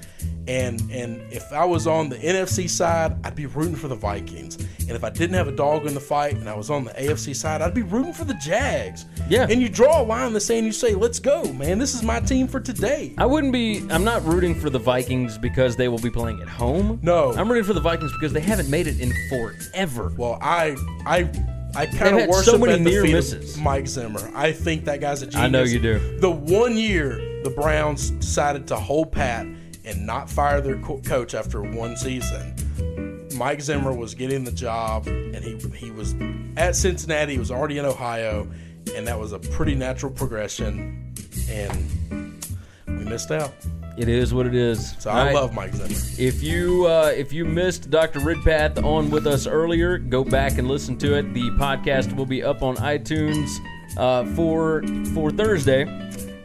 [0.48, 4.56] And and if I was on the NFC side, I'd be rooting for the Vikings.
[4.56, 6.92] And if I didn't have a dog in the fight and I was on the
[6.92, 9.04] AFC side, I'd be rooting for the Jags.
[9.28, 9.46] Yeah.
[9.48, 11.78] And you draw a line in the sand, you say, "Let's go, man.
[11.78, 13.86] This is my team for today." I wouldn't be.
[13.90, 16.98] I'm not rooting for the Vikings because they will be playing at home.
[17.02, 17.34] No.
[17.34, 20.12] I'm rooting for the Vikings because they haven't made it in forever.
[20.16, 21.28] Well, I I
[21.76, 23.56] I kind of worship so many near feet misses.
[23.56, 24.30] of Mike Zimmer.
[24.34, 25.42] I think that guy's a genius.
[25.44, 26.18] I know you do.
[26.20, 29.46] The one year the Browns decided to hold pat
[29.84, 35.06] and not fire their co- coach after one season, Mike Zimmer was getting the job,
[35.06, 36.14] and he he was
[36.56, 37.32] at Cincinnati.
[37.34, 38.48] He was already in Ohio,
[38.94, 41.14] and that was a pretty natural progression.
[41.48, 42.44] And
[42.86, 43.52] we missed out.
[43.98, 44.94] It is what it is.
[45.00, 45.34] So I right.
[45.34, 45.88] love Mike Zimmer.
[46.18, 48.20] If you uh, if you missed Dr.
[48.20, 51.34] Ridpath on with us earlier, go back and listen to it.
[51.34, 53.50] The podcast will be up on iTunes
[53.96, 54.84] uh, for
[55.14, 55.82] for Thursday.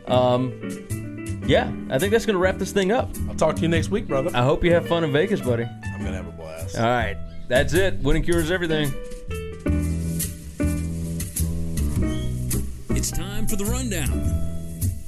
[0.07, 3.09] Um, yeah, I think that's gonna wrap this thing up.
[3.29, 4.31] I'll talk to you next week, brother.
[4.33, 5.65] I hope you have fun in Vegas, buddy.
[5.65, 6.75] I'm gonna have a blast.
[6.75, 7.17] All right,
[7.47, 7.99] that's it.
[7.99, 8.91] Winning cures everything.
[12.89, 14.52] It's time for the rundown.